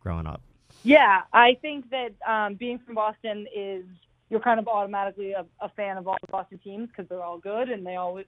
growing 0.00 0.26
up. 0.26 0.42
Yeah, 0.82 1.22
I 1.32 1.54
think 1.62 1.88
that 1.90 2.10
um, 2.26 2.56
being 2.56 2.78
from 2.78 2.94
Boston 2.94 3.46
is 3.54 3.84
you're 4.28 4.40
kind 4.40 4.58
of 4.60 4.68
automatically 4.68 5.32
a, 5.32 5.46
a 5.60 5.68
fan 5.70 5.96
of 5.96 6.06
all 6.06 6.16
the 6.20 6.26
Boston 6.30 6.58
teams 6.58 6.88
because 6.88 7.08
they're 7.08 7.22
all 7.22 7.38
good 7.38 7.70
and 7.70 7.86
they 7.86 7.96
always 7.96 8.26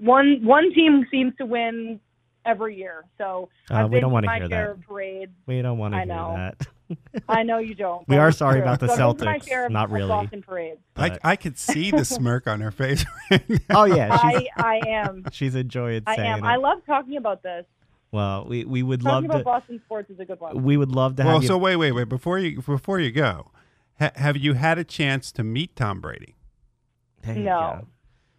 one 0.00 0.40
one 0.44 0.72
team 0.72 1.06
seems 1.10 1.34
to 1.38 1.46
win 1.46 2.00
every 2.44 2.76
year. 2.76 3.04
So 3.18 3.48
Uh, 3.70 3.74
I've 3.74 3.84
we 3.86 3.96
been 3.96 4.02
don't 4.02 4.12
wanna 4.12 4.26
my 4.26 4.38
hear 4.38 4.48
share 4.48 4.74
that. 4.74 4.86
parades. 4.86 5.32
We 5.46 5.60
don't 5.62 5.78
want 5.78 5.94
to 5.94 5.98
I 5.98 6.04
hear 6.04 6.14
know. 6.14 6.34
that. 6.36 6.66
I 7.28 7.42
know 7.42 7.58
you 7.58 7.74
don't. 7.74 8.08
We 8.08 8.16
are 8.16 8.30
sorry 8.30 8.60
true. 8.60 8.62
about 8.62 8.78
the 8.80 8.86
So 8.96 9.10
I've 9.10 9.16
been 9.16 9.24
to 9.26 9.32
my 9.32 9.38
Celtics. 9.38 9.48
share 9.48 9.68
Not 9.68 9.86
of 9.86 9.92
really. 9.92 10.08
Boston 10.08 10.42
parades. 10.42 10.80
I, 10.96 11.18
I 11.24 11.34
could 11.36 11.58
see 11.58 11.90
the 11.90 12.04
smirk 12.04 12.46
on 12.46 12.60
her 12.60 12.70
face 12.70 13.04
right 13.30 13.48
now. 13.50 13.56
oh 13.70 13.84
yeah, 13.84 14.16
she's 14.18 14.48
I 14.56 14.80
I 14.84 14.88
am. 14.88 15.24
she's 15.32 15.54
enjoyed 15.56 16.04
I 16.06 16.16
saying 16.16 16.30
am. 16.34 16.44
it. 16.44 16.46
I 16.46 16.56
love 16.56 16.78
talking 16.86 17.16
about 17.16 17.42
this. 17.42 17.64
well, 18.12 18.46
we 18.48 18.64
we 18.64 18.84
would 18.84 19.02
love 19.02 19.24
Talking 19.24 19.30
about 19.30 19.38
to. 19.38 19.44
Boston 19.44 19.82
sports 19.84 20.10
is 20.10 20.20
a 20.20 20.24
good 20.24 20.38
one. 20.38 20.62
We 20.62 20.76
would 20.76 20.92
love 20.92 21.16
to 21.16 21.24
have 21.24 21.32
Well, 21.32 21.42
you. 21.42 21.48
so 21.48 21.58
wait, 21.58 21.74
wait, 21.76 21.90
wait. 21.92 22.08
Before 22.08 22.38
you 22.38 22.62
before 22.62 23.00
you 23.00 23.10
go, 23.10 23.50
ha- 23.98 24.12
have 24.14 24.36
you 24.36 24.52
had 24.54 24.78
a 24.78 24.84
chance 24.84 25.32
to 25.32 25.42
meet 25.42 25.74
Tom 25.74 26.00
Brady? 26.00 26.36
There 27.22 27.36
you 27.36 27.42
No. 27.42 27.88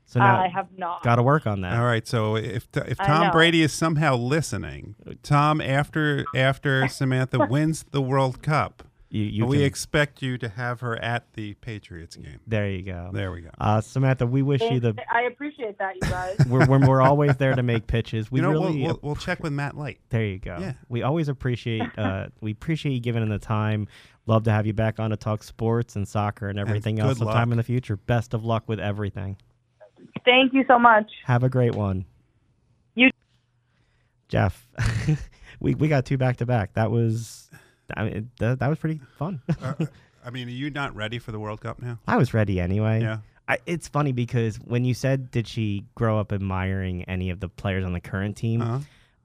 Go. 0.07 0.13
So 0.13 0.19
now 0.19 0.41
I 0.41 0.47
have 0.47 0.67
not. 0.77 1.03
got 1.03 1.15
to 1.15 1.23
work 1.23 1.45
on 1.45 1.61
that. 1.61 1.77
All 1.77 1.85
right. 1.85 2.07
So 2.07 2.35
if 2.37 2.67
if 2.75 2.97
Tom. 2.97 3.31
Brady 3.31 3.61
is 3.61 3.73
somehow 3.73 4.15
listening, 4.15 4.95
Tom, 5.23 5.61
after 5.61 6.25
after 6.35 6.87
Samantha 6.89 7.45
wins 7.49 7.85
the 7.91 8.01
World 8.01 8.41
Cup, 8.41 8.83
You 9.09 9.23
you 9.23 9.45
we 9.45 9.57
can, 9.57 9.65
expect 9.65 10.21
you 10.21 10.37
to 10.37 10.49
have 10.49 10.79
her 10.81 10.97
at 10.97 11.33
the 11.33 11.53
Patriots 11.55 12.15
game. 12.15 12.39
there 12.47 12.69
you 12.69 12.83
go. 12.83 13.09
There 13.13 13.31
we 13.31 13.41
go. 13.41 13.49
Uh, 13.59 13.81
Samantha, 13.81 14.25
we 14.25 14.41
wish 14.41 14.61
you 14.61 14.79
the. 14.79 14.95
I 15.11 15.23
appreciate 15.23 15.77
that, 15.79 15.95
you 15.95 16.01
guys. 16.01 16.37
We're, 16.49 16.65
we're, 16.65 16.87
we're 16.87 17.01
always 17.01 17.35
there 17.37 17.55
to 17.55 17.63
make 17.63 17.87
pitches. 17.87 18.31
We 18.31 18.39
you 18.39 18.43
know, 18.43 18.51
really 18.51 18.77
we'll, 18.81 18.87
we'll 18.87 18.99
we'll 19.01 19.15
check 19.15 19.41
with 19.43 19.51
Matt 19.53 19.75
Light. 19.77 19.99
There 20.09 20.23
you 20.25 20.39
go. 20.39 20.57
Yeah. 20.59 20.73
We 20.89 21.03
always 21.03 21.27
appreciate 21.29 21.83
uh, 21.97 22.27
we 22.41 22.51
appreciate 22.51 22.93
you 22.93 22.99
giving 23.01 23.23
in 23.23 23.29
the 23.29 23.39
time. 23.39 23.87
Love 24.25 24.43
to 24.43 24.51
have 24.51 24.65
you 24.65 24.73
back 24.73 24.99
on 24.99 25.11
to 25.11 25.15
talk 25.17 25.41
sports 25.41 25.95
and 25.95 26.05
soccer 26.05 26.49
and 26.49 26.59
everything 26.59 26.95
good 26.95 27.05
else 27.05 27.17
sometime 27.19 27.47
luck. 27.49 27.51
in 27.51 27.57
the 27.57 27.63
future. 27.63 27.95
Best 27.95 28.33
of 28.33 28.43
luck 28.43 28.63
with 28.67 28.77
everything. 28.79 29.37
Thank 30.27 30.53
you 30.53 30.65
so 30.67 30.77
much. 30.77 31.09
Have 31.23 31.43
a 31.43 31.49
great 31.49 31.73
one. 31.73 32.03
You- 32.95 33.11
Jeff, 34.27 34.67
we 35.61 35.73
we 35.73 35.87
got 35.87 36.05
two 36.05 36.17
back 36.17 36.35
to 36.37 36.45
back. 36.45 36.73
That 36.73 36.91
was 36.91 37.49
I 37.95 38.03
mean, 38.03 38.31
that, 38.39 38.59
that 38.59 38.67
was 38.67 38.77
pretty 38.77 38.99
fun. 39.17 39.41
Uh, 39.61 39.73
I 40.25 40.29
mean, 40.31 40.49
are 40.49 40.51
you 40.51 40.69
not 40.69 40.93
ready 40.93 41.17
for 41.19 41.31
the 41.31 41.39
World 41.39 41.61
Cup 41.61 41.81
now? 41.81 41.99
I 42.05 42.17
was 42.17 42.33
ready 42.33 42.59
anyway. 42.59 43.01
Yeah. 43.01 43.19
I, 43.47 43.59
it's 43.65 43.87
funny 43.87 44.11
because 44.11 44.57
when 44.57 44.83
you 44.83 44.93
said 44.93 45.31
did 45.31 45.47
she 45.47 45.85
grow 45.95 46.19
up 46.19 46.33
admiring 46.33 47.03
any 47.05 47.29
of 47.29 47.39
the 47.39 47.47
players 47.47 47.85
on 47.85 47.93
the 47.93 48.01
current 48.01 48.35
team, 48.35 48.61
Uh-huh. 48.61 48.79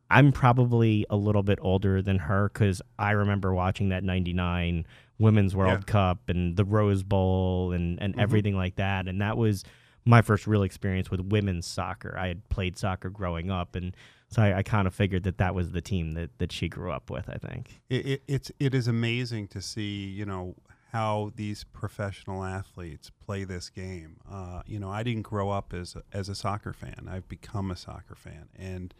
I'm 0.08 0.30
probably 0.30 1.04
a 1.10 1.16
little 1.16 1.42
bit 1.42 1.58
older 1.62 2.00
than 2.02 2.18
her 2.20 2.48
because 2.52 2.80
I 2.98 3.12
remember 3.12 3.52
watching 3.52 3.88
that 3.88 4.04
'99 4.04 4.86
Women's 5.18 5.56
World 5.56 5.80
Yeah. 5.80 5.92
Cup 5.92 6.28
and 6.28 6.56
the 6.56 6.64
Rose 6.64 7.02
Bowl 7.02 7.72
and 7.72 8.00
and 8.00 8.14
Mhm. 8.14 8.20
everything 8.22 8.54
like 8.54 8.76
that, 8.76 9.08
and 9.08 9.20
that 9.20 9.36
was 9.36 9.64
my 10.04 10.22
first 10.22 10.46
real 10.46 10.62
experience 10.62 11.10
with 11.10 11.20
women's 11.20 11.66
soccer. 11.66 12.16
I 12.18 12.28
had 12.28 12.48
played 12.48 12.76
soccer 12.76 13.10
growing 13.10 13.50
up, 13.50 13.76
and 13.76 13.96
so 14.28 14.42
I, 14.42 14.58
I 14.58 14.62
kind 14.62 14.86
of 14.86 14.94
figured 14.94 15.22
that 15.24 15.38
that 15.38 15.54
was 15.54 15.72
the 15.72 15.80
team 15.80 16.12
that 16.12 16.38
that 16.38 16.52
she 16.52 16.68
grew 16.68 16.90
up 16.90 17.10
with. 17.10 17.28
I 17.28 17.36
think. 17.36 17.80
It, 17.88 18.06
it, 18.06 18.22
it's 18.26 18.52
it 18.58 18.74
is 18.74 18.88
amazing 18.88 19.48
to 19.48 19.60
see 19.60 20.06
you 20.06 20.24
know 20.24 20.54
how 20.92 21.32
these 21.36 21.64
professional 21.64 22.44
athletes 22.44 23.10
play 23.24 23.44
this 23.44 23.70
game. 23.70 24.18
Uh, 24.30 24.62
you 24.66 24.78
know, 24.78 24.90
I 24.90 25.02
didn't 25.02 25.22
grow 25.22 25.50
up 25.50 25.72
as 25.72 25.96
a, 25.96 26.02
as 26.12 26.28
a 26.28 26.34
soccer 26.34 26.74
fan. 26.74 27.08
I've 27.10 27.28
become 27.28 27.70
a 27.70 27.76
soccer 27.76 28.14
fan, 28.14 28.48
and 28.56 28.92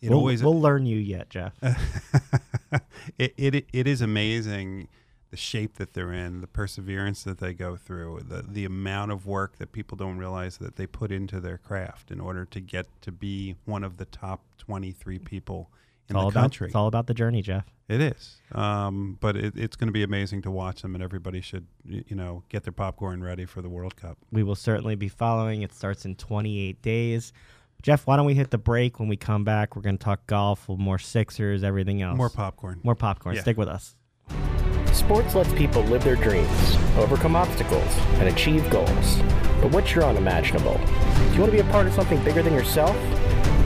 it 0.00 0.10
we'll, 0.10 0.18
always 0.18 0.42
we'll 0.42 0.60
learn 0.60 0.86
you 0.86 0.98
yet, 0.98 1.30
Jeff. 1.30 1.54
it, 3.18 3.34
it 3.36 3.66
it 3.72 3.86
is 3.86 4.00
amazing 4.00 4.88
the 5.36 5.42
shape 5.42 5.74
that 5.74 5.92
they're 5.92 6.12
in, 6.14 6.40
the 6.40 6.46
perseverance 6.46 7.22
that 7.24 7.38
they 7.38 7.52
go 7.52 7.76
through, 7.76 8.20
the 8.26 8.42
the 8.42 8.64
amount 8.64 9.12
of 9.12 9.26
work 9.26 9.58
that 9.58 9.70
people 9.70 9.94
don't 9.96 10.16
realize 10.16 10.56
that 10.58 10.76
they 10.76 10.86
put 10.86 11.12
into 11.12 11.40
their 11.40 11.58
craft 11.58 12.10
in 12.10 12.20
order 12.20 12.46
to 12.46 12.58
get 12.60 12.86
to 13.02 13.12
be 13.12 13.54
one 13.66 13.84
of 13.84 13.98
the 13.98 14.06
top 14.06 14.40
23 14.58 15.18
people 15.18 15.70
It's 16.04 16.10
in 16.10 16.16
all 16.16 16.22
the 16.24 16.28
about 16.28 16.40
country. 16.40 16.66
it's 16.68 16.74
all 16.74 16.86
about 16.86 17.06
the 17.06 17.12
journey, 17.14 17.42
Jeff. 17.42 17.66
It 17.88 18.00
is, 18.00 18.40
um, 18.52 19.18
but 19.20 19.36
it, 19.36 19.56
it's 19.56 19.76
going 19.76 19.88
to 19.88 19.92
be 19.92 20.02
amazing 20.02 20.40
to 20.42 20.50
watch 20.50 20.80
them, 20.82 20.94
and 20.94 21.04
everybody 21.04 21.40
should, 21.42 21.66
you 21.84 22.16
know, 22.16 22.42
get 22.48 22.64
their 22.64 22.72
popcorn 22.72 23.22
ready 23.22 23.44
for 23.44 23.60
the 23.62 23.68
World 23.68 23.94
Cup. 23.94 24.16
We 24.32 24.42
will 24.42 24.56
certainly 24.56 24.96
be 24.96 25.08
following. 25.08 25.62
It 25.62 25.72
starts 25.74 26.04
in 26.06 26.16
28 26.16 26.80
days. 26.82 27.32
Jeff, 27.82 28.06
why 28.06 28.16
don't 28.16 28.26
we 28.26 28.34
hit 28.34 28.50
the 28.50 28.58
break? 28.58 28.98
When 28.98 29.08
we 29.08 29.16
come 29.16 29.44
back, 29.44 29.76
we're 29.76 29.82
going 29.82 29.98
to 29.98 30.02
talk 30.04 30.26
golf, 30.26 30.66
more 30.68 30.98
Sixers, 30.98 31.62
everything 31.62 32.00
else. 32.02 32.16
More 32.16 32.30
popcorn. 32.30 32.80
More 32.82 32.94
popcorn. 32.96 33.34
Yeah. 33.36 33.42
Stick 33.42 33.56
with 33.58 33.68
us. 33.68 33.94
Sports 34.96 35.34
lets 35.34 35.52
people 35.52 35.82
live 35.84 36.02
their 36.02 36.16
dreams, 36.16 36.76
overcome 36.96 37.36
obstacles, 37.36 37.96
and 38.14 38.28
achieve 38.28 38.68
goals. 38.70 39.18
But 39.60 39.70
what's 39.70 39.94
your 39.94 40.04
unimaginable? 40.04 40.72
Do 40.72 41.34
you 41.34 41.40
want 41.40 41.52
to 41.52 41.52
be 41.52 41.58
a 41.58 41.70
part 41.70 41.86
of 41.86 41.92
something 41.92 42.18
bigger 42.24 42.42
than 42.42 42.54
yourself? 42.54 42.96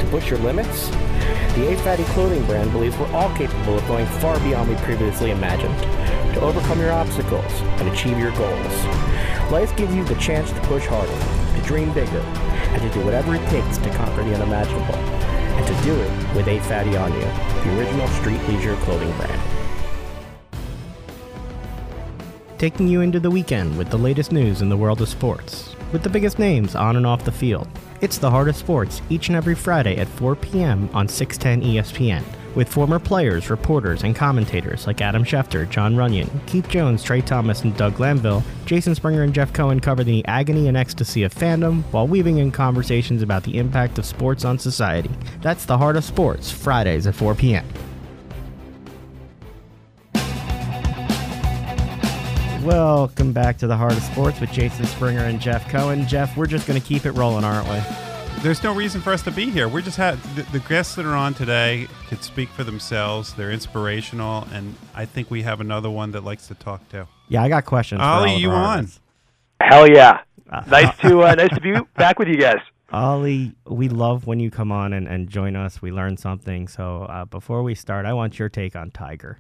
To 0.01 0.07
push 0.11 0.29
your 0.29 0.41
limits? 0.41 0.89
The 1.55 1.73
A 1.73 1.77
Fatty 1.85 2.03
clothing 2.13 2.45
brand 2.47 2.73
believes 2.73 2.99
we're 2.99 3.13
all 3.13 3.33
capable 3.37 3.79
of 3.79 3.87
going 3.87 4.07
far 4.19 4.41
beyond 4.41 4.71
we 4.71 4.77
previously 4.83 5.31
imagined. 5.31 5.79
To 6.35 6.41
overcome 6.41 6.81
your 6.81 6.93
obstacles 6.93 7.53
and 7.79 7.89
achieve 7.89 8.19
your 8.19 8.33
goals. 8.33 8.85
Life 9.53 9.75
gives 9.77 9.95
you 9.95 10.05
the 10.05 10.17
chance 10.17 10.51
to 10.51 10.61
push 10.63 10.85
harder, 10.87 11.13
to 11.57 11.63
dream 11.65 11.93
bigger, 11.95 12.19
and 12.19 12.83
to 12.83 12.91
do 12.91 13.05
whatever 13.05 13.37
it 13.37 13.49
takes 13.51 13.79
to 13.79 13.91
conquer 13.91 14.25
the 14.25 14.35
unimaginable. 14.35 14.97
And 14.97 15.65
to 15.65 15.85
do 15.85 15.95
it 15.95 16.35
with 16.35 16.49
A 16.49 16.59
Fatty 16.69 16.97
on 16.97 17.13
You, 17.13 17.21
the 17.21 17.79
original 17.79 18.09
street 18.09 18.43
leisure 18.49 18.75
clothing 18.79 19.17
brand. 19.17 19.60
Taking 22.61 22.89
you 22.89 23.01
into 23.01 23.19
the 23.19 23.31
weekend 23.31 23.79
with 23.79 23.89
the 23.89 23.97
latest 23.97 24.33
news 24.33 24.61
in 24.61 24.69
the 24.69 24.77
world 24.77 25.01
of 25.01 25.09
sports, 25.09 25.75
with 25.95 26.03
the 26.03 26.11
biggest 26.11 26.39
names 26.39 26.75
on 26.75 26.97
and 26.97 27.07
off 27.07 27.25
the 27.25 27.33
field. 27.33 27.67
It's 28.03 28.19
the 28.19 28.31
Heart 28.31 28.51
of 28.51 28.57
Sports 28.57 29.01
each 29.09 29.29
and 29.29 29.37
every 29.37 29.55
Friday 29.55 29.97
at 29.97 30.07
4 30.07 30.37
p.m. 30.37 30.91
on 30.93 31.09
610 31.09 31.67
ESPN, 31.67 32.23
with 32.55 32.69
former 32.69 32.99
players, 32.99 33.49
reporters, 33.49 34.03
and 34.03 34.15
commentators 34.15 34.87
like 34.87 35.01
Adam 35.01 35.25
Schefter, 35.25 35.67
Jon 35.71 35.95
Runyan, 35.95 36.29
Keith 36.47 36.69
Jones, 36.69 37.03
Trey 37.03 37.23
Thomas, 37.23 37.63
and 37.63 37.75
Doug 37.79 37.95
Glanville. 37.95 38.43
Jason 38.67 38.95
Springer 38.95 39.23
and 39.23 39.33
Jeff 39.33 39.55
Cohen 39.55 39.81
cover 39.81 40.05
the 40.05 40.23
agony 40.27 40.69
and 40.69 40.77
ecstasy 40.77 41.23
of 41.23 41.35
fandom 41.35 41.83
while 41.93 42.07
weaving 42.07 42.37
in 42.37 42.53
conversations 42.53 43.23
about 43.23 43.43
the 43.43 43.57
impact 43.57 43.99
of 43.99 44.05
sports 44.05 44.45
on 44.45 44.59
society. 44.59 45.11
That's 45.41 45.65
the 45.65 45.79
Heart 45.79 45.97
of 45.97 46.05
Sports, 46.05 46.51
Fridays 46.51 47.07
at 47.07 47.15
4 47.15 47.35
p.m. 47.35 47.67
Welcome 52.65 53.33
back 53.33 53.57
to 53.59 53.67
the 53.67 53.77
Heart 53.77 53.95
of 53.95 54.03
Sports 54.03 54.39
with 54.39 54.53
Jason 54.53 54.85
Springer 54.85 55.21
and 55.25 55.41
Jeff 55.41 55.67
Cohen. 55.71 56.07
Jeff, 56.07 56.37
we're 56.37 56.47
just 56.47 56.67
going 56.67 56.79
to 56.79 56.87
keep 56.87 57.07
it 57.07 57.13
rolling, 57.13 57.43
aren't 57.43 57.67
we? 57.67 57.81
There's 58.43 58.63
no 58.63 58.75
reason 58.75 59.01
for 59.01 59.15
us 59.15 59.23
to 59.23 59.31
be 59.31 59.49
here. 59.49 59.67
We're 59.67 59.81
just 59.81 59.97
had 59.97 60.23
the, 60.35 60.43
the 60.53 60.59
guests 60.61 60.95
that 60.97 61.07
are 61.07 61.15
on 61.17 61.33
today 61.33 61.89
could 62.09 62.23
speak 62.23 62.51
for 62.51 62.63
themselves. 62.63 63.33
They're 63.33 63.51
inspirational, 63.51 64.47
and 64.53 64.75
I 64.95 65.07
think 65.07 65.31
we 65.31 65.41
have 65.41 65.63
another 65.63 65.89
one 65.89 66.11
that 66.13 66.23
likes 66.23 66.49
to 66.49 66.55
talk 66.55 66.87
too. 66.91 67.07
Yeah, 67.29 67.43
I 67.43 67.49
got 67.49 67.65
questions. 67.65 68.01
for 68.01 68.05
Ollie, 68.05 68.33
all 68.33 68.39
you 68.39 68.51
our 68.51 68.79
on? 68.79 68.89
Hell 69.63 69.89
yeah! 69.91 70.21
Uh, 70.51 70.63
Nice 70.67 70.95
to 70.99 71.23
uh, 71.23 71.35
nice 71.37 71.55
to 71.55 71.61
be 71.63 71.73
back 71.97 72.19
with 72.19 72.29
you 72.29 72.37
guys. 72.37 72.61
Ollie, 72.93 73.55
we 73.67 73.89
love 73.89 74.27
when 74.27 74.39
you 74.39 74.51
come 74.51 74.71
on 74.71 74.93
and, 74.93 75.09
and 75.09 75.29
join 75.29 75.57
us. 75.57 75.81
We 75.81 75.93
learn 75.93 76.19
something. 76.19 76.69
So 76.69 77.05
uh, 77.05 77.25
before 77.25 77.63
we 77.63 77.75
start, 77.75 78.05
I 78.05 78.13
want 78.13 78.39
your 78.39 78.49
take 78.51 78.77
on 78.77 78.91
Tiger. 78.91 79.39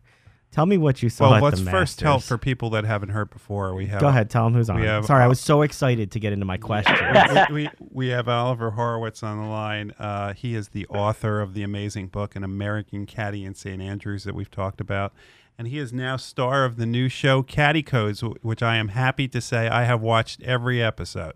Tell 0.52 0.66
me 0.66 0.76
what 0.78 1.00
you 1.00 1.08
saw 1.08 1.26
Well, 1.26 1.34
at 1.36 1.42
let's 1.44 1.60
the 1.60 1.70
first 1.70 1.98
tell 2.00 2.18
for 2.18 2.36
people 2.36 2.70
that 2.70 2.84
haven't 2.84 3.10
heard 3.10 3.30
before. 3.30 3.72
We 3.74 3.86
have 3.86 4.00
Go 4.00 4.08
ahead, 4.08 4.30
tell 4.30 4.48
him 4.48 4.54
who's 4.54 4.68
on. 4.68 4.82
have- 4.82 5.06
Sorry, 5.06 5.22
I 5.22 5.28
was 5.28 5.38
so 5.38 5.62
excited 5.62 6.10
to 6.10 6.18
get 6.18 6.32
into 6.32 6.44
my 6.44 6.56
question. 6.56 6.96
we, 7.50 7.54
we, 7.64 7.70
we 7.90 8.08
have 8.08 8.28
Oliver 8.28 8.72
Horovitz 8.72 9.22
on 9.22 9.40
the 9.40 9.48
line. 9.48 9.92
Uh, 9.98 10.32
he 10.32 10.56
is 10.56 10.70
the 10.70 10.86
author 10.88 11.40
of 11.40 11.54
the 11.54 11.62
amazing 11.62 12.08
book, 12.08 12.34
An 12.34 12.42
American 12.42 13.06
Caddie 13.06 13.44
in 13.44 13.54
St. 13.54 13.80
Andrews, 13.80 14.24
that 14.24 14.34
we've 14.34 14.50
talked 14.50 14.80
about. 14.80 15.12
And 15.56 15.68
he 15.68 15.78
is 15.78 15.92
now 15.92 16.16
star 16.16 16.64
of 16.64 16.76
the 16.78 16.86
new 16.86 17.08
show, 17.08 17.42
Caddie 17.44 17.82
Codes, 17.84 18.22
which 18.42 18.62
I 18.62 18.76
am 18.76 18.88
happy 18.88 19.28
to 19.28 19.40
say 19.40 19.68
I 19.68 19.84
have 19.84 20.00
watched 20.00 20.42
every 20.42 20.82
episode. 20.82 21.34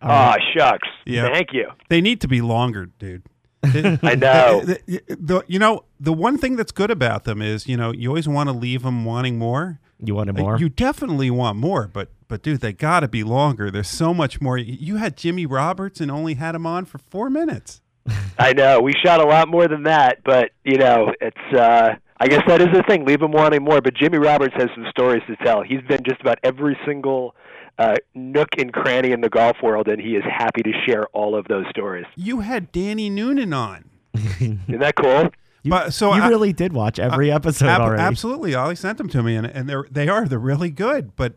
Ah, 0.00 0.36
shucks. 0.56 0.88
Yeah. 1.04 1.30
Thank 1.32 1.52
you. 1.52 1.68
They 1.88 2.00
need 2.00 2.20
to 2.22 2.28
be 2.28 2.40
longer, 2.40 2.86
dude. 2.86 3.24
I 3.64 4.14
know. 4.18 4.60
The- 4.64 4.80
the- 4.86 5.02
the- 5.08 5.44
you 5.46 5.58
know, 5.58 5.84
the 5.98 6.12
one 6.12 6.38
thing 6.38 6.56
that's 6.56 6.72
good 6.72 6.90
about 6.90 7.24
them 7.24 7.40
is, 7.42 7.66
you 7.66 7.76
know, 7.76 7.92
you 7.92 8.08
always 8.08 8.28
want 8.28 8.48
to 8.48 8.52
leave 8.52 8.82
them 8.82 9.04
wanting 9.04 9.38
more. 9.38 9.80
you 9.98 10.14
wanted 10.14 10.38
Uh, 10.38 10.42
more? 10.42 10.58
You 10.58 10.68
definitely 10.68 11.30
want 11.30 11.58
more, 11.58 11.88
but 11.92 12.10
but 12.28 12.42
dude, 12.42 12.60
they 12.60 12.72
got 12.72 13.00
to 13.00 13.08
be 13.08 13.22
longer. 13.22 13.70
There's 13.70 13.88
so 13.88 14.12
much 14.12 14.40
more. 14.40 14.58
You 14.58 14.96
had 14.96 15.16
Jimmy 15.16 15.46
Roberts 15.46 16.00
and 16.00 16.10
only 16.10 16.34
had 16.34 16.54
him 16.54 16.66
on 16.66 16.84
for 16.84 16.98
four 16.98 17.30
minutes. 17.30 17.80
I 18.38 18.52
know. 18.52 18.80
We 18.80 18.92
shot 19.04 19.20
a 19.20 19.26
lot 19.26 19.48
more 19.48 19.68
than 19.68 19.84
that, 19.84 20.18
but 20.24 20.50
you 20.64 20.76
know, 20.78 21.12
it's. 21.20 21.56
uh 21.58 21.94
I 22.18 22.28
guess 22.28 22.40
that 22.48 22.62
is 22.62 22.68
the 22.72 22.82
thing. 22.88 23.04
Leave 23.04 23.20
him 23.20 23.30
wanting 23.30 23.62
more. 23.62 23.82
But 23.82 23.92
Jimmy 23.94 24.16
Roberts 24.16 24.54
has 24.56 24.68
some 24.74 24.86
stories 24.88 25.22
to 25.26 25.36
tell. 25.44 25.62
He's 25.62 25.82
been 25.82 26.02
just 26.02 26.18
about 26.22 26.38
every 26.42 26.74
single 26.86 27.34
uh, 27.78 27.94
nook 28.14 28.48
and 28.58 28.72
cranny 28.72 29.12
in 29.12 29.20
the 29.20 29.28
golf 29.28 29.56
world, 29.62 29.88
and 29.88 30.00
he 30.00 30.16
is 30.16 30.24
happy 30.24 30.62
to 30.62 30.72
share 30.86 31.06
all 31.08 31.36
of 31.36 31.46
those 31.48 31.66
stories. 31.70 32.06
You 32.16 32.40
had 32.40 32.72
Danny 32.72 33.10
Noonan 33.10 33.52
on. 33.52 33.90
Isn't 34.40 34.78
that 34.80 34.94
cool? 34.96 35.24
you 35.62 35.70
but- 35.70 35.92
so 35.92 36.14
you 36.14 36.22
I- 36.22 36.28
really 36.28 36.52
did 36.52 36.72
watch 36.72 36.98
every 36.98 37.30
episode 37.30 37.66
Ab- 37.68 37.80
already. 37.82 38.02
Absolutely, 38.02 38.54
Ollie 38.54 38.76
sent 38.76 38.98
them 38.98 39.08
to 39.10 39.22
me, 39.22 39.36
and 39.36 39.46
and 39.46 39.68
they're 39.68 39.84
they 39.90 40.08
are 40.08 40.26
they're 40.26 40.38
really 40.38 40.70
good. 40.70 41.14
But 41.16 41.34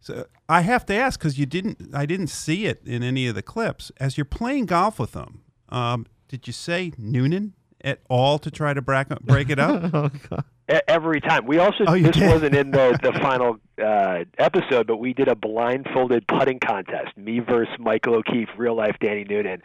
so 0.00 0.26
I 0.48 0.62
have 0.62 0.86
to 0.86 0.94
ask 0.94 1.18
because 1.20 1.38
you 1.38 1.46
didn't 1.46 1.94
I 1.94 2.06
didn't 2.06 2.28
see 2.28 2.64
it 2.66 2.80
in 2.86 3.02
any 3.02 3.26
of 3.26 3.34
the 3.34 3.42
clips. 3.42 3.92
As 3.98 4.16
you're 4.16 4.24
playing 4.24 4.66
golf 4.66 4.98
with 4.98 5.12
them, 5.12 5.42
um, 5.68 6.06
did 6.28 6.46
you 6.46 6.52
say 6.52 6.92
Noonan 6.96 7.52
at 7.84 8.00
all 8.08 8.38
to 8.38 8.50
try 8.50 8.72
to 8.72 8.80
break 8.80 9.08
break 9.20 9.50
it 9.50 9.58
up? 9.58 9.92
E- 10.32 10.36
Every 10.68 11.20
time. 11.20 11.44
We 11.46 11.58
also 11.58 11.84
Oh, 11.86 11.98
this 11.98 12.16
did? 12.16 12.30
wasn't 12.30 12.54
in 12.54 12.70
the 12.70 12.98
the 13.02 13.12
final 13.20 13.58
uh, 13.82 14.24
episode, 14.38 14.86
but 14.86 14.96
we 14.98 15.12
did 15.12 15.28
a 15.28 15.34
blindfolded 15.34 16.26
putting 16.28 16.60
contest. 16.60 17.16
Me 17.16 17.40
versus 17.40 17.74
Michael 17.78 18.14
O'Keefe, 18.14 18.48
real 18.56 18.74
life 18.76 18.96
Danny 19.00 19.24
Noonan, 19.24 19.60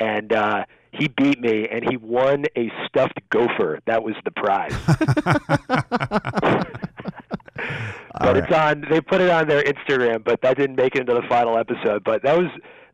and 0.00 0.32
uh, 0.32 0.64
he 0.90 1.08
beat 1.08 1.38
me, 1.40 1.68
and 1.68 1.88
he 1.88 1.96
won 1.98 2.44
a 2.56 2.72
stuffed 2.86 3.20
gopher. 3.30 3.80
That 3.86 4.02
was 4.02 4.14
the 4.24 4.30
prize. 4.32 4.72
but 8.20 8.36
it's 8.36 8.52
on. 8.52 8.84
They 8.90 9.00
put 9.00 9.20
it 9.20 9.30
on 9.30 9.48
their 9.48 9.62
Instagram, 9.62 10.24
but 10.24 10.40
that 10.42 10.56
didn't 10.56 10.76
make 10.76 10.94
it 10.94 11.00
into 11.02 11.14
the 11.14 11.22
final 11.28 11.58
episode. 11.58 12.02
But 12.04 12.22
that 12.22 12.36
was 12.38 12.48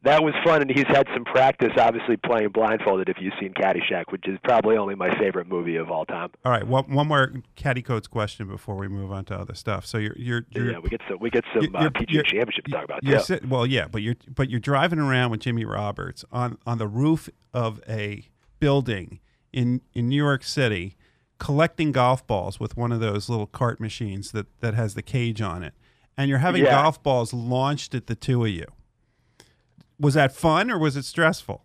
that 0.04 0.22
was 0.22 0.34
fun, 0.44 0.62
and 0.62 0.70
he's 0.70 0.86
had 0.86 1.06
some 1.14 1.24
practice, 1.24 1.72
obviously 1.78 2.16
playing 2.16 2.50
blindfolded. 2.50 3.08
If 3.08 3.16
you've 3.20 3.34
seen 3.40 3.52
Caddyshack, 3.54 4.04
which 4.10 4.28
is 4.28 4.38
probably 4.44 4.76
only 4.76 4.94
my 4.94 5.10
favorite 5.18 5.48
movie 5.48 5.76
of 5.76 5.90
all 5.90 6.04
time. 6.04 6.30
all 6.44 6.52
right, 6.52 6.66
one, 6.66 6.84
one 6.92 7.08
more 7.08 7.32
caddie 7.56 7.82
codes 7.82 8.06
question 8.06 8.46
before 8.46 8.76
we 8.76 8.86
move 8.88 9.10
on 9.10 9.24
to 9.26 9.34
other 9.38 9.54
stuff. 9.54 9.84
So 9.86 9.98
you're 9.98 10.14
you're, 10.16 10.46
you're 10.50 10.72
yeah, 10.72 10.78
we 10.78 10.88
get 10.90 11.00
some 11.08 11.18
we 11.20 11.30
get 11.30 11.44
some 11.52 11.62
you're- 11.64 11.86
uh, 11.86 11.90
PGA 11.90 12.24
Championship 12.24 12.64
to 12.66 12.70
talk 12.70 12.84
about 12.84 13.04
too. 13.04 13.18
sit- 13.20 13.48
well, 13.48 13.66
yeah, 13.66 13.86
but 13.88 14.02
you're 14.02 14.16
but 14.34 14.50
you're 14.50 14.60
driving 14.60 14.98
around 14.98 15.30
with 15.30 15.40
Jimmy 15.40 15.64
Roberts 15.64 16.24
on 16.30 16.58
on 16.66 16.78
the 16.78 16.86
roof 16.88 17.28
of 17.52 17.80
a 17.88 18.28
building 18.60 19.20
in 19.52 19.80
in 19.94 20.08
New 20.08 20.16
York 20.22 20.42
City, 20.44 20.96
collecting 21.38 21.92
golf 21.92 22.26
balls 22.26 22.58
with 22.60 22.76
one 22.76 22.92
of 22.92 23.00
those 23.00 23.28
little 23.28 23.46
cart 23.46 23.80
machines 23.80 24.32
that 24.32 24.46
that 24.60 24.74
has 24.74 24.94
the 24.94 25.02
cage 25.02 25.40
on 25.40 25.62
it, 25.62 25.74
and 26.16 26.28
you're 26.28 26.38
having 26.38 26.64
Yeah. 26.64 26.82
golf 26.82 27.02
balls 27.02 27.32
launched 27.32 27.94
at 27.94 28.06
the 28.06 28.14
two 28.14 28.44
of 28.44 28.50
you. 28.50 28.66
Was 29.98 30.14
that 30.14 30.34
fun 30.34 30.70
or 30.70 30.78
was 30.78 30.96
it 30.96 31.04
stressful? 31.04 31.64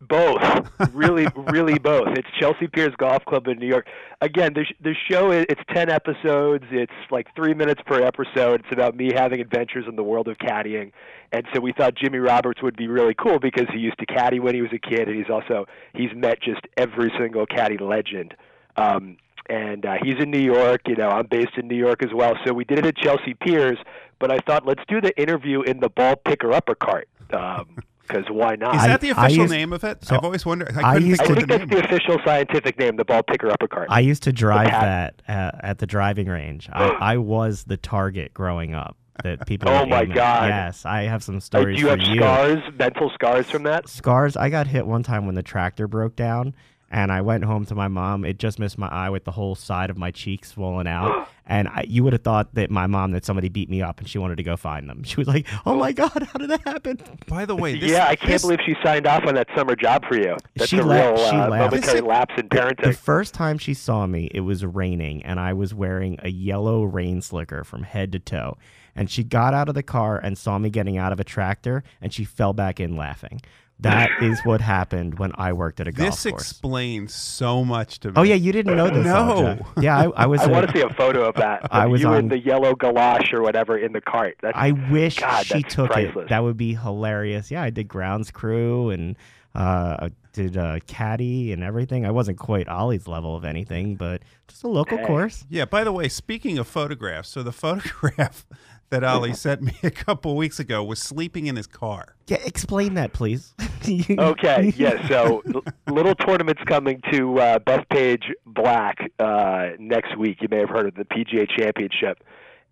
Both, 0.00 0.42
really, 0.92 1.28
really 1.36 1.78
both. 1.78 2.08
It's 2.18 2.26
Chelsea 2.38 2.66
Piers 2.66 2.92
Golf 2.98 3.24
Club 3.24 3.46
in 3.46 3.58
New 3.58 3.68
York. 3.68 3.86
Again, 4.20 4.52
the 4.52 4.64
the 4.80 4.94
show 5.08 5.30
is 5.30 5.46
it's 5.48 5.60
ten 5.72 5.88
episodes. 5.88 6.64
It's 6.72 6.92
like 7.12 7.28
three 7.36 7.54
minutes 7.54 7.82
per 7.86 8.02
episode. 8.02 8.62
It's 8.62 8.72
about 8.72 8.96
me 8.96 9.12
having 9.14 9.40
adventures 9.40 9.84
in 9.88 9.94
the 9.94 10.02
world 10.02 10.26
of 10.26 10.38
caddying, 10.38 10.90
and 11.30 11.46
so 11.54 11.60
we 11.60 11.72
thought 11.72 11.94
Jimmy 11.94 12.18
Roberts 12.18 12.60
would 12.62 12.76
be 12.76 12.88
really 12.88 13.14
cool 13.14 13.38
because 13.38 13.68
he 13.72 13.78
used 13.78 13.98
to 14.00 14.06
caddy 14.06 14.40
when 14.40 14.56
he 14.56 14.60
was 14.60 14.72
a 14.72 14.78
kid, 14.78 15.08
and 15.08 15.16
he's 15.16 15.30
also 15.30 15.66
he's 15.94 16.10
met 16.16 16.42
just 16.42 16.62
every 16.76 17.12
single 17.16 17.46
caddy 17.46 17.78
legend. 17.78 18.34
Um, 18.76 19.18
and 19.48 19.86
uh, 19.86 19.96
he's 20.02 20.16
in 20.20 20.30
New 20.30 20.40
York. 20.40 20.82
You 20.88 20.96
know, 20.96 21.10
I'm 21.10 21.26
based 21.26 21.56
in 21.56 21.68
New 21.68 21.76
York 21.76 22.02
as 22.02 22.10
well. 22.12 22.34
So 22.44 22.52
we 22.52 22.64
did 22.64 22.78
it 22.80 22.86
at 22.86 22.96
Chelsea 22.96 23.34
Piers, 23.34 23.78
but 24.18 24.32
I 24.32 24.38
thought 24.38 24.66
let's 24.66 24.82
do 24.88 25.00
the 25.00 25.16
interview 25.20 25.62
in 25.62 25.78
the 25.78 25.88
ball 25.88 26.16
picker 26.16 26.52
upper 26.52 26.74
cart. 26.74 27.08
Because 27.32 28.24
why 28.30 28.56
not? 28.56 28.74
Is 28.76 28.82
that 28.82 29.00
the 29.00 29.10
official 29.10 29.42
used- 29.44 29.52
name 29.52 29.72
of 29.72 29.84
it? 29.84 30.04
so 30.04 30.16
I've 30.16 30.24
always 30.24 30.44
wondered. 30.44 30.72
I 30.76 30.90
I 30.90 30.92
couldn't 30.94 31.08
used 31.08 31.22
I 31.22 31.24
think 31.26 31.38
think 31.38 31.42
of 31.44 31.48
that's 31.48 31.70
the 31.70 31.74
name. 31.76 31.82
the 31.82 31.96
official 31.96 32.18
scientific 32.24 32.78
name, 32.78 32.96
the 32.96 33.04
ball 33.04 33.22
picker 33.22 33.48
upper 33.50 33.68
cart. 33.68 33.86
I 33.90 34.00
used 34.00 34.22
to 34.24 34.32
drive 34.32 34.68
that 34.70 35.22
uh, 35.28 35.52
at 35.60 35.78
the 35.78 35.86
driving 35.86 36.26
range. 36.28 36.68
I, 36.72 36.84
I 37.00 37.16
was 37.16 37.64
the 37.64 37.76
target 37.76 38.34
growing 38.34 38.74
up 38.74 38.96
that 39.22 39.46
people. 39.46 39.68
Oh 39.70 39.86
my 39.86 40.02
aim 40.02 40.10
at. 40.10 40.14
God. 40.16 40.48
Yes, 40.48 40.84
I 40.84 41.02
have 41.02 41.22
some 41.22 41.36
Uh, 41.36 41.40
stories 41.40 41.76
do 41.76 41.82
you 41.82 41.88
for 41.88 41.96
have 41.98 42.08
you. 42.08 42.20
scars, 42.20 42.58
mental 42.78 43.10
scars 43.14 43.50
from 43.50 43.62
that? 43.64 43.88
Scars. 43.88 44.36
I 44.36 44.50
got 44.50 44.66
hit 44.66 44.86
one 44.86 45.02
time 45.02 45.24
when 45.26 45.34
the 45.34 45.42
tractor 45.42 45.86
broke 45.86 46.16
down, 46.16 46.54
and 46.92 47.10
I 47.10 47.20
went 47.22 47.42
home 47.44 47.64
to 47.66 47.74
my 47.74 47.88
mom. 47.88 48.24
It 48.24 48.38
just 48.38 48.60
missed 48.60 48.78
my 48.78 48.86
eye 48.88 49.10
with 49.10 49.24
the 49.24 49.32
whole 49.32 49.56
side 49.56 49.90
of 49.90 49.96
my 49.98 50.12
cheek 50.12 50.44
swollen 50.44 50.86
out. 50.86 51.28
and 51.46 51.66
I, 51.66 51.84
you 51.88 52.04
would 52.04 52.12
have 52.12 52.22
thought 52.22 52.54
that 52.54 52.70
my 52.70 52.86
mom 52.86 53.10
that 53.12 53.24
somebody 53.24 53.48
beat 53.48 53.68
me 53.68 53.82
up, 53.82 53.98
and 53.98 54.08
she 54.08 54.18
wanted 54.18 54.36
to 54.36 54.42
go 54.44 54.56
find 54.56 54.88
them. 54.88 55.02
She 55.12 55.16
was 55.16 55.26
like, 55.26 55.46
"Oh 55.66 55.74
my 55.76 55.90
god, 55.92 56.28
how 56.32 56.38
did 56.38 56.50
that 56.50 56.60
happen?" 56.66 57.00
By 57.26 57.44
the 57.46 57.56
way, 57.56 57.76
this, 57.80 57.90
yeah, 57.90 58.06
I 58.06 58.14
can't 58.14 58.30
this- 58.32 58.42
believe 58.42 58.60
she 58.64 58.76
signed 58.84 59.06
off 59.08 59.24
on 59.26 59.34
that 59.34 59.48
summer 59.56 59.74
job 59.74 60.04
for 60.08 60.16
you. 60.16 60.36
That's 60.54 60.70
She 60.70 60.78
a 60.78 60.84
la- 60.84 60.94
real 60.94 61.16
she 61.16 61.36
uh, 61.36 61.48
laughed. 61.48 61.72
momentary 61.72 61.80
This 61.80 61.94
is- 61.94 62.02
lapse 62.02 62.34
in 62.36 62.48
parenting. 62.48 62.84
The 62.84 62.92
first 62.92 63.34
time 63.34 63.58
she 63.58 63.74
saw 63.74 64.06
me, 64.06 64.30
it 64.32 64.40
was 64.40 64.64
raining, 64.64 65.24
and 65.24 65.40
I 65.40 65.52
was 65.54 65.74
wearing 65.74 66.18
a 66.22 66.28
yellow 66.30 66.84
rain 66.84 67.20
slicker 67.22 67.64
from 67.64 67.82
head 67.82 68.12
to 68.12 68.18
toe. 68.20 68.56
And 68.94 69.10
she 69.10 69.24
got 69.24 69.54
out 69.54 69.70
of 69.70 69.74
the 69.74 69.82
car 69.82 70.18
and 70.18 70.36
saw 70.36 70.58
me 70.58 70.68
getting 70.68 70.98
out 70.98 71.12
of 71.12 71.18
a 71.20 71.24
tractor, 71.24 71.82
and 72.02 72.12
she 72.12 72.24
fell 72.24 72.52
back 72.52 72.78
in 72.78 72.94
laughing. 72.94 73.40
That 73.82 74.10
is 74.20 74.40
what 74.44 74.60
happened 74.60 75.18
when 75.18 75.32
I 75.36 75.52
worked 75.52 75.80
at 75.80 75.86
a 75.88 75.92
golf 75.92 76.06
This 76.10 76.22
course. 76.22 76.42
This 76.42 76.50
explains 76.52 77.14
so 77.14 77.64
much 77.64 78.00
to 78.00 78.08
me. 78.08 78.14
oh 78.16 78.22
yeah, 78.22 78.34
you 78.34 78.52
didn't 78.52 78.76
know 78.76 78.88
this. 78.90 79.04
No. 79.04 79.12
Alja. 79.12 79.82
Yeah, 79.82 79.98
I, 79.98 80.22
I 80.22 80.26
was. 80.32 80.40
I 80.40 80.44
a- 80.44 80.48
want 80.52 80.66
to 80.68 80.72
see 80.72 80.80
a 80.82 80.90
photo 80.94 81.28
of 81.28 81.34
that. 81.36 81.66
I 81.70 81.86
was 81.86 82.00
you 82.00 82.08
on- 82.08 82.18
in 82.18 82.28
the 82.28 82.38
yellow 82.38 82.74
galosh 82.74 83.32
or 83.32 83.42
whatever 83.42 83.76
in 83.76 83.92
the 83.92 84.00
cart. 84.00 84.36
That's 84.42 84.56
I 84.56 84.72
wish 84.72 85.18
God, 85.18 85.44
she 85.46 85.62
that's 85.62 85.74
took 85.74 85.90
priceless. 85.90 86.24
it. 86.24 86.28
That 86.30 86.42
would 86.42 86.56
be 86.56 86.74
hilarious. 86.74 87.50
Yeah, 87.50 87.62
I 87.62 87.70
did 87.70 87.88
grounds 87.88 88.30
crew 88.30 88.90
and 88.90 89.16
uh, 89.54 89.96
I 90.06 90.10
did 90.32 90.56
uh, 90.56 90.78
caddy 90.86 91.52
and 91.52 91.62
everything. 91.62 92.06
I 92.06 92.10
wasn't 92.10 92.38
quite 92.38 92.66
Ollie's 92.68 93.06
level 93.06 93.36
of 93.36 93.44
anything, 93.44 93.96
but 93.96 94.22
just 94.48 94.64
a 94.64 94.68
local 94.68 94.96
Hey. 94.98 95.04
course. 95.04 95.44
Yeah, 95.50 95.66
by 95.66 95.84
the 95.84 95.92
way, 95.92 96.08
speaking 96.08 96.56
of 96.58 96.66
photographs, 96.66 97.28
so 97.28 97.42
the 97.42 97.52
photograph 97.52 98.46
that 98.92 99.02
Ollie 99.02 99.32
sent 99.32 99.62
me 99.62 99.74
a 99.82 99.90
couple 99.90 100.36
weeks 100.36 100.60
ago 100.60 100.84
was 100.84 101.00
sleeping 101.00 101.46
in 101.46 101.56
his 101.56 101.66
car. 101.66 102.14
Yeah, 102.28 102.38
explain 102.44 102.94
that, 102.94 103.12
please. 103.12 103.54
Okay, 103.84 104.72
yeah. 104.76 105.08
So 105.08 105.42
little 105.88 106.14
tournaments 106.14 106.62
coming 106.68 107.00
to 107.10 107.40
uh, 107.40 107.58
Bethpage 107.58 108.22
Black 108.46 109.10
uh, 109.18 109.70
next 109.76 110.16
week. 110.16 110.38
You 110.40 110.46
may 110.48 110.58
have 110.58 110.68
heard 110.68 110.86
of 110.86 110.94
the 110.94 111.04
PGA 111.04 111.48
Championship. 111.50 112.22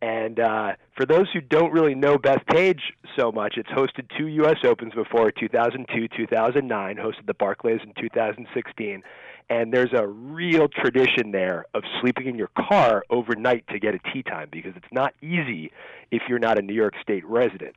And 0.00 0.38
uh, 0.38 0.74
for 0.96 1.04
those 1.04 1.26
who 1.32 1.40
don't 1.40 1.72
really 1.72 1.96
know 1.96 2.16
Bethpage 2.16 2.80
so 3.18 3.32
much, 3.32 3.54
it's 3.56 3.68
hosted 3.70 4.06
two 4.16 4.28
U.S. 4.28 4.58
Opens 4.62 4.94
before 4.94 5.32
2002, 5.32 6.08
2009, 6.16 6.96
hosted 6.96 7.26
the 7.26 7.34
Barclays 7.34 7.80
in 7.82 7.92
2016. 8.00 9.02
And 9.50 9.72
there's 9.72 9.92
a 9.92 10.06
real 10.06 10.68
tradition 10.68 11.32
there 11.32 11.66
of 11.74 11.82
sleeping 12.00 12.28
in 12.28 12.36
your 12.36 12.50
car 12.56 13.04
overnight 13.10 13.66
to 13.68 13.80
get 13.80 13.94
a 13.94 13.98
tee 14.12 14.22
time 14.22 14.48
because 14.50 14.72
it's 14.76 14.92
not 14.92 15.12
easy 15.20 15.72
if 16.12 16.22
you're 16.28 16.38
not 16.38 16.58
a 16.58 16.62
New 16.62 16.74
York 16.74 16.94
State 17.02 17.26
resident. 17.26 17.74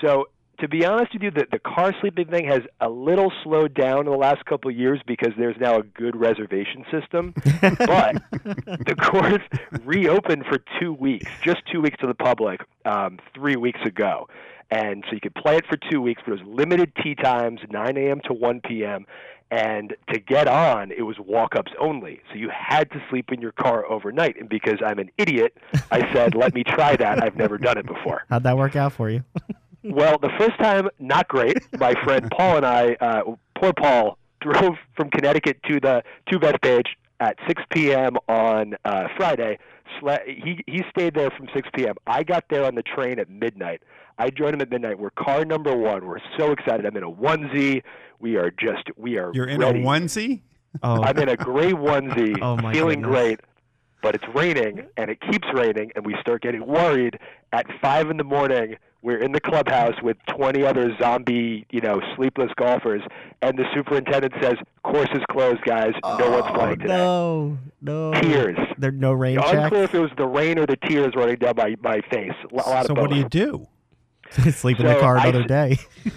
So 0.00 0.28
to 0.60 0.68
be 0.68 0.86
honest 0.86 1.12
with 1.12 1.22
you, 1.22 1.30
the, 1.30 1.46
the 1.50 1.58
car 1.58 1.92
sleeping 2.00 2.28
thing 2.28 2.46
has 2.46 2.60
a 2.80 2.88
little 2.88 3.32
slowed 3.42 3.74
down 3.74 4.00
in 4.00 4.06
the 4.06 4.16
last 4.16 4.44
couple 4.46 4.70
of 4.70 4.76
years 4.76 5.00
because 5.06 5.32
there's 5.36 5.56
now 5.60 5.78
a 5.78 5.82
good 5.82 6.16
reservation 6.16 6.84
system. 6.90 7.34
but 7.60 8.22
the 8.30 8.96
course 8.98 9.42
reopened 9.84 10.44
for 10.46 10.58
two 10.80 10.92
weeks, 10.92 11.30
just 11.42 11.60
two 11.70 11.80
weeks 11.80 11.98
to 12.00 12.06
the 12.06 12.14
public, 12.14 12.60
um, 12.84 13.18
three 13.34 13.56
weeks 13.56 13.80
ago. 13.84 14.28
And 14.70 15.04
so 15.06 15.14
you 15.14 15.20
could 15.20 15.34
play 15.34 15.56
it 15.56 15.64
for 15.68 15.76
two 15.90 16.00
weeks, 16.00 16.22
but 16.24 16.32
it 16.32 16.44
was 16.44 16.56
limited 16.56 16.92
tee 17.02 17.14
times, 17.14 17.60
9 17.70 17.96
a.m. 17.96 18.20
to 18.24 18.32
1 18.32 18.60
p.m. 18.62 19.06
And 19.50 19.94
to 20.12 20.18
get 20.18 20.48
on, 20.48 20.90
it 20.90 21.02
was 21.02 21.16
walk 21.20 21.54
ups 21.54 21.70
only. 21.78 22.20
So 22.30 22.36
you 22.36 22.50
had 22.50 22.90
to 22.90 23.02
sleep 23.08 23.30
in 23.30 23.40
your 23.40 23.52
car 23.52 23.86
overnight. 23.86 24.36
And 24.40 24.48
because 24.48 24.80
I'm 24.84 24.98
an 24.98 25.10
idiot, 25.18 25.56
I 25.92 26.12
said, 26.12 26.34
let 26.34 26.52
me 26.52 26.64
try 26.64 26.96
that. 26.96 27.22
I've 27.22 27.36
never 27.36 27.56
done 27.56 27.78
it 27.78 27.86
before. 27.86 28.24
How'd 28.28 28.42
that 28.42 28.56
work 28.56 28.74
out 28.74 28.92
for 28.92 29.08
you? 29.08 29.22
Well, 29.88 30.18
the 30.18 30.30
first 30.36 30.58
time, 30.58 30.88
not 30.98 31.28
great. 31.28 31.58
My 31.78 31.94
friend 32.02 32.28
Paul 32.36 32.56
and 32.56 32.66
I, 32.66 32.96
uh, 33.00 33.22
poor 33.56 33.72
Paul, 33.72 34.18
drove 34.40 34.74
from 34.96 35.10
Connecticut 35.10 35.62
to 35.68 35.78
the 35.78 36.02
to 36.28 36.40
Bethpage 36.40 36.88
at 37.20 37.36
6 37.46 37.62
p.m. 37.70 38.16
on 38.28 38.74
uh, 38.84 39.04
Friday. 39.16 39.58
Sle- 40.00 40.26
he 40.26 40.62
he 40.66 40.82
stayed 40.90 41.14
there 41.14 41.30
from 41.30 41.48
6 41.54 41.68
p.m. 41.74 41.94
I 42.06 42.22
got 42.22 42.44
there 42.50 42.64
on 42.64 42.74
the 42.74 42.82
train 42.82 43.18
at 43.18 43.28
midnight. 43.30 43.82
I 44.18 44.30
joined 44.30 44.54
him 44.54 44.60
at 44.62 44.70
midnight. 44.70 44.98
We're 44.98 45.10
car 45.10 45.44
number 45.44 45.76
one. 45.76 46.06
We're 46.06 46.18
so 46.38 46.52
excited. 46.52 46.86
I'm 46.86 46.96
in 46.96 47.02
a 47.02 47.10
onesie. 47.10 47.82
We 48.18 48.36
are 48.36 48.50
just 48.50 48.84
we 48.96 49.18
are. 49.18 49.30
You're 49.34 49.46
in 49.46 49.60
ready. 49.60 49.80
a 49.80 49.82
onesie? 49.84 50.40
Oh, 50.82 51.02
I'm 51.02 51.18
in 51.18 51.28
a 51.28 51.36
gray 51.36 51.72
onesie, 51.72 52.36
Oh, 52.42 52.56
my 52.56 52.72
feeling 52.72 53.00
goodness. 53.00 53.18
great, 53.20 53.40
but 54.02 54.14
it's 54.14 54.24
raining 54.34 54.86
and 54.96 55.10
it 55.10 55.18
keeps 55.30 55.46
raining, 55.54 55.90
and 55.96 56.04
we 56.04 56.14
start 56.20 56.42
getting 56.42 56.66
worried. 56.66 57.18
At 57.52 57.66
five 57.80 58.10
in 58.10 58.16
the 58.18 58.24
morning, 58.24 58.76
we're 59.06 59.22
in 59.22 59.30
the 59.30 59.40
clubhouse 59.40 59.94
with 60.02 60.16
20 60.36 60.64
other 60.64 60.90
zombie, 60.98 61.64
you 61.70 61.80
know, 61.80 62.00
sleepless 62.16 62.50
golfers, 62.56 63.02
and 63.40 63.56
the 63.56 63.64
superintendent 63.72 64.34
says, 64.42 64.56
"Course 64.82 65.08
is 65.14 65.22
closed, 65.30 65.62
guys. 65.62 65.92
No 66.02 66.18
oh, 66.18 66.40
one's 66.40 66.56
playing 66.56 66.78
today." 66.80 66.98
Oh, 66.98 67.56
no, 67.80 68.10
no. 68.10 68.20
Tears. 68.20 68.58
There 68.78 68.90
no 68.90 69.12
rain 69.12 69.38
check. 69.40 69.54
Unclear 69.54 69.84
if 69.84 69.94
it 69.94 70.00
was 70.00 70.10
the 70.16 70.26
rain 70.26 70.58
or 70.58 70.66
the 70.66 70.76
tears 70.76 71.14
running 71.14 71.36
down 71.36 71.54
my, 71.56 71.76
my 71.80 72.00
face. 72.10 72.32
A 72.50 72.54
lot 72.56 72.86
So 72.86 72.94
of 72.94 72.98
what 72.98 73.10
do 73.10 73.16
you 73.16 73.28
do? 73.28 73.68
Sleep 74.52 74.78
in 74.80 74.86
the 74.86 74.98
car 75.00 75.16
another 75.16 75.42
s- 75.42 75.48
day. 75.48 75.78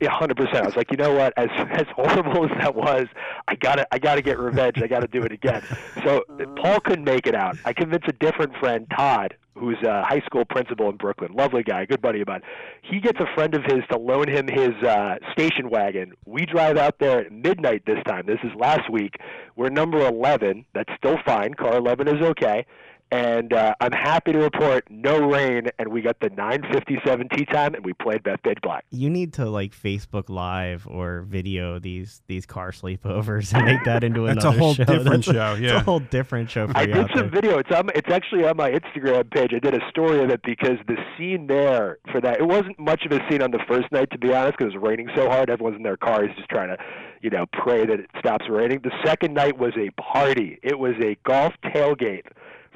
Yeah, 0.00 0.10
hundred 0.10 0.36
percent. 0.36 0.58
I 0.58 0.66
was 0.66 0.76
like, 0.76 0.92
you 0.92 0.96
know 0.96 1.12
what? 1.14 1.32
As 1.36 1.48
as 1.56 1.86
horrible 1.96 2.44
as 2.44 2.50
that 2.60 2.76
was, 2.76 3.06
I 3.48 3.56
gotta 3.56 3.84
I 3.92 3.98
gotta 3.98 4.22
get 4.22 4.38
revenge. 4.38 4.80
I 4.80 4.86
gotta 4.86 5.08
do 5.08 5.22
it 5.22 5.32
again. 5.32 5.60
So 6.04 6.22
Paul 6.56 6.78
couldn't 6.80 7.04
make 7.04 7.26
it 7.26 7.34
out. 7.34 7.56
I 7.64 7.72
convinced 7.72 8.06
a 8.06 8.12
different 8.12 8.54
friend, 8.58 8.86
Todd, 8.96 9.34
who's 9.56 9.78
a 9.82 10.04
high 10.04 10.20
school 10.24 10.44
principal 10.44 10.88
in 10.88 10.96
Brooklyn. 10.96 11.32
Lovely 11.32 11.64
guy, 11.64 11.84
good 11.84 12.00
buddy 12.00 12.20
of 12.20 12.28
mine. 12.28 12.42
He 12.82 13.00
gets 13.00 13.18
a 13.18 13.26
friend 13.34 13.54
of 13.56 13.64
his 13.64 13.80
to 13.90 13.98
loan 13.98 14.28
him 14.28 14.46
his 14.46 14.70
uh, 14.86 15.16
station 15.32 15.68
wagon. 15.68 16.12
We 16.26 16.46
drive 16.46 16.76
out 16.76 17.00
there 17.00 17.26
at 17.26 17.32
midnight 17.32 17.82
this 17.86 17.98
time. 18.06 18.26
This 18.26 18.38
is 18.44 18.52
last 18.56 18.88
week. 18.88 19.16
We're 19.56 19.70
number 19.70 20.06
eleven. 20.06 20.64
That's 20.74 20.92
still 20.96 21.18
fine. 21.26 21.54
Car 21.54 21.76
eleven 21.76 22.06
is 22.06 22.22
okay. 22.22 22.66
And 23.12 23.52
uh, 23.52 23.72
I'm 23.80 23.92
happy 23.92 24.32
to 24.32 24.38
report 24.40 24.84
no 24.90 25.20
rain, 25.30 25.68
and 25.78 25.88
we 25.88 26.02
got 26.02 26.18
the 26.18 26.28
9:57 26.30 27.30
tea 27.36 27.44
time, 27.44 27.74
and 27.74 27.84
we 27.84 27.92
played 27.92 28.24
Bethpage 28.24 28.60
Black. 28.62 28.84
You 28.90 29.10
need 29.10 29.32
to 29.34 29.44
like 29.48 29.72
Facebook 29.72 30.28
Live 30.28 30.88
or 30.88 31.20
video 31.22 31.78
these 31.78 32.22
these 32.26 32.46
car 32.46 32.72
sleepovers 32.72 33.54
and 33.54 33.64
make 33.64 33.84
that 33.84 34.02
into 34.02 34.26
another. 34.26 34.34
That's 34.34 34.56
a 34.56 34.58
whole 34.58 34.74
show. 34.74 34.84
different 34.84 35.24
That's 35.24 35.28
a- 35.28 35.32
show, 35.34 35.52
it's 35.52 35.60
yeah. 35.62 35.76
a 35.76 35.80
whole 35.80 36.00
different 36.00 36.50
show 36.50 36.66
for 36.66 36.76
I 36.76 36.80
you 36.82 36.86
did 36.88 36.96
out 36.96 37.10
some 37.14 37.30
there. 37.30 37.40
video. 37.40 37.58
It's 37.58 37.70
on. 37.70 37.90
It's 37.94 38.10
actually 38.10 38.44
on 38.44 38.56
my 38.56 38.70
Instagram 38.72 39.30
page. 39.30 39.52
I 39.54 39.60
did 39.60 39.74
a 39.74 39.88
story 39.88 40.24
of 40.24 40.30
it 40.30 40.40
because 40.42 40.78
the 40.88 40.96
scene 41.16 41.46
there 41.46 41.98
for 42.10 42.20
that. 42.20 42.40
It 42.40 42.46
wasn't 42.48 42.76
much 42.78 43.04
of 43.06 43.12
a 43.12 43.20
scene 43.30 43.40
on 43.40 43.52
the 43.52 43.60
first 43.68 43.90
night, 43.92 44.10
to 44.10 44.18
be 44.18 44.32
honest, 44.34 44.58
because 44.58 44.74
it 44.74 44.78
was 44.80 44.88
raining 44.88 45.08
so 45.14 45.28
hard. 45.28 45.48
Everyone's 45.48 45.76
in 45.76 45.84
their 45.84 45.96
cars 45.96 46.28
just 46.36 46.48
trying 46.48 46.70
to, 46.70 46.76
you 47.22 47.30
know, 47.30 47.46
pray 47.52 47.86
that 47.86 48.00
it 48.00 48.10
stops 48.18 48.46
raining. 48.50 48.80
The 48.82 48.90
second 49.04 49.32
night 49.34 49.58
was 49.58 49.74
a 49.78 49.90
party. 49.92 50.58
It 50.64 50.76
was 50.80 50.94
a 51.00 51.16
golf 51.24 51.54
tailgate. 51.66 52.26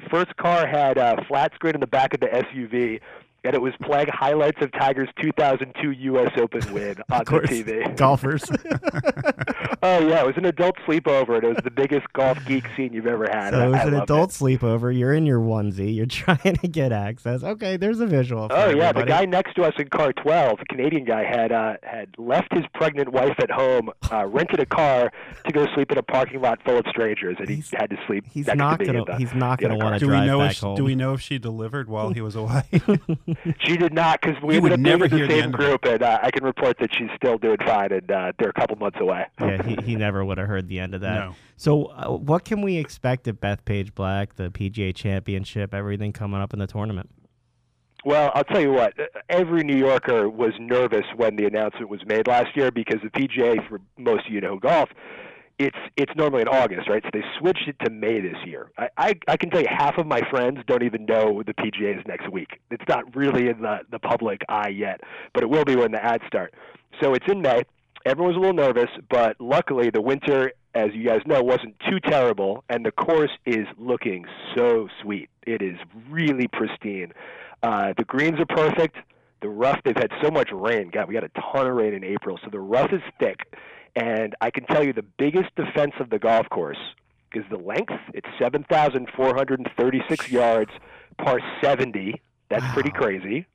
First 0.09 0.35
car 0.37 0.65
had 0.65 0.97
a 0.97 1.23
flat 1.27 1.53
screen 1.55 1.75
in 1.75 1.81
the 1.81 1.87
back 1.87 2.13
of 2.13 2.19
the 2.19 2.27
SUV. 2.27 2.99
And 3.43 3.55
it 3.55 3.61
was 3.61 3.73
playing 3.81 4.07
highlights 4.11 4.61
of 4.61 4.71
Tiger's 4.71 5.09
2002 5.19 5.91
U.S. 5.91 6.31
Open 6.37 6.73
win 6.73 6.95
on 7.11 7.25
course, 7.25 7.49
the 7.49 7.63
TV. 7.63 7.97
golfers. 7.97 8.43
oh 9.81 9.99
yeah, 10.07 10.21
it 10.21 10.27
was 10.27 10.37
an 10.37 10.45
adult 10.45 10.75
sleepover, 10.87 11.35
and 11.35 11.43
it 11.45 11.47
was 11.47 11.57
the 11.63 11.71
biggest 11.71 12.05
golf 12.13 12.37
geek 12.45 12.65
scene 12.75 12.93
you've 12.93 13.07
ever 13.07 13.27
had. 13.31 13.51
so 13.53 13.61
it 13.65 13.69
was 13.71 13.79
I 13.79 13.83
an 13.85 13.93
loved 13.93 14.09
it. 14.09 14.13
adult 14.13 14.29
sleepover. 14.29 14.95
You're 14.95 15.13
in 15.15 15.25
your 15.25 15.39
onesie. 15.39 15.95
You're 15.95 16.05
trying 16.07 16.55
to 16.57 16.67
get 16.67 16.91
access. 16.91 17.43
Okay, 17.43 17.77
there's 17.77 17.99
a 17.99 18.05
visual. 18.05 18.47
For 18.49 18.55
Oh 18.55 18.69
yeah, 18.69 18.91
the 18.91 19.05
guy 19.05 19.25
next 19.25 19.55
to 19.55 19.63
us 19.63 19.73
in 19.79 19.89
car 19.89 20.13
12, 20.13 20.59
the 20.59 20.65
Canadian 20.65 21.05
guy, 21.05 21.23
had 21.23 21.51
uh, 21.51 21.77
had 21.81 22.09
left 22.19 22.53
his 22.53 22.63
pregnant 22.75 23.11
wife 23.11 23.35
at 23.39 23.49
home, 23.49 23.89
uh, 24.11 24.27
rented 24.27 24.59
a 24.59 24.67
car 24.67 25.11
to 25.47 25.51
go 25.51 25.65
sleep 25.73 25.91
in 25.91 25.97
a 25.97 26.03
parking 26.03 26.41
lot 26.41 26.59
full 26.63 26.77
of 26.77 26.85
strangers, 26.89 27.37
and 27.39 27.49
he 27.49 27.55
He's- 27.55 27.71
had 27.75 27.89
to 27.89 27.97
sleep 28.05 28.23
He's 28.31 28.45
next 28.45 28.57
not 28.59 28.79
to 28.81 28.85
gonna. 28.85 29.05
the- 29.05 29.15
he's 29.17 29.33
not 29.33 29.59
gonna 29.59 29.77
want 29.77 29.99
to 29.99 30.05
drive 30.05 30.27
know 30.27 30.39
back 30.39 30.51
if 30.51 30.59
home. 30.59 30.75
do 30.75 30.83
we 30.83 30.93
know 30.93 31.13
if 31.13 31.21
she 31.21 31.39
delivered 31.39 31.87
while 31.89 32.11
he 32.13 32.21
was 32.21 32.35
away? 32.35 32.63
She 33.61 33.77
did 33.77 33.93
not, 33.93 34.21
because 34.21 34.41
we 34.41 34.55
You 34.55 34.61
would 34.61 34.71
ended 34.73 34.87
up 34.87 34.99
never 34.99 35.03
with 35.05 35.11
hear 35.11 35.27
the 35.27 35.27
the 35.27 35.33
same 35.41 35.43
end 35.45 35.55
of 35.55 35.59
it. 35.61 35.63
group, 35.63 35.85
and 35.85 36.03
uh, 36.03 36.19
I 36.21 36.31
can 36.31 36.43
report 36.43 36.77
that 36.79 36.93
she's 36.95 37.09
still 37.15 37.37
doing 37.37 37.57
fine, 37.65 37.91
and 37.91 38.11
uh, 38.11 38.31
they're 38.39 38.49
a 38.49 38.53
couple 38.53 38.75
months 38.77 38.97
away. 38.99 39.25
yeah, 39.39 39.61
he, 39.63 39.75
he 39.83 39.95
never 39.95 40.23
would 40.25 40.37
have 40.37 40.47
heard 40.47 40.67
the 40.67 40.79
end 40.79 40.95
of 40.95 41.01
that. 41.01 41.15
No. 41.15 41.35
So, 41.57 41.85
uh, 41.85 42.09
what 42.17 42.43
can 42.45 42.61
we 42.61 42.77
expect 42.77 43.27
at 43.27 43.39
Bethpage 43.39 43.93
Black, 43.93 44.35
the 44.35 44.49
PGA 44.49 44.95
Championship, 44.95 45.73
everything 45.73 46.11
coming 46.13 46.41
up 46.41 46.53
in 46.53 46.59
the 46.59 46.67
tournament? 46.67 47.09
Well, 48.03 48.31
I'll 48.33 48.43
tell 48.43 48.61
you 48.61 48.71
what. 48.71 48.99
uh, 48.99 49.03
Every 49.29 49.63
New 49.63 49.77
Yorker 49.77 50.27
was 50.27 50.53
nervous 50.59 51.05
when 51.15 51.35
the 51.35 51.45
announcement 51.45 51.89
was 51.89 52.01
made 52.07 52.27
last 52.27 52.55
year 52.55 52.71
because 52.71 52.99
the 53.03 53.09
PGA, 53.11 53.67
for 53.69 53.79
most 53.97 54.25
of 54.27 54.33
you 54.33 54.41
know 54.41 54.57
golf, 54.57 54.89
it's 55.61 55.77
it's 55.95 56.11
normally 56.15 56.41
in 56.41 56.47
August, 56.47 56.89
right? 56.89 57.03
So 57.03 57.09
they 57.13 57.23
switched 57.39 57.67
it 57.67 57.75
to 57.83 57.91
May 57.91 58.19
this 58.19 58.37
year. 58.45 58.71
I, 58.77 58.89
I 58.97 59.13
I 59.27 59.37
can 59.37 59.49
tell 59.49 59.61
you 59.61 59.67
half 59.69 59.97
of 59.97 60.07
my 60.07 60.21
friends 60.29 60.59
don't 60.67 60.83
even 60.83 61.05
know 61.05 61.43
the 61.45 61.53
PGA 61.53 61.99
is 61.99 62.05
next 62.07 62.31
week. 62.31 62.59
It's 62.71 62.83
not 62.87 63.15
really 63.15 63.47
in 63.49 63.61
the 63.61 63.79
the 63.91 63.99
public 63.99 64.41
eye 64.49 64.69
yet, 64.69 65.01
but 65.33 65.43
it 65.43 65.49
will 65.49 65.65
be 65.65 65.75
when 65.75 65.91
the 65.91 66.03
ads 66.03 66.23
start. 66.27 66.53
So 67.01 67.13
it's 67.13 67.25
in 67.31 67.41
May. 67.41 67.63
Everyone's 68.05 68.35
a 68.35 68.39
little 68.39 68.55
nervous, 68.55 68.89
but 69.11 69.35
luckily 69.39 69.91
the 69.91 70.01
winter, 70.01 70.51
as 70.73 70.89
you 70.93 71.05
guys 71.05 71.21
know, 71.27 71.43
wasn't 71.43 71.75
too 71.87 71.99
terrible, 71.99 72.63
and 72.67 72.83
the 72.83 72.91
course 72.91 73.29
is 73.45 73.67
looking 73.77 74.25
so 74.55 74.87
sweet. 75.03 75.29
It 75.45 75.61
is 75.61 75.77
really 76.09 76.47
pristine. 76.47 77.13
Uh, 77.61 77.93
the 77.95 78.05
greens 78.05 78.39
are 78.39 78.47
perfect. 78.47 78.97
The 79.43 79.49
rough, 79.49 79.79
they've 79.85 79.95
had 79.95 80.11
so 80.23 80.31
much 80.31 80.49
rain. 80.51 80.89
God, 80.91 81.07
we 81.07 81.13
got 81.13 81.23
a 81.23 81.31
ton 81.53 81.67
of 81.67 81.75
rain 81.75 81.93
in 81.93 82.03
April, 82.03 82.39
so 82.43 82.49
the 82.51 82.59
rough 82.59 82.91
is 82.91 83.01
thick. 83.19 83.39
And 83.95 84.35
I 84.41 84.51
can 84.51 84.65
tell 84.65 84.83
you 84.83 84.93
the 84.93 85.05
biggest 85.17 85.53
defense 85.55 85.93
of 85.99 86.09
the 86.09 86.19
golf 86.19 86.49
course 86.49 86.77
is 87.33 87.43
the 87.49 87.57
length. 87.57 87.93
It's 88.13 88.27
7,436 88.39 90.31
yards, 90.31 90.71
par 91.17 91.39
70. 91.61 92.21
That's 92.49 92.65
pretty 92.73 92.91
crazy. 92.91 93.45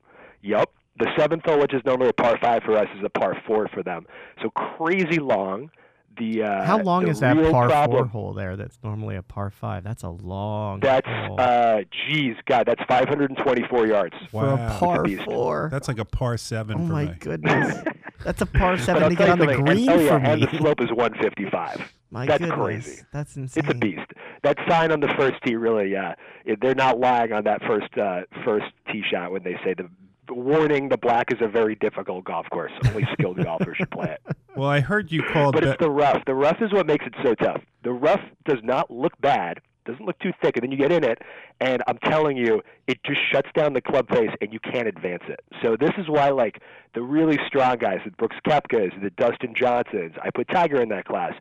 Yup. 0.43 0.72
The 0.99 1.11
seventh 1.18 1.45
hole, 1.45 1.61
which 1.61 1.74
is 1.74 1.82
normally 1.84 2.09
a 2.09 2.14
par 2.14 2.39
five 2.41 2.62
for 2.62 2.76
us, 2.76 2.89
is 2.97 3.05
a 3.05 3.11
par 3.11 3.37
four 3.47 3.68
for 3.68 3.82
them. 3.82 4.07
So 4.43 4.49
crazy 4.51 5.18
long. 5.18 5.70
The 6.18 6.42
uh, 6.42 6.64
How 6.64 6.78
long 6.82 7.04
the 7.04 7.10
is 7.10 7.20
that 7.20 7.36
par 7.50 7.68
problem, 7.68 8.08
four 8.08 8.22
hole 8.22 8.32
there? 8.32 8.56
That's 8.56 8.78
normally 8.82 9.16
a 9.16 9.22
par 9.22 9.50
five. 9.50 9.84
That's 9.84 10.02
a 10.02 10.08
long. 10.08 10.80
That's 10.80 11.06
hole. 11.06 11.40
uh, 11.40 11.82
geez, 12.08 12.36
God, 12.46 12.66
that's 12.66 12.82
524 12.88 13.86
yards. 13.86 14.14
for 14.30 14.46
a 14.46 14.76
par 14.78 15.02
beast. 15.02 15.22
four. 15.24 15.68
That's 15.70 15.88
like 15.88 15.98
a 15.98 16.04
par 16.04 16.36
seven 16.38 16.76
oh 16.80 16.86
for 16.86 16.92
my 16.92 17.04
me. 17.06 17.14
goodness. 17.20 17.82
That's 18.24 18.40
a 18.40 18.46
par 18.46 18.76
seven 18.78 19.10
to 19.10 19.14
get 19.14 19.28
on 19.28 19.38
the 19.38 19.44
something, 19.44 19.64
green 19.64 19.88
and, 19.90 20.00
oh 20.00 20.02
yeah, 20.02 20.18
for 20.18 20.24
and 20.24 20.42
the 20.42 20.50
slope 20.58 20.80
is 20.80 20.88
155. 20.90 21.92
My 22.10 22.26
That's 22.26 22.38
goodness, 22.40 22.56
crazy. 22.58 23.02
That's 23.12 23.36
insane. 23.36 23.64
It's 23.64 23.72
a 23.72 23.76
beast. 23.76 24.10
That 24.42 24.56
sign 24.68 24.90
on 24.90 25.00
the 25.00 25.12
first 25.18 25.34
tee 25.44 25.54
really, 25.54 25.94
uh, 25.94 26.14
they're 26.60 26.74
not 26.74 26.98
lying 26.98 27.32
on 27.32 27.44
that 27.44 27.62
first 27.64 27.96
uh, 27.98 28.22
first 28.44 28.66
tee 28.90 29.02
shot 29.08 29.30
when 29.32 29.42
they 29.44 29.56
say 29.62 29.74
the 29.74 29.88
the 30.26 30.34
warning: 30.34 30.88
the 30.88 30.96
black 30.96 31.30
is 31.32 31.38
a 31.40 31.46
very 31.46 31.74
difficult 31.76 32.24
golf 32.24 32.46
course. 32.50 32.72
Only 32.86 33.06
skilled 33.12 33.36
golfers 33.44 33.76
should 33.76 33.90
play 33.90 34.16
it. 34.26 34.36
Well, 34.57 34.68
I 34.68 34.80
heard 34.80 35.12
you 35.12 35.22
called. 35.22 35.54
But 35.54 35.64
it's 35.64 35.80
the 35.80 35.90
rough. 35.90 36.24
The 36.26 36.34
rough 36.34 36.57
is 36.61 36.72
what 36.72 36.86
makes 36.86 37.04
it 37.07 37.14
so 37.22 37.34
tough. 37.34 37.61
The 37.84 37.92
rough 37.92 38.22
does 38.46 38.59
not 38.62 38.90
look 38.90 39.12
bad. 39.20 39.61
Doesn't 39.84 40.04
look 40.04 40.18
too 40.18 40.32
thick, 40.42 40.57
and 40.57 40.64
then 40.64 40.72
you 40.72 40.78
get 40.78 40.90
in 40.90 41.04
it, 41.04 41.22
and 41.61 41.80
I'm 41.86 41.98
telling 41.98 42.36
you, 42.36 42.61
it 42.88 42.98
just 43.04 43.20
shuts 43.32 43.48
down 43.54 43.72
the 43.72 43.80
club 43.80 44.09
face, 44.09 44.30
and 44.40 44.52
you 44.52 44.59
can't 44.59 44.88
advance 44.88 45.22
it. 45.28 45.38
So 45.62 45.76
this 45.78 45.92
is 45.96 46.09
why, 46.09 46.30
like 46.30 46.61
the 46.94 47.02
really 47.02 47.38
strong 47.46 47.76
guys, 47.76 48.00
the 48.04 48.11
Brooks 48.11 48.34
Koepkas, 48.44 49.00
the 49.00 49.11
Dustin 49.11 49.54
Johnsons, 49.54 50.14
I 50.20 50.30
put 50.34 50.48
Tiger 50.48 50.82
in 50.82 50.88
that 50.88 51.04
class. 51.04 51.34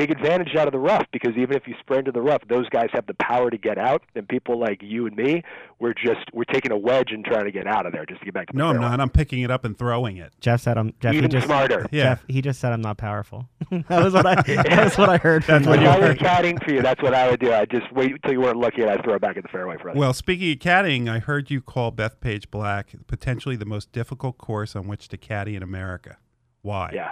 Big 0.00 0.10
advantage 0.12 0.56
out 0.56 0.66
of 0.66 0.72
the 0.72 0.78
rough 0.78 1.04
because 1.12 1.36
even 1.36 1.54
if 1.54 1.68
you 1.68 1.74
spray 1.78 1.98
into 1.98 2.10
the 2.10 2.22
rough, 2.22 2.40
those 2.48 2.66
guys 2.70 2.88
have 2.94 3.04
the 3.06 3.12
power 3.20 3.50
to 3.50 3.58
get 3.58 3.76
out, 3.76 4.02
and 4.14 4.26
people 4.26 4.58
like 4.58 4.80
you 4.82 5.06
and 5.06 5.14
me, 5.14 5.42
we're 5.78 5.92
just 5.92 6.20
we're 6.32 6.44
taking 6.44 6.72
a 6.72 6.78
wedge 6.78 7.10
and 7.10 7.22
trying 7.22 7.44
to 7.44 7.52
get 7.52 7.66
out 7.66 7.84
of 7.84 7.92
there 7.92 8.06
just 8.06 8.20
to 8.20 8.24
get 8.24 8.32
back 8.32 8.46
to 8.46 8.54
the 8.54 8.58
no, 8.58 8.68
I'm 8.68 8.76
fairway. 8.76 8.88
not. 8.88 9.00
I'm 9.00 9.10
picking 9.10 9.42
it 9.42 9.50
up 9.50 9.66
and 9.66 9.76
throwing 9.76 10.16
it. 10.16 10.32
Jeff 10.40 10.62
said 10.62 10.78
I'm. 10.78 10.94
Jeff, 11.00 11.12
he 11.12 11.18
Even 11.18 11.30
just, 11.30 11.44
smarter. 11.44 11.86
Yeah. 11.92 12.02
Jeff, 12.04 12.24
he 12.28 12.40
just 12.40 12.60
said 12.60 12.72
I'm 12.72 12.80
not 12.80 12.96
powerful. 12.96 13.46
that 13.70 14.02
was 14.02 14.14
what 14.14 14.24
I. 14.24 14.36
that 14.42 14.84
was 14.84 14.96
what 14.96 15.10
I 15.10 15.18
heard. 15.18 15.42
That's 15.42 15.64
from 15.64 15.70
what 15.70 15.80
you 15.82 15.86
him. 15.90 16.02
I 16.02 16.08
was 16.08 16.16
caddying 16.16 16.64
for 16.64 16.72
you, 16.72 16.80
that's 16.80 17.02
what 17.02 17.12
I 17.12 17.30
would 17.30 17.40
do. 17.40 17.52
I'd 17.52 17.70
just 17.70 17.92
wait 17.92 18.12
until 18.12 18.32
you 18.32 18.40
weren't 18.40 18.56
looking, 18.56 18.84
and 18.84 18.92
I'd 18.92 19.04
throw 19.04 19.16
it 19.16 19.20
back 19.20 19.36
in 19.36 19.42
the 19.42 19.48
fairway 19.48 19.76
for 19.82 19.90
us. 19.90 19.96
Well, 19.96 20.14
speaking 20.14 20.50
of 20.52 20.58
caddying, 20.60 21.10
I 21.10 21.18
heard 21.18 21.50
you 21.50 21.60
call 21.60 21.92
Bethpage 21.92 22.50
Black 22.50 22.94
potentially 23.06 23.56
the 23.56 23.66
most 23.66 23.92
difficult 23.92 24.38
course 24.38 24.74
on 24.74 24.88
which 24.88 25.08
to 25.08 25.18
caddy 25.18 25.56
in 25.56 25.62
America. 25.62 26.16
Why? 26.62 26.90
Yeah. 26.94 27.10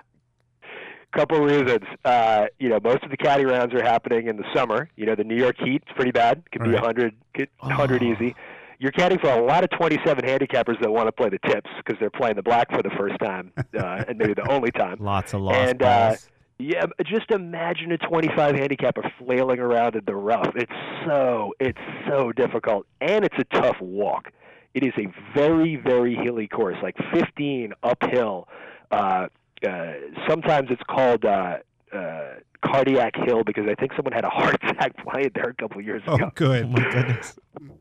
Couple 1.13 1.41
reasons. 1.41 1.85
Uh, 2.05 2.47
you 2.59 2.69
know, 2.69 2.79
most 2.85 3.03
of 3.03 3.11
the 3.11 3.17
caddy 3.17 3.45
rounds 3.47 3.73
are 3.75 3.83
happening 3.83 4.29
in 4.29 4.37
the 4.37 4.45
summer. 4.55 4.91
You 4.97 5.07
know, 5.07 5.15
the 5.15 5.25
New 5.25 5.37
York 5.37 5.57
heat 5.59 5.83
is 5.87 5.93
pretty 5.97 6.11
bad. 6.11 6.43
Could 6.53 6.63
be 6.65 6.69
Right. 6.71 6.83
100, 6.83 7.15
could- 7.35 7.49
100 7.61 8.03
Oh. 8.03 8.07
easy. 8.07 8.35
You're 8.79 8.93
caddying 8.93 9.21
for 9.21 9.31
a 9.31 9.43
lot 9.43 9.65
of 9.65 9.71
27 9.71 10.25
handicappers 10.25 10.79
that 10.81 10.91
want 10.93 11.07
to 11.09 11.13
play 11.13 11.31
the 11.31 11.39
tips 11.49 11.69
because 11.79 11.99
they're 11.99 12.11
playing 12.11 12.37
the 12.37 12.43
black 12.43 12.71
for 12.71 12.83
the 12.83 12.91
first 12.91 13.19
time 13.21 13.53
uh, 13.77 14.05
and 14.09 14.19
maybe 14.19 14.35
the 14.35 14.49
only 14.51 14.71
time. 14.71 14.99
Lots 15.01 15.33
of 15.35 15.41
lost 15.41 15.57
And, 15.59 15.83
uh. 15.83 16.15
Yeah, 16.61 16.87
just 17.07 17.31
imagine 17.31 17.93
a 17.93 17.99
25 17.99 18.57
handicapper 18.57 19.11
flailing 19.19 19.61
around 19.61 19.95
in 19.95 20.05
the 20.05 20.15
rough. 20.17 20.51
It's 20.57 20.73
so 21.07 21.55
it's 21.61 21.79
so 22.09 22.33
difficult, 22.33 22.85
and 23.01 23.25
it's 23.25 23.37
a 23.39 23.45
tough 23.61 23.81
walk. 23.81 24.33
It 24.75 24.83
is 24.85 24.93
a 24.99 25.07
very 25.37 25.77
very 25.77 26.17
hilly 26.17 26.49
course, 26.49 26.77
like 26.83 26.97
15 27.15 27.75
uphill. 27.85 28.49
Uh, 28.91 29.29
uh, 29.67 29.93
sometimes 30.29 30.69
it's 30.71 30.83
called 30.89 31.25
uh, 31.25 31.59
uh, 31.93 32.25
cardiac 32.65 33.15
hill 33.17 33.45
because 33.45 33.65
I 33.69 33.75
think 33.77 33.93
someone 33.95 34.13
had 34.13 34.25
a 34.25 34.29
heart 34.31 34.57
attack 34.63 34.93
playing 35.07 35.31
there 35.35 35.51
a 35.51 35.55
couple 35.55 35.81
years 35.81 36.03
Oh, 36.07 36.15
ago. 36.17 36.27
Oh 36.27 36.31
good. 36.35 36.71
my 36.71 36.83
goodness. 36.93 37.39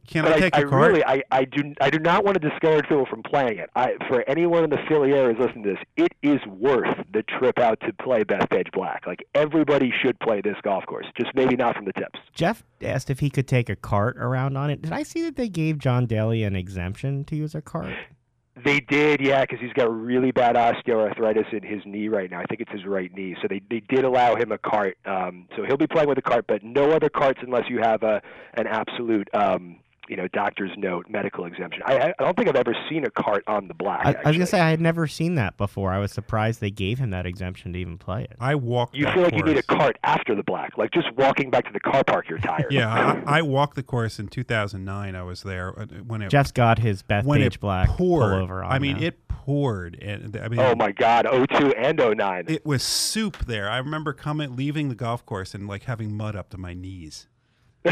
Can 0.08 0.24
But 0.24 0.34
I 0.34 0.36
I, 0.36 0.40
take 0.40 0.56
I 0.56 0.60
your 0.62 0.70
card? 0.70 0.88
really, 0.92 1.04
I, 1.06 1.22
I 1.32 1.44
do, 1.46 1.74
I 1.82 1.90
do 1.90 2.00
not 2.00 2.24
want 2.24 2.40
to 2.42 2.50
discourage 2.50 2.84
people 2.88 3.06
from 3.08 3.22
playing 3.24 3.58
it. 3.58 3.70
I, 3.76 3.96
for 4.08 4.24
anyone 4.30 4.64
in 4.64 4.70
the 4.70 4.78
Philly 4.88 5.12
area 5.12 5.34
who's 5.36 5.46
listening 5.46 5.64
to 5.66 5.70
this, 5.72 5.80
it 5.98 6.14
is 6.22 6.40
worth 6.48 6.96
the 7.12 7.24
trip 7.24 7.60
out 7.60 7.80
to 7.82 7.92
play 8.02 8.24
Bethpage 8.24 8.72
Black. 8.72 9.06
Like 9.06 9.28
everybody 9.36 9.92
should 10.02 10.18
play 10.20 10.40
this 10.42 10.56
golf 10.64 10.86
course, 10.86 11.06
just 11.20 11.32
maybe 11.36 11.56
not 11.58 11.76
from 11.76 11.86
the 11.86 11.94
tips. 11.94 12.20
Jeff 12.34 12.64
asked 12.82 13.10
if 13.10 13.20
he 13.20 13.30
could 13.30 13.48
take 13.48 13.70
a 13.70 13.76
cart 13.76 14.18
around 14.18 14.56
on 14.58 14.70
it. 14.70 14.82
Did 14.82 14.94
I 14.94 15.04
see 15.04 15.24
that 15.24 15.36
they 15.36 15.50
gave 15.50 15.80
John 15.80 16.06
Daly 16.06 16.44
an 16.44 16.56
exemption 16.56 17.26
to 17.26 17.36
use 17.36 17.54
a 17.54 17.62
cart? 17.62 17.94
They 18.64 18.80
did, 18.80 19.22
yeah, 19.22 19.42
because 19.42 19.60
he's 19.60 19.74
got 19.74 19.94
really 19.94 20.32
bad 20.32 20.56
osteoarthritis 20.56 21.54
in 21.54 21.64
his 21.64 21.82
knee 21.86 22.08
right 22.08 22.30
now. 22.30 22.40
I 22.40 22.46
think 22.46 22.62
it's 22.62 22.72
his 22.72 22.86
right 22.86 23.14
knee. 23.14 23.36
So 23.42 23.48
they 23.48 23.62
they 23.70 23.82
did 23.82 24.04
allow 24.04 24.36
him 24.36 24.52
a 24.52 24.58
cart. 24.58 24.98
Um, 25.06 25.48
so 25.56 25.64
he'll 25.64 25.78
be 25.78 25.88
playing 25.88 26.10
with 26.10 26.18
a 26.18 26.24
cart, 26.24 26.46
but 26.48 26.64
no 26.64 26.92
other 26.92 27.10
carts 27.10 27.40
unless 27.44 27.70
you 27.70 27.80
have 27.80 28.04
a 28.04 28.22
an 28.56 28.68
absolute. 28.68 29.30
Um, 29.34 29.78
you 30.10 30.16
know, 30.16 30.28
doctor's 30.30 30.72
note, 30.78 31.08
medical 31.10 31.46
exemption. 31.46 31.82
I, 31.86 32.14
I 32.18 32.24
don't 32.24 32.36
think 32.36 32.50
I've 32.50 32.56
ever 32.56 32.76
seen 32.90 33.06
a 33.06 33.12
cart 33.12 33.44
on 33.48 33.68
the 33.68 33.74
black. 33.74 34.06
I, 34.06 34.16
I 34.24 34.28
was 34.30 34.38
gonna 34.38 34.46
say 34.46 34.60
I 34.60 34.70
had 34.70 34.82
never 34.82 35.08
seen 35.08 35.36
that 35.36 35.58
before. 35.58 35.92
I 35.92 36.00
was 36.00 36.12
surprised 36.12 36.62
they 36.62 36.72
gave 36.72 37.00
him 37.00 37.10
that 37.12 37.26
exemption 37.26 37.74
to 37.74 37.80
even 37.80 37.98
play 37.98 38.24
it. 38.24 38.36
I 38.40 38.56
walked. 38.56 38.96
You 38.96 39.06
that 39.06 39.14
feel 39.14 39.24
like 39.24 39.36
you 39.36 39.44
need 39.44 39.58
a 39.58 39.64
cart 39.64 39.98
after 40.04 40.36
the 40.36 40.44
black, 40.44 40.78
like 40.78 40.92
just 40.92 41.08
walking 41.16 41.50
back 41.50 41.66
to 41.66 41.74
the 41.74 41.80
car 41.80 42.04
park. 42.04 42.30
You're 42.30 42.40
tired. 42.40 42.72
Yeah, 42.72 43.22
I, 43.26 43.38
I 43.40 43.42
walked 43.42 43.76
the 43.76 43.84
course 43.84 44.20
in 44.20 44.28
2009. 44.28 45.16
I 45.16 45.24
was 45.24 45.44
there 45.44 45.78
uh, 45.80 45.86
when 46.06 46.22
it 46.22 46.30
Jeff's 46.30 46.52
got 46.52 46.80
his 46.80 47.02
Beth 47.04 47.26
when 47.26 47.42
Page 47.42 47.60
Black 47.60 47.90
poured. 47.90 48.24
pullover 48.24 48.66
on. 48.66 48.72
I 48.72 48.80
mean, 48.80 48.98
now. 48.98 49.04
it 49.04 49.28
poured, 49.28 49.98
and 50.02 50.36
I 50.38 50.48
mean, 50.50 50.60
Oh 50.60 50.76
my 50.76 50.92
God, 50.92 51.26
02 51.32 51.72
and 51.74 51.98
09. 51.98 52.46
it 52.48 52.66
was 52.66 52.84
soup 52.84 53.46
there. 53.46 53.70
I 53.70 53.78
remember 53.78 54.14
coming, 54.14 54.56
leaving 54.56 54.90
the 54.90 54.96
golf 54.96 55.26
course, 55.26 55.54
and 55.54 55.68
like 55.68 55.84
having 55.84 56.16
mud 56.16 56.36
up 56.36 56.50
to 56.52 56.58
my 56.58 56.74
knees. 56.74 57.28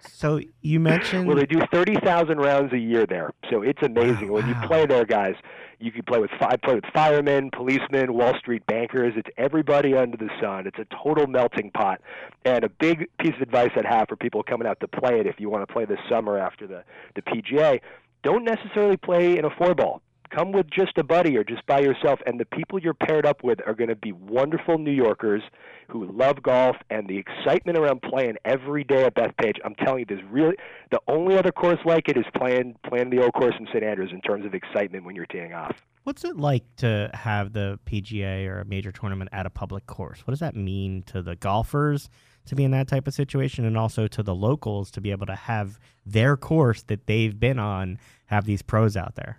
So 0.00 0.40
you 0.62 0.80
mentioned 0.80 1.26
well, 1.26 1.36
they 1.36 1.46
do 1.46 1.60
30,000 1.72 2.38
rounds 2.38 2.72
a 2.72 2.78
year 2.78 3.06
there, 3.06 3.32
so 3.50 3.62
it's 3.62 3.82
amazing. 3.82 4.28
Wow, 4.28 4.34
when 4.34 4.50
wow. 4.50 4.60
you 4.62 4.66
play 4.68 4.86
there, 4.86 5.04
guys, 5.04 5.34
you 5.78 5.92
can 5.92 6.02
play 6.04 6.18
with 6.18 6.30
five, 6.38 6.60
play 6.62 6.74
with 6.74 6.84
firemen, 6.92 7.50
policemen, 7.50 8.14
Wall 8.14 8.32
Street 8.38 8.64
bankers. 8.66 9.14
It's 9.16 9.28
everybody 9.36 9.94
under 9.94 10.16
the 10.16 10.30
sun. 10.40 10.66
It's 10.66 10.78
a 10.78 10.86
total 11.02 11.26
melting 11.26 11.70
pot. 11.72 12.00
And 12.44 12.64
a 12.64 12.68
big 12.68 13.08
piece 13.18 13.34
of 13.34 13.42
advice 13.42 13.70
I'd 13.76 13.84
have 13.84 14.08
for 14.08 14.16
people 14.16 14.42
coming 14.42 14.66
out 14.66 14.80
to 14.80 14.88
play 14.88 15.20
it, 15.20 15.26
if 15.26 15.38
you 15.38 15.50
want 15.50 15.66
to 15.66 15.72
play 15.72 15.84
this 15.84 15.98
summer 16.08 16.38
after 16.38 16.66
the 16.66 16.84
the 17.14 17.22
PGA, 17.22 17.80
don't 18.22 18.44
necessarily 18.44 18.96
play 18.96 19.36
in 19.36 19.44
a 19.44 19.50
four 19.50 19.74
ball. 19.74 20.02
Come 20.34 20.52
with 20.52 20.66
just 20.70 20.98
a 20.98 21.04
buddy 21.04 21.36
or 21.36 21.44
just 21.44 21.64
by 21.66 21.80
yourself, 21.80 22.20
and 22.26 22.38
the 22.38 22.44
people 22.44 22.78
you're 22.78 22.94
paired 22.94 23.26
up 23.26 23.44
with 23.44 23.58
are 23.66 23.74
going 23.74 23.88
to 23.88 23.96
be 23.96 24.12
wonderful 24.12 24.78
New 24.78 24.90
Yorkers 24.92 25.42
who 25.88 26.10
love 26.12 26.42
golf 26.42 26.76
and 26.90 27.08
the 27.08 27.16
excitement 27.16 27.78
around 27.78 28.02
playing 28.02 28.36
every 28.44 28.82
day 28.84 29.04
at 29.04 29.14
Bethpage. 29.14 29.56
I'm 29.64 29.74
telling 29.76 30.00
you, 30.00 30.06
there's 30.08 30.24
really 30.30 30.56
the 30.90 31.00
only 31.06 31.38
other 31.38 31.52
course 31.52 31.78
like 31.84 32.08
it 32.08 32.16
is 32.16 32.24
playing 32.36 32.76
playing 32.88 33.10
the 33.10 33.22
old 33.22 33.32
course 33.34 33.54
in 33.58 33.66
St 33.66 33.84
Andrews 33.84 34.10
in 34.12 34.20
terms 34.20 34.44
of 34.44 34.54
excitement 34.54 35.04
when 35.04 35.14
you're 35.14 35.26
teeing 35.26 35.52
off. 35.52 35.76
what's 36.04 36.24
it 36.24 36.36
like 36.36 36.64
to 36.76 37.10
have 37.14 37.52
the 37.52 37.78
PGA 37.84 38.46
or 38.46 38.60
a 38.60 38.64
major 38.64 38.92
tournament 38.92 39.28
at 39.32 39.46
a 39.46 39.50
public 39.50 39.86
course? 39.86 40.20
What 40.20 40.32
does 40.32 40.40
that 40.40 40.54
mean 40.54 41.02
to 41.06 41.22
the 41.22 41.36
golfers 41.36 42.08
to 42.46 42.54
be 42.54 42.62
in 42.62 42.70
that 42.70 42.86
type 42.86 43.08
of 43.08 43.14
situation, 43.14 43.64
and 43.64 43.76
also 43.76 44.06
to 44.06 44.22
the 44.22 44.34
locals 44.34 44.90
to 44.92 45.00
be 45.00 45.10
able 45.10 45.26
to 45.26 45.34
have 45.34 45.80
their 46.04 46.36
course 46.36 46.82
that 46.84 47.06
they've 47.06 47.38
been 47.38 47.58
on 47.58 47.98
have 48.26 48.44
these 48.44 48.62
pros 48.62 48.96
out 48.96 49.16
there? 49.16 49.38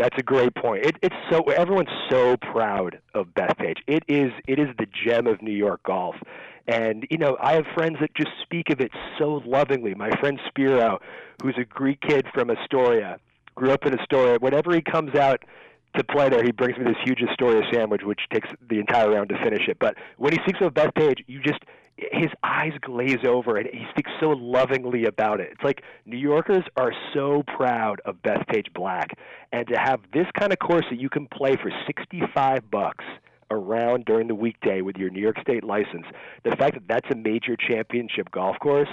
That's 0.00 0.16
a 0.16 0.22
great 0.22 0.54
point. 0.54 0.86
It, 0.86 0.96
it's 1.02 1.14
so 1.30 1.42
everyone's 1.50 1.90
so 2.08 2.38
proud 2.38 3.00
of 3.12 3.26
Bethpage. 3.34 3.80
It 3.86 4.02
is 4.08 4.32
it 4.48 4.58
is 4.58 4.68
the 4.78 4.86
gem 5.04 5.26
of 5.26 5.42
New 5.42 5.52
York 5.52 5.82
golf, 5.82 6.14
and 6.66 7.06
you 7.10 7.18
know 7.18 7.36
I 7.38 7.52
have 7.52 7.66
friends 7.74 7.98
that 8.00 8.14
just 8.14 8.30
speak 8.42 8.70
of 8.70 8.80
it 8.80 8.92
so 9.18 9.42
lovingly. 9.44 9.94
My 9.94 10.08
friend 10.18 10.40
Spiro, 10.48 11.00
who's 11.42 11.56
a 11.58 11.66
Greek 11.66 12.00
kid 12.00 12.24
from 12.32 12.50
Astoria, 12.50 13.18
grew 13.54 13.72
up 13.72 13.84
in 13.84 13.92
Astoria. 14.00 14.38
Whenever 14.40 14.74
he 14.74 14.80
comes 14.80 15.14
out 15.16 15.42
to 15.94 16.02
play 16.02 16.30
there, 16.30 16.42
he 16.42 16.50
brings 16.50 16.78
me 16.78 16.84
this 16.84 16.96
huge 17.04 17.20
Astoria 17.20 17.60
sandwich, 17.70 18.00
which 18.02 18.20
takes 18.32 18.48
the 18.70 18.78
entire 18.78 19.10
round 19.10 19.28
to 19.28 19.36
finish 19.44 19.68
it. 19.68 19.76
But 19.78 19.96
when 20.16 20.32
he 20.32 20.38
speaks 20.44 20.60
of 20.62 20.72
Bethpage, 20.72 21.24
you 21.26 21.42
just 21.42 21.60
his 22.12 22.30
eyes 22.42 22.72
glaze 22.80 23.24
over 23.26 23.56
and 23.56 23.68
he 23.72 23.84
speaks 23.90 24.10
so 24.20 24.30
lovingly 24.30 25.04
about 25.04 25.40
it. 25.40 25.50
It's 25.52 25.64
like 25.64 25.82
New 26.06 26.16
Yorkers 26.16 26.64
are 26.76 26.92
so 27.14 27.42
proud 27.56 28.00
of 28.04 28.16
Bethpage 28.22 28.72
Black 28.74 29.10
and 29.52 29.66
to 29.68 29.74
have 29.78 30.00
this 30.12 30.26
kind 30.38 30.52
of 30.52 30.58
course 30.58 30.84
that 30.90 30.98
you 30.98 31.08
can 31.08 31.26
play 31.26 31.56
for 31.56 31.70
65 31.86 32.70
bucks 32.70 33.04
around 33.50 34.04
during 34.04 34.28
the 34.28 34.34
weekday 34.34 34.80
with 34.80 34.96
your 34.96 35.10
New 35.10 35.20
York 35.20 35.40
State 35.40 35.64
license. 35.64 36.06
The 36.44 36.56
fact 36.56 36.74
that 36.74 36.88
that's 36.88 37.08
a 37.12 37.16
major 37.16 37.56
championship 37.56 38.30
golf 38.30 38.56
course 38.60 38.88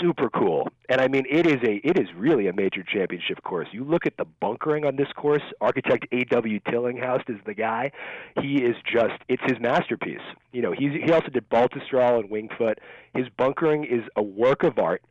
super 0.00 0.30
cool. 0.30 0.68
And 0.88 1.00
I 1.00 1.08
mean 1.08 1.24
it 1.30 1.46
is 1.46 1.56
a 1.62 1.76
it 1.84 1.98
is 1.98 2.08
really 2.16 2.48
a 2.48 2.52
major 2.52 2.82
championship 2.82 3.42
course. 3.42 3.68
You 3.72 3.84
look 3.84 4.06
at 4.06 4.16
the 4.16 4.24
bunkering 4.24 4.84
on 4.84 4.96
this 4.96 5.08
course, 5.16 5.42
architect 5.60 6.06
A.W. 6.12 6.60
Tillinghast 6.70 7.28
is 7.28 7.38
the 7.46 7.54
guy. 7.54 7.90
He 8.40 8.62
is 8.62 8.76
just 8.90 9.22
it's 9.28 9.42
his 9.46 9.58
masterpiece. 9.60 10.20
You 10.52 10.62
know, 10.62 10.72
he's 10.72 10.92
he 10.92 11.12
also 11.12 11.28
did 11.28 11.48
Baltusrol 11.48 12.20
and 12.20 12.30
Wingfoot. 12.30 12.76
His 13.14 13.26
bunkering 13.36 13.84
is 13.84 14.02
a 14.16 14.22
work 14.22 14.62
of 14.62 14.78
art. 14.78 15.02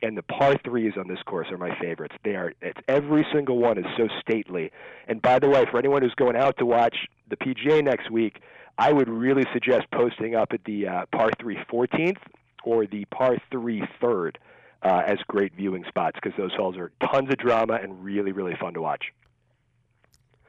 And 0.00 0.16
the 0.16 0.22
par 0.22 0.54
threes 0.64 0.92
on 0.96 1.08
this 1.08 1.18
course 1.26 1.48
are 1.50 1.58
my 1.58 1.76
favorites. 1.80 2.14
They 2.22 2.36
are 2.36 2.52
it's 2.62 2.78
every 2.86 3.26
single 3.32 3.58
one 3.58 3.78
is 3.78 3.86
so 3.96 4.06
stately. 4.20 4.70
And 5.08 5.20
by 5.20 5.40
the 5.40 5.48
way, 5.48 5.64
for 5.70 5.78
anyone 5.78 6.02
who's 6.02 6.14
going 6.14 6.36
out 6.36 6.56
to 6.58 6.66
watch 6.66 6.96
the 7.28 7.36
PGA 7.36 7.82
next 7.82 8.08
week, 8.08 8.40
I 8.78 8.92
would 8.92 9.08
really 9.08 9.44
suggest 9.52 9.90
posting 9.92 10.36
up 10.36 10.50
at 10.52 10.62
the 10.64 10.86
uh, 10.86 11.06
par 11.10 11.30
three 11.40 11.58
14th 11.68 12.18
or 12.68 12.86
the 12.86 13.04
par 13.06 13.36
three 13.50 13.82
third 14.00 14.38
uh, 14.82 15.02
as 15.06 15.18
great 15.26 15.54
viewing 15.54 15.84
spots 15.88 16.18
because 16.22 16.36
those 16.38 16.52
holes 16.54 16.76
are 16.76 16.92
tons 17.10 17.30
of 17.30 17.38
drama 17.38 17.74
and 17.82 18.04
really 18.04 18.32
really 18.32 18.54
fun 18.60 18.74
to 18.74 18.80
watch. 18.82 19.06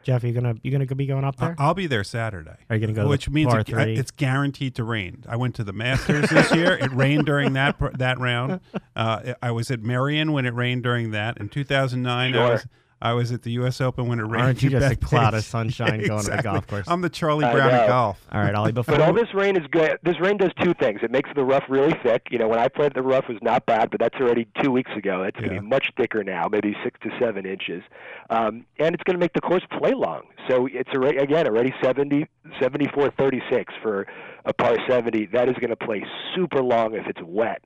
Jeff, 0.04 0.24
you 0.24 0.32
gonna 0.34 0.56
you 0.64 0.72
gonna 0.72 0.86
be 0.86 1.06
going 1.06 1.24
up 1.24 1.36
I- 1.40 1.48
there? 1.48 1.56
I'll 1.60 1.74
be 1.74 1.88
there 1.88 2.04
Saturday. 2.04 2.56
Are 2.70 2.76
you 2.76 2.82
gonna 2.82 2.94
go 2.94 3.04
to 3.04 3.10
Which 3.10 3.26
the 3.26 3.32
means 3.32 3.52
par 3.52 3.62
it, 3.62 3.70
it's 3.98 4.12
guaranteed 4.12 4.76
to 4.76 4.84
rain. 4.84 5.24
I 5.28 5.36
went 5.36 5.56
to 5.56 5.64
the 5.64 5.74
Masters 5.74 6.30
this 6.30 6.52
year. 6.54 6.78
It 6.78 6.92
rained 6.92 7.26
during 7.26 7.54
that 7.54 7.76
that 7.98 8.20
round. 8.20 8.60
Uh, 8.96 9.34
I 9.42 9.52
was 9.52 9.72
at 9.72 9.82
Merion 9.82 10.32
when 10.34 10.46
it 10.46 10.54
rained 10.54 10.84
during 10.84 11.12
that. 11.12 11.38
In 11.38 11.48
2009, 11.50 12.34
I 12.34 12.38
Sure. 12.38 12.50
was 12.50 12.68
I 13.02 13.14
was 13.14 13.32
at 13.32 13.44
the 13.44 13.52
U.S. 13.52 13.80
Open 13.80 14.08
when 14.08 14.20
it 14.20 14.24
rained. 14.24 14.44
Aren't 14.46 14.64
you 14.64 14.70
just 14.70 14.92
a 14.92 14.96
cloud 14.96 15.34
of 15.34 15.44
sunshine 15.46 16.06
going 16.06 16.24
to 16.26 16.32
the 16.32 16.44
golf 16.44 16.68
course? 16.68 16.86
I'm 16.88 17.02
the 17.02 17.10
Charlie 17.10 17.46
Brown 17.50 17.74
of 17.74 17.88
golf. 17.88 18.28
All 18.32 18.42
right, 18.42 18.54
Ollie. 18.54 18.72
Before 18.74 18.96
But 18.98 19.02
all 19.08 19.14
this 19.14 19.34
rain 19.34 19.56
is 19.56 19.66
good. 19.72 19.98
This 20.04 20.20
rain 20.20 20.38
does 20.38 20.52
two 20.62 20.74
things. 20.74 21.00
It 21.02 21.10
makes 21.12 21.30
the 21.36 21.44
rough 21.46 21.64
really 21.70 21.94
thick. 22.04 22.28
You 22.30 22.40
know, 22.40 22.48
when 22.50 22.60
I 22.60 22.68
played, 22.68 22.94
the 22.94 23.02
rough 23.02 23.30
was 23.30 23.38
not 23.42 23.66
bad, 23.66 23.90
but 23.90 24.00
that's 24.00 24.16
already 24.20 24.48
two 24.62 24.72
weeks 24.72 24.92
ago. 24.98 25.24
It's 25.24 25.38
going 25.38 25.50
to 25.50 25.56
Yeah. 25.56 25.62
be 25.62 25.68
much 25.68 25.92
thicker 25.98 26.24
now, 26.24 26.48
maybe 26.52 26.76
six 26.84 27.00
to 27.04 27.10
seven 27.20 27.46
inches, 27.46 27.84
um, 28.30 28.66
and 28.80 28.94
it's 28.94 29.04
going 29.04 29.16
to 29.16 29.20
make 29.20 29.34
the 29.34 29.42
course 29.42 29.64
play 29.80 29.94
long. 29.94 30.24
So 30.50 30.68
it's 30.72 30.90
already 30.94 31.18
again 31.20 31.48
already 31.48 31.74
70, 31.82 32.26
74, 32.60 33.12
36 33.18 33.74
for 33.82 34.08
a 34.46 34.54
par 34.54 34.76
70. 34.88 35.28
That 35.28 35.48
is 35.48 35.56
going 35.56 35.70
to 35.70 35.76
play 35.76 36.04
super 36.36 36.62
long 36.62 36.96
if 36.96 37.08
it's 37.08 37.22
wet. 37.24 37.64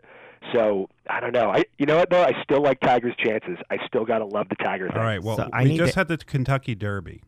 So 0.51 0.89
I 1.09 1.19
don't 1.19 1.31
know. 1.33 1.49
I 1.51 1.63
you 1.77 1.85
know 1.85 1.97
what 1.97 2.09
though? 2.09 2.23
I 2.23 2.33
still 2.43 2.61
like 2.61 2.79
Tiger's 2.81 3.15
chances. 3.17 3.57
I 3.69 3.77
still 3.87 4.05
got 4.05 4.19
to 4.19 4.25
love 4.25 4.47
the 4.49 4.55
Tiger 4.55 4.87
thing. 4.89 4.97
All 4.97 5.03
right. 5.03 5.21
Well, 5.23 5.37
So 5.37 5.49
we 5.57 5.65
need 5.65 5.77
just 5.77 5.93
to- 5.93 5.99
had 5.99 6.07
the 6.07 6.17
Kentucky 6.17 6.75
Derby. 6.75 7.21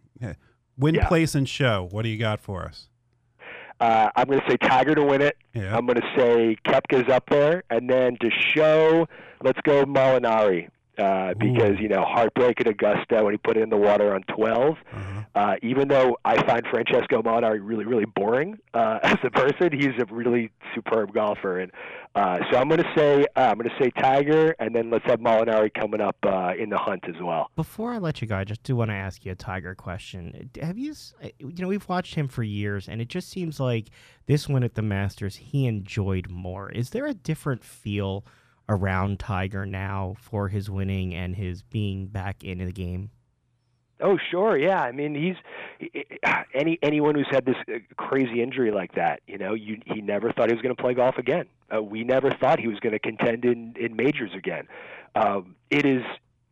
Win, 0.78 0.95
Yeah. 0.95 1.07
place, 1.07 1.36
and 1.36 1.47
show. 1.47 1.88
What 1.89 2.01
do 2.01 2.09
you 2.09 2.18
got 2.20 2.41
for 2.41 2.63
us? 2.66 2.89
Uh, 3.80 4.09
I'm 4.16 4.26
going 4.28 4.41
to 4.41 4.49
say 4.49 4.57
Tiger 4.57 4.93
to 4.95 5.03
win 5.03 5.22
it. 5.22 5.38
Yeah. 5.53 5.76
I'm 5.76 5.86
going 5.86 5.99
to 6.01 6.07
say 6.18 6.57
Koepka's 6.68 7.09
up 7.09 7.30
there, 7.30 7.63
and 7.70 7.89
then 7.89 8.18
to 8.22 8.30
show, 8.53 9.07
let's 9.41 9.59
go 9.63 9.86
Molinari. 9.86 10.68
Uh, 10.98 11.34
because 11.34 11.78
Ooh. 11.78 11.84
you 11.84 11.89
know 11.89 12.04
heartbreak 12.06 12.62
at 12.62 12.68
Augusta 12.68 13.24
when 13.24 13.34
he 13.34 13.38
put 13.38 13.58
it 13.58 13.64
in 13.64 13.70
the 13.70 13.78
water 13.78 14.14
on 14.16 14.24
12. 14.36 14.78
Uh-huh. 14.93 15.22
Uh, 15.36 15.56
even 15.62 15.89
though 15.89 16.18
I 16.24 16.41
find 16.48 16.66
Francesco 16.72 17.22
Molinari 17.22 17.60
really 17.62 17.86
really 17.86 18.06
boring 18.06 18.58
uh, 18.74 19.00
as 19.04 19.18
a 19.24 19.30
person, 19.30 19.78
he's 19.78 20.00
a 20.00 20.06
really 20.14 20.52
superb 20.74 21.14
golfer, 21.14 21.60
and 21.60 21.72
uh, 22.16 22.38
so 22.50 22.58
I'm 22.58 22.70
going 22.70 22.82
to 22.82 22.91
say 22.96 23.26
uh, 23.36 23.41
I'm 23.41 23.58
going 23.58 23.70
to 23.70 23.84
say 23.84 23.91
Tiger, 24.02 24.56
and 24.60 24.74
then 24.74 24.89
let's 24.89 25.06
have 25.06 25.20
Molinari 25.20 25.74
coming 25.74 26.00
up 26.00 26.16
uh, 26.24 26.54
in 26.58 26.70
the 26.70 26.78
hunt 26.78 27.04
as 27.08 27.22
well. 27.22 27.52
Before 27.56 27.91
I 27.91 27.98
let 27.98 28.22
you 28.22 28.28
go, 28.28 28.38
I 28.38 28.46
just 28.46 28.64
do 28.64 28.76
want 28.76 28.89
to 28.89 28.96
ask 28.96 29.26
you 29.26 29.34
a 29.34 29.36
Tiger 29.36 29.76
question. 29.76 30.50
Have 30.62 30.78
you, 30.78 30.93
uh, 31.22 31.28
you 31.39 31.62
know, 31.62 31.68
we've 31.68 31.88
watched 31.89 32.16
him 32.16 32.30
for 32.30 32.43
years, 32.43 32.88
and 32.88 33.02
it 33.02 33.10
just 33.10 33.30
seems 33.30 33.60
like 33.60 33.89
this 34.28 34.48
one 34.48 34.64
at 34.64 34.76
the 34.76 34.82
Masters 34.82 35.36
he 35.36 35.66
enjoyed 35.66 36.30
more. 36.30 36.72
Is 36.72 36.91
there 36.91 37.06
a 37.06 37.14
different 37.14 37.64
feel 37.64 38.26
around 38.68 39.20
Tiger 39.20 39.66
now 39.66 40.16
for 40.20 40.47
his 40.47 40.70
winning 40.70 41.13
and 41.13 41.36
his 41.36 41.61
being 41.61 42.07
back 42.07 42.43
in 42.43 42.59
the 42.59 42.72
game? 42.72 43.11
Oh, 44.01 44.18
sure, 44.30 44.57
yeah. 44.57 44.82
I 44.82 44.91
mean, 44.91 45.16
he's 45.16 45.89
any 46.53 46.78
anyone 46.82 47.16
who's 47.16 47.28
had 47.30 47.45
this 47.45 47.55
uh, 47.70 47.78
crazy 47.97 48.41
injury 48.41 48.72
like 48.72 48.95
that. 48.95 49.22
You 49.28 49.38
know, 49.38 49.53
you, 49.53 49.80
he 49.86 50.01
never 50.01 50.32
thought 50.32 50.49
he 50.49 50.55
was 50.55 50.61
going 50.61 50.76
to 50.76 50.82
play 50.82 50.93
golf 50.93 51.18
again. 51.18 51.45
Uh, 51.74 51.82
we 51.82 52.03
never 52.03 52.32
thought 52.32 52.59
he 52.59 52.68
was 52.68 52.80
going 52.80 52.93
to 52.93 52.99
contend 52.99 53.45
in 53.45 53.74
in 53.80 53.95
majors 53.95 54.32
again. 54.36 54.68
Um, 55.16 55.55
it 55.70 55.86
is 55.86 56.03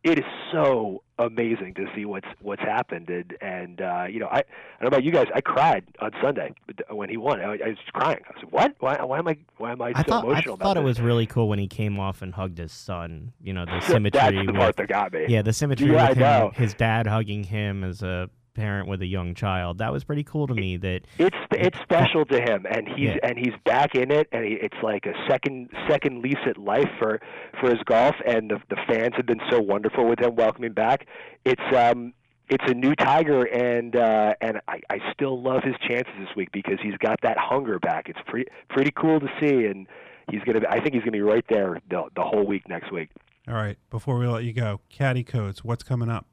it 0.04 0.18
is 0.18 0.24
so 0.52 1.02
amazing 1.18 1.74
to 1.74 1.86
see 1.94 2.04
what's 2.04 2.26
what's 2.40 2.60
happened, 2.62 3.08
and 3.08 3.36
and 3.40 3.80
uh, 3.80 4.04
you 4.08 4.20
know, 4.20 4.26
I 4.28 4.38
I 4.38 4.42
don't 4.80 4.82
know 4.82 4.88
about 4.88 5.02
you 5.04 5.10
guys. 5.10 5.26
I 5.34 5.40
cried 5.40 5.84
on 6.00 6.12
Sunday 6.22 6.52
when 6.90 7.08
he 7.08 7.16
won. 7.16 7.40
I, 7.40 7.54
I 7.54 7.68
was 7.68 7.78
crying. 7.92 8.20
I 8.28 8.40
said, 8.40 8.50
"What? 8.52 8.74
Why, 8.80 9.02
why 9.02 9.18
am 9.18 9.26
I 9.28 9.36
why 9.56 9.72
am 9.72 9.80
I, 9.82 9.92
I 9.94 10.02
so 10.02 10.02
thought 10.02 10.24
I 10.24 10.28
emotional 10.28 10.56
thought 10.58 10.76
about 10.76 10.76
it 10.76 10.80
this?" 10.80 10.98
was 10.98 11.00
really 11.00 11.26
cool 11.26 11.48
when 11.48 11.58
he 11.58 11.66
came 11.66 11.98
off 11.98 12.20
and 12.22 12.34
hugged 12.34 12.58
his 12.58 12.72
son. 12.72 13.32
You 13.42 13.54
know, 13.54 13.64
the 13.64 13.80
symmetry 13.80 14.18
That's 14.20 14.36
the 14.36 14.44
with 14.46 14.56
part 14.56 14.76
that 14.76 14.88
got 14.88 15.12
me. 15.12 15.24
yeah, 15.28 15.42
the 15.42 15.52
symmetry 15.52 15.90
Yeah, 15.90 16.10
with 16.10 16.22
I 16.22 16.44
him, 16.44 16.52
his 16.52 16.74
dad 16.74 17.06
hugging 17.06 17.44
him 17.44 17.82
as 17.82 18.02
a 18.02 18.28
parent 18.54 18.88
with 18.88 19.02
a 19.02 19.06
young 19.06 19.34
child. 19.34 19.78
That 19.78 19.92
was 19.92 20.04
pretty 20.04 20.24
cool 20.24 20.46
to 20.46 20.54
me. 20.54 20.76
That 20.76 21.02
it's 21.18 21.36
it's 21.50 21.78
special 21.82 22.24
to 22.26 22.40
him 22.40 22.64
and 22.70 22.88
he's 22.88 23.08
Yeah. 23.10 23.16
and 23.24 23.38
he's 23.38 23.54
back 23.64 23.94
in 23.94 24.10
it 24.10 24.28
and 24.32 24.44
he, 24.44 24.52
it's 24.54 24.76
like 24.82 25.06
a 25.06 25.12
second 25.28 25.68
second 25.88 26.22
lease 26.22 26.34
at 26.46 26.56
life 26.56 26.88
for 26.98 27.20
for 27.60 27.70
his 27.70 27.80
golf 27.84 28.14
and 28.26 28.50
the 28.50 28.58
the 28.70 28.76
fans 28.88 29.14
have 29.16 29.26
been 29.26 29.40
so 29.50 29.60
wonderful 29.60 30.06
with 30.08 30.20
him 30.20 30.34
welcoming 30.36 30.72
back 30.72 31.06
it's 31.44 31.62
um 31.76 32.12
it's 32.48 32.64
a 32.68 32.74
new 32.74 32.94
tiger 32.94 33.44
and 33.44 33.96
uh 33.96 34.34
and 34.40 34.60
I, 34.68 34.80
I 34.90 34.98
still 35.12 35.42
love 35.42 35.62
his 35.64 35.74
chances 35.86 36.12
this 36.18 36.28
week 36.36 36.50
because 36.52 36.78
he's 36.82 36.96
got 36.98 37.20
that 37.22 37.36
hunger 37.38 37.78
back 37.78 38.08
it's 38.08 38.18
pretty 38.26 38.48
pretty 38.68 38.90
cool 38.92 39.18
to 39.20 39.28
see 39.40 39.66
and 39.66 39.86
he's 40.30 40.42
gonna 40.42 40.60
I 40.68 40.80
think 40.80 40.94
he's 40.94 41.02
gonna 41.02 41.12
be 41.12 41.22
right 41.22 41.44
there 41.48 41.80
the 41.90 42.04
the 42.14 42.22
whole 42.22 42.46
week 42.46 42.68
next 42.68 42.92
week 42.92 43.10
All 43.48 43.54
right. 43.54 43.76
Before 43.90 44.18
we 44.18 44.26
let 44.26 44.44
you 44.44 44.52
go, 44.54 44.80
caddie 44.88 45.24
codes. 45.24 45.62
What's 45.64 45.82
coming 45.82 46.08
up? 46.08 46.26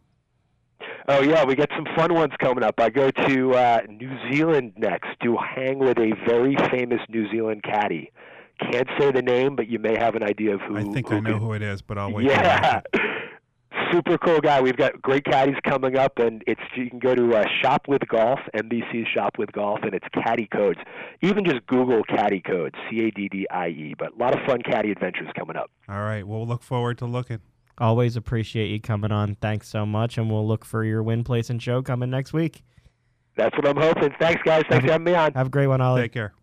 Oh 1.08 1.22
yeah, 1.22 1.44
we 1.44 1.56
got 1.56 1.70
some 1.76 1.86
fun 1.96 2.14
ones 2.14 2.34
coming 2.40 2.64
up. 2.64 2.80
I 2.80 2.90
go 2.90 3.10
to 3.12 3.54
uh, 3.56 3.82
New 3.90 4.12
Zealand 4.32 4.74
next 4.78 5.10
to 5.24 5.36
hang 5.38 5.80
with 5.80 5.98
a 5.98 6.14
very 6.28 6.56
famous 6.70 7.00
New 7.10 7.30
Zealand 7.32 7.64
caddy. 7.64 8.12
Can't 8.72 8.88
say 9.00 9.12
the 9.12 9.22
name, 9.24 9.56
but 9.56 9.68
you 9.68 9.80
may 9.80 9.98
have 9.98 10.16
an 10.16 10.24
idea 10.24 10.54
of 10.54 10.62
who. 10.62 10.78
I 10.78 10.84
think 10.84 11.10
who 11.10 11.16
I 11.16 11.20
know 11.20 11.34
could- 11.34 11.40
who 11.42 11.54
it 11.54 11.62
is, 11.64 11.82
but 11.82 11.98
I'll 11.98 12.12
wait. 12.14 12.28
Yeah, 12.28 12.82
super 13.92 14.18
cool 14.20 14.40
guy. 14.40 14.62
We've 14.62 14.78
got 14.78 15.02
great 15.02 15.26
caddies 15.26 15.56
coming 15.68 15.98
up, 15.98 16.20
and 16.20 16.44
it's 16.46 16.62
you 16.76 16.90
can 16.90 17.00
go 17.00 17.16
to 17.16 17.36
uh, 17.36 17.44
Shop 17.62 17.88
with 17.88 18.08
Golf, 18.08 18.40
NBC 18.56 19.08
Shop 19.08 19.38
with 19.40 19.52
Golf, 19.52 19.80
and 19.84 19.94
it's 19.96 20.08
caddie 20.14 20.48
codes. 20.48 20.80
Even 21.22 21.44
just 21.46 21.66
Google 21.66 22.04
caddie 22.04 22.42
codes, 22.42 22.76
C 22.90 23.00
A 23.08 23.12
D 23.12 23.28
D 23.30 23.48
I 23.50 23.70
E. 23.70 23.96
But 23.98 24.14
a 24.14 24.18
lot 24.18 24.38
of 24.40 24.46
fun 24.46 24.62
caddy 24.62 24.92
adventures 24.92 25.30
coming 25.38 25.56
up. 25.56 25.72
All 25.90 26.02
right. 26.02 26.26
We'll 26.28 26.46
look 26.46 26.62
forward 26.64 26.98
to 27.00 27.06
looking. 27.06 27.40
Always 27.78 28.16
appreciate 28.16 28.68
you 28.70 28.80
coming 28.80 29.12
on. 29.12 29.36
Thanks 29.36 29.68
so 29.68 29.86
much, 29.86 30.18
and 30.18 30.30
we'll 30.30 30.48
look 30.48 30.66
for 30.66 30.84
your 30.84 31.02
win, 31.04 31.24
place, 31.24 31.50
and 31.50 31.62
show 31.62 31.82
coming 31.82 32.10
next 32.10 32.34
week. 32.34 32.64
That's 33.36 33.56
what 33.56 33.68
I'm 33.68 33.78
hoping. 33.78 34.14
Thanks, 34.20 34.42
guys. 34.44 34.64
Thanks 34.70 34.86
for 34.86 34.92
having 34.92 35.06
me 35.06 35.16
on. 35.16 35.34
Have 35.34 35.48
a 35.48 35.50
great 35.50 35.68
one, 35.68 35.82
Ollie. 35.82 36.02
Take 36.04 36.14
care. 36.14 36.34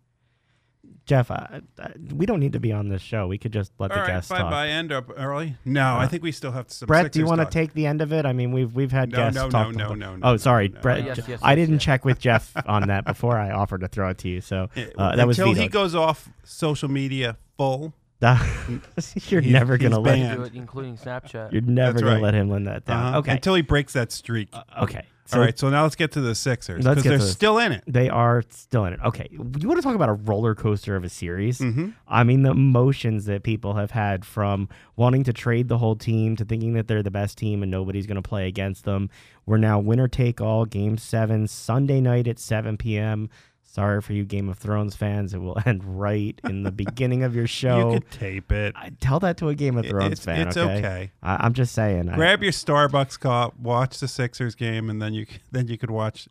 Jeff, 1.05 1.31
uh, 1.31 1.47
uh, 1.79 1.89
we 2.13 2.27
don't 2.27 2.39
need 2.39 2.53
to 2.53 2.59
be 2.59 2.71
on 2.71 2.87
this 2.89 3.01
show. 3.01 3.27
We 3.27 3.39
could 3.39 3.51
just 3.51 3.71
let 3.79 3.89
All 3.89 3.97
the 3.97 4.01
right. 4.01 4.07
guests 4.07 4.29
Bye 4.29 4.39
talk. 4.39 4.51
bye. 4.51 4.67
End 4.69 4.91
up 4.91 5.09
early. 5.17 5.55
No, 5.65 5.81
I 5.81 6.03
Uh, 6.03 6.07
think 6.07 6.21
we 6.21 6.31
still 6.31 6.51
have 6.51 6.69
some. 6.71 6.85
Brett, 6.85 7.11
do 7.11 7.17
you 7.19 7.25
want 7.25 7.41
to 7.41 7.47
take 7.47 7.73
the 7.73 7.87
end 7.87 8.01
of 8.01 8.13
it? 8.13 8.27
I 8.27 8.33
mean, 8.33 8.51
we've 8.51 8.71
we've 8.73 8.91
had 8.91 9.11
No, 9.11 9.17
guests 9.17 9.35
no, 9.35 9.45
no, 9.45 9.49
talk. 9.49 9.75
no, 9.75 9.89
the- 9.89 9.95
no, 9.95 10.15
no, 10.17 10.27
Oh, 10.27 10.37
sorry, 10.37 10.69
no, 10.69 10.79
Brett. 10.81 10.99
no. 11.01 11.05
Yes, 11.07 11.21
yes, 11.27 11.39
I 11.41 11.55
didn't 11.55 11.75
yes. 11.75 11.83
check 11.83 12.05
with 12.05 12.19
Jeff 12.19 12.53
on 12.67 12.87
that 12.89 13.05
before 13.05 13.37
I 13.39 13.49
offered 13.51 13.81
to 13.81 13.87
throw 13.87 14.09
it 14.09 14.19
to 14.19 14.29
you. 14.29 14.39
So 14.41 14.69
uh, 14.99 15.15
that 15.15 15.25
was 15.27 15.39
until 15.39 15.55
he 15.55 15.67
goes 15.67 15.95
off 15.95 16.29
social 16.43 16.89
media 16.89 17.37
full. 17.57 17.93
you're 19.27 19.41
He's- 19.41 19.53
never 19.53 19.77
gonna 19.77 19.99
let 19.99 20.15
banned. 20.15 20.37
Do 20.37 20.43
it, 20.43 20.53
including 20.53 20.97
Snapchat. 20.97 21.51
you're 21.51 21.61
never 21.61 21.93
That's 21.93 22.03
gonna 22.03 22.15
right. 22.15 22.23
let 22.23 22.33
him 22.33 22.49
let 22.49 22.65
that 22.65 22.85
down. 22.85 23.05
Uh-huh. 23.05 23.17
Okay, 23.19 23.31
Until 23.33 23.55
he 23.55 23.61
breaks 23.61 23.93
that 23.93 24.11
streak. 24.11 24.49
okay. 24.81 25.05
So 25.25 25.37
All 25.37 25.45
right. 25.45 25.59
So 25.59 25.69
now 25.69 25.83
let's 25.83 25.95
get 25.95 26.13
to 26.13 26.21
the 26.21 26.33
Sixers 26.33 26.83
because 26.83 27.03
they're 27.03 27.19
the- 27.19 27.23
still 27.23 27.59
in 27.59 27.71
it. 27.71 27.83
they 27.85 28.09
are 28.09 28.43
still 28.49 28.85
in 28.85 28.93
it. 28.93 28.99
Okay, 29.05 29.27
you 29.31 29.67
want 29.67 29.77
to 29.77 29.83
talk 29.83 29.93
about 29.93 30.09
a 30.09 30.13
roller 30.13 30.55
coaster 30.55 30.95
of 30.95 31.03
a 31.03 31.09
series? 31.09 31.59
Mm-hmm. 31.59 31.89
I 32.07 32.23
mean, 32.23 32.41
the 32.41 32.49
emotions 32.49 33.25
that 33.25 33.43
people 33.43 33.75
have 33.75 33.91
had 33.91 34.25
from 34.25 34.69
wanting 34.95 35.23
to 35.25 35.33
trade 35.33 35.67
the 35.67 35.77
whole 35.77 35.95
team 35.95 36.35
to 36.37 36.45
thinking 36.45 36.73
that 36.73 36.87
they're 36.87 37.03
the 37.03 37.11
best 37.11 37.37
team 37.37 37.61
and 37.61 37.69
nobody's 37.71 38.07
going 38.07 38.19
to 38.21 38.27
play 38.27 38.47
against 38.47 38.85
them. 38.85 39.11
We're 39.45 39.57
now 39.57 39.77
winner 39.79 40.07
take 40.07 40.41
all, 40.41 40.65
game 40.65 40.97
seven, 40.97 41.47
Sunday 41.47 42.01
night 42.01 42.27
at 42.27 42.39
7 42.39 42.75
p.m. 42.77 43.29
Sorry 43.71 44.01
for 44.01 44.13
you 44.13 44.25
Game 44.25 44.49
of 44.49 44.57
Thrones 44.57 44.95
fans. 44.95 45.33
It 45.33 45.37
will 45.39 45.57
end 45.65 45.83
right 45.99 46.39
in 46.43 46.63
the 46.63 46.71
beginning 46.85 47.23
of 47.23 47.35
your 47.35 47.47
show. 47.47 47.93
You 47.93 47.99
could 47.99 48.11
tape 48.11 48.51
it. 48.51 48.73
I, 48.75 48.91
tell 48.99 49.19
that 49.19 49.37
to 49.37 49.49
a 49.49 49.55
Game 49.55 49.77
of 49.77 49.85
Thrones 49.85 50.13
it's 50.13 50.25
fan. 50.25 50.47
it's 50.47 50.57
okay. 50.57 50.77
okay. 50.79 51.11
I, 51.21 51.45
I'm 51.45 51.53
just 51.53 51.73
saying. 51.73 52.09
I- 52.09 52.15
Grab 52.15 52.41
your 52.43 52.51
Starbucks 52.51 53.19
cup, 53.19 53.57
watch 53.59 53.99
the 53.99 54.07
Sixers 54.07 54.55
game, 54.55 54.89
and 54.89 55.01
then 55.01 55.13
you 55.13 55.25
then 55.51 55.67
you 55.67 55.77
could 55.77 55.91
watch 55.91 56.27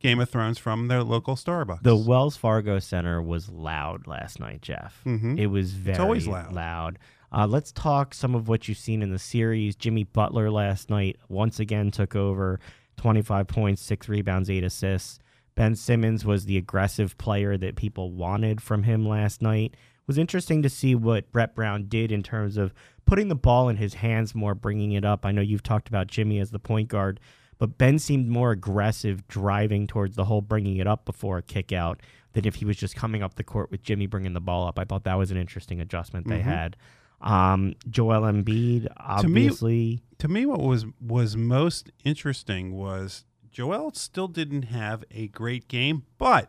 Game 0.00 0.20
of 0.20 0.30
Thrones 0.30 0.58
from 0.58 0.86
their 0.88 1.02
local 1.02 1.34
Starbucks. 1.34 1.82
the 1.82 1.96
Wells 1.96 2.36
Fargo 2.36 2.78
Center 2.78 3.20
was 3.20 3.48
loud 3.48 4.06
last 4.06 4.38
night, 4.38 4.62
Jeff. 4.62 5.00
Mhm. 5.04 5.36
It 5.38 5.48
was 5.48 5.72
very 5.72 5.94
it's 5.94 6.00
always 6.00 6.28
loud. 6.28 6.52
loud. 6.52 6.98
Uh, 7.32 7.46
let's 7.46 7.72
talk 7.72 8.14
some 8.14 8.34
of 8.36 8.48
what 8.48 8.68
you've 8.68 8.78
seen 8.78 9.02
in 9.02 9.10
the 9.10 9.18
series. 9.18 9.74
Jimmy 9.74 10.04
Butler 10.04 10.50
last 10.50 10.88
night 10.88 11.16
once 11.28 11.58
again 11.60 11.90
took 11.90 12.14
over 12.16 12.58
25 12.96 13.46
points, 13.48 13.82
six 13.82 14.08
rebounds, 14.08 14.48
eight 14.48 14.64
assists. 14.64 15.18
Ben 15.58 15.74
Simmons 15.74 16.24
was 16.24 16.44
the 16.44 16.56
aggressive 16.56 17.18
player 17.18 17.56
that 17.58 17.74
people 17.74 18.12
wanted 18.12 18.60
from 18.60 18.84
him 18.84 19.06
last 19.08 19.42
night. 19.42 19.72
It 19.74 20.06
was 20.06 20.16
interesting 20.16 20.62
to 20.62 20.68
see 20.68 20.94
what 20.94 21.32
Brett 21.32 21.54
Brown 21.56 21.86
did 21.88 22.12
in 22.12 22.22
terms 22.22 22.56
of 22.56 22.72
putting 23.06 23.26
the 23.26 23.34
ball 23.34 23.68
in 23.68 23.76
his 23.76 23.94
hands 23.94 24.36
more, 24.36 24.54
bringing 24.54 24.92
it 24.92 25.04
up. 25.04 25.26
I 25.26 25.32
know 25.32 25.40
you've 25.42 25.64
talked 25.64 25.88
about 25.88 26.06
Jimmy 26.06 26.38
as 26.38 26.52
the 26.52 26.60
point 26.60 26.86
guard, 26.88 27.18
but 27.58 27.76
Ben 27.76 27.98
seemed 27.98 28.28
more 28.28 28.52
aggressive 28.52 29.26
driving 29.26 29.88
towards 29.88 30.14
the 30.14 30.26
hole, 30.26 30.42
bringing 30.42 30.76
it 30.76 30.86
up 30.86 31.04
before 31.04 31.38
a 31.38 31.42
kick 31.42 31.72
out 31.72 32.00
than 32.34 32.44
if 32.46 32.54
he 32.54 32.64
was 32.64 32.76
just 32.76 32.94
coming 32.94 33.24
up 33.24 33.34
the 33.34 33.42
court 33.42 33.72
with 33.72 33.82
Jimmy 33.82 34.06
bringing 34.06 34.34
the 34.34 34.40
ball 34.40 34.68
up. 34.68 34.78
I 34.78 34.84
thought 34.84 35.02
that 35.04 35.18
was 35.18 35.32
an 35.32 35.36
interesting 35.38 35.80
adjustment 35.80 36.28
they 36.28 36.38
Mhm. 36.38 36.42
had. 36.42 36.76
Um, 37.20 37.74
Joel 37.90 38.22
Embiid, 38.32 38.86
obviously. 38.96 40.02
to 40.18 40.28
me, 40.28 40.46
what 40.46 40.60
was 40.60 40.86
was 41.00 41.36
most 41.36 41.90
interesting 42.04 42.74
was 42.76 43.24
Joel 43.58 43.90
still 43.92 44.28
didn't 44.28 44.66
have 44.66 45.02
a 45.10 45.26
great 45.26 45.66
game, 45.66 46.04
but 46.16 46.48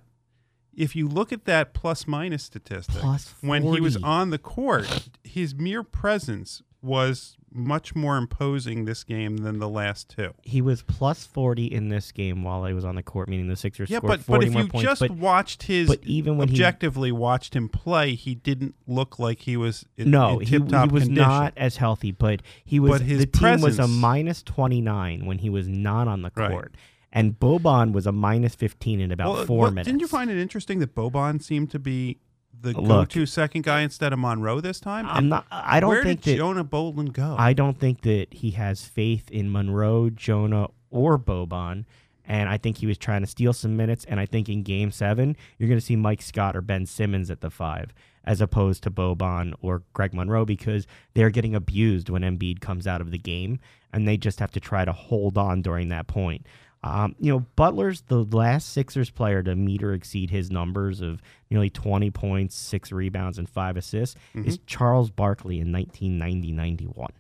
if 0.77 0.95
you 0.95 1.07
look 1.07 1.33
at 1.33 1.45
that 1.45 1.73
plus 1.73 2.05
minus 2.05 2.43
statistic, 2.43 2.97
Plus 2.97 3.33
when 3.41 3.63
he 3.63 3.81
was 3.81 3.97
on 4.03 4.29
the 4.29 4.37
court, 4.37 5.09
his 5.23 5.55
mere 5.55 5.81
presence 5.81 6.61
was 6.83 7.35
much 7.51 7.95
more 7.95 8.17
imposing 8.17 8.85
this 8.85 9.03
game 9.03 9.37
than 9.37 9.57
the 9.57 9.67
last 9.67 10.09
two. 10.09 10.35
He 10.43 10.61
was 10.61 10.83
plus 10.83 11.25
40 11.25 11.65
in 11.65 11.89
this 11.89 12.11
game 12.11 12.43
while 12.43 12.63
he 12.65 12.73
was 12.73 12.85
on 12.85 12.93
the 12.93 13.01
court, 13.01 13.27
meaning 13.27 13.47
the 13.47 13.55
Sixers 13.55 13.89
Yeah, 13.89 13.97
scored 13.97 14.11
but 14.11 14.19
40 14.21 14.45
but 14.45 14.51
if 14.59 14.63
you 14.63 14.69
points. 14.69 14.83
just 14.87 15.01
but, 15.01 15.11
watched 15.11 15.63
his 15.63 15.89
but 15.89 16.03
even 16.03 16.37
when 16.37 16.47
he 16.49 16.53
objectively 16.53 17.11
watched 17.11 17.55
him 17.55 17.69
play, 17.69 18.13
he 18.13 18.35
didn't 18.35 18.75
look 18.85 19.17
like 19.17 19.41
he 19.41 19.57
was 19.57 19.83
in, 19.97 20.11
no, 20.11 20.39
in 20.39 20.45
he, 20.45 20.51
he 20.51 20.59
was 20.59 20.69
condition. 20.69 21.13
not 21.15 21.53
as 21.57 21.77
healthy, 21.77 22.11
but 22.11 22.43
he 22.63 22.79
was 22.79 22.91
But 22.91 23.01
his 23.01 23.19
the 23.21 23.25
team 23.25 23.61
was 23.61 23.79
a 23.79 23.87
minus 23.87 24.43
29 24.43 25.25
when 25.25 25.39
he 25.39 25.49
was 25.49 25.67
not 25.67 26.07
on 26.07 26.21
the 26.21 26.29
court. 26.29 26.51
Right. 26.51 26.65
And 27.11 27.39
Boban 27.39 27.91
was 27.91 28.05
a 28.05 28.11
minus 28.11 28.55
15 28.55 28.99
in 29.01 29.11
about 29.11 29.33
Well, 29.33 29.45
4 29.45 29.57
well, 29.61 29.71
minutes. 29.71 29.87
Didn't 29.87 30.01
you 30.01 30.07
find 30.07 30.29
it 30.29 30.37
interesting 30.37 30.79
that 30.79 30.93
Boban 30.93 31.41
seemed 31.41 31.71
to 31.71 31.79
be 31.79 32.19
the 32.61 32.73
Look. 32.73 33.09
go-to 33.09 33.25
second 33.25 33.63
guy 33.63 33.81
instead 33.81 34.13
of 34.13 34.19
Monroe 34.19 34.59
this 34.61 34.79
time? 34.79 35.07
I'm 35.07 35.17
And 35.17 35.29
not 35.29 35.47
I 35.49 35.79
don't 35.79 35.89
Where 35.89 36.03
think 36.03 36.21
did 36.21 36.33
that 36.33 36.37
Jonah 36.37 36.63
Bolden 36.63 37.07
go? 37.07 37.35
I 37.37 37.53
don't 37.53 37.79
think 37.79 38.01
that 38.01 38.27
he 38.31 38.51
has 38.51 38.85
faith 38.85 39.29
in 39.31 39.51
Monroe, 39.51 40.09
Jonah, 40.09 40.67
or 40.91 41.17
Boban. 41.17 41.85
And 42.25 42.47
I 42.47 42.57
think 42.57 42.77
he 42.77 42.85
was 42.85 42.99
trying 42.99 43.21
to 43.21 43.27
steal 43.27 43.53
some 43.53 43.75
minutes. 43.75 44.05
And 44.05 44.19
I 44.19 44.27
think 44.27 44.49
in 44.49 44.61
game 44.61 44.91
seven, 44.91 45.35
you're 45.57 45.67
going 45.69 45.79
to 45.79 45.85
see 45.85 45.95
Mike 45.95 46.21
Scott 46.21 46.55
or 46.55 46.61
Ben 46.61 46.85
Simmons 46.85 47.31
at 47.31 47.41
the 47.41 47.49
five, 47.49 47.91
as 48.23 48.39
opposed 48.39 48.83
to 48.83 48.91
Boban 48.91 49.55
or 49.61 49.81
Greg 49.93 50.13
Monroe, 50.13 50.45
because 50.45 50.85
they're 51.15 51.31
getting 51.31 51.55
abused 51.55 52.07
when 52.09 52.21
Embiid 52.21 52.59
comes 52.59 52.85
out 52.85 53.01
of 53.01 53.09
the 53.09 53.17
game. 53.17 53.57
And 53.91 54.07
they 54.07 54.15
just 54.17 54.39
have 54.39 54.51
to 54.51 54.59
try 54.59 54.85
to 54.85 54.91
hold 54.91 55.39
on 55.39 55.63
during 55.63 55.89
that 55.89 56.05
point. 56.05 56.45
Um, 56.81 57.15
you 57.19 57.31
know, 57.31 57.39
Butler's 57.55 58.01
the 58.01 58.23
last 58.23 58.69
Sixers 58.69 59.09
player 59.09 59.43
to 59.43 59.55
meet 59.55 59.83
or 59.83 59.93
exceed 59.93 60.29
his 60.29 60.49
numbers 60.49 61.01
of 61.01 61.21
nearly 61.49 61.69
20 61.69 62.09
points, 62.11 62.55
six 62.55 62.91
rebounds, 62.91 63.37
and 63.37 63.49
five 63.49 63.75
assists 63.75 64.15
is 64.33 64.59
Charles 64.65 65.09
Barkley 65.09 65.59
in 65.59 65.71
1990 65.73 66.51
91. 66.51 67.11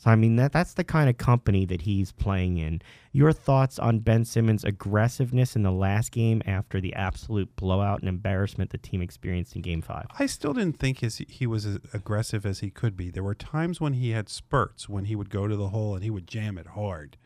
So, 0.00 0.10
I 0.10 0.16
mean, 0.16 0.36
that 0.36 0.52
that's 0.52 0.72
the 0.72 0.84
kind 0.84 1.10
of 1.10 1.18
company 1.18 1.66
that 1.66 1.82
he's 1.82 2.10
playing 2.10 2.56
in. 2.56 2.80
Your 3.12 3.32
thoughts 3.32 3.78
on 3.78 3.98
Ben 3.98 4.24
Simmons' 4.24 4.64
aggressiveness 4.64 5.56
in 5.56 5.62
the 5.62 5.70
last 5.70 6.10
game 6.10 6.40
after 6.46 6.80
the 6.80 6.94
absolute 6.94 7.54
blowout 7.54 8.00
and 8.00 8.08
embarrassment 8.08 8.70
the 8.70 8.78
team 8.78 9.02
experienced 9.02 9.56
in 9.56 9.60
game 9.60 9.82
five? 9.82 10.06
I 10.18 10.24
still 10.24 10.54
didn't 10.54 10.78
think 10.78 11.00
his, 11.00 11.18
he 11.28 11.46
was 11.46 11.66
as 11.66 11.80
aggressive 11.92 12.46
as 12.46 12.60
he 12.60 12.70
could 12.70 12.96
be. 12.96 13.10
There 13.10 13.22
were 13.22 13.34
times 13.34 13.78
when 13.78 13.92
he 13.92 14.12
had 14.12 14.30
spurts 14.30 14.88
when 14.88 15.04
he 15.04 15.14
would 15.14 15.28
go 15.28 15.46
to 15.46 15.54
the 15.54 15.68
hole 15.68 15.94
and 15.94 16.02
he 16.02 16.08
would 16.08 16.26
jam 16.26 16.56
it 16.56 16.68
hard. 16.68 17.18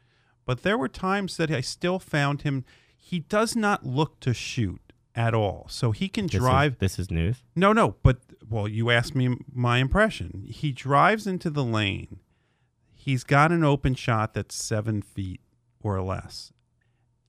But 0.46 0.62
there 0.62 0.76
were 0.78 0.88
times 0.88 1.36
that 1.38 1.50
I 1.50 1.60
still 1.60 1.98
found 1.98 2.42
him. 2.42 2.64
He 2.98 3.20
does 3.20 3.54
not 3.56 3.84
look 3.86 4.20
to 4.20 4.34
shoot 4.34 4.80
at 5.14 5.32
all. 5.34 5.66
So 5.68 5.90
he 5.92 6.08
can 6.08 6.26
This 6.26 6.34
is- 6.34 6.40
drive. 6.40 6.78
this 6.78 6.98
is 6.98 7.10
news. 7.10 7.42
No, 7.54 7.72
no, 7.72 7.96
but 8.02 8.20
well, 8.48 8.66
you 8.68 8.90
asked 8.90 9.14
me 9.14 9.36
my 9.52 9.78
impression. 9.78 10.44
He 10.48 10.72
drives 10.72 11.26
into 11.26 11.50
the 11.50 11.64
lane. 11.64 12.18
He's 12.92 13.24
got 13.24 13.52
an 13.52 13.64
open 13.64 13.94
shot 13.94 14.34
that's 14.34 14.54
seven 14.54 15.02
feet 15.02 15.40
or 15.80 16.00
less. 16.02 16.52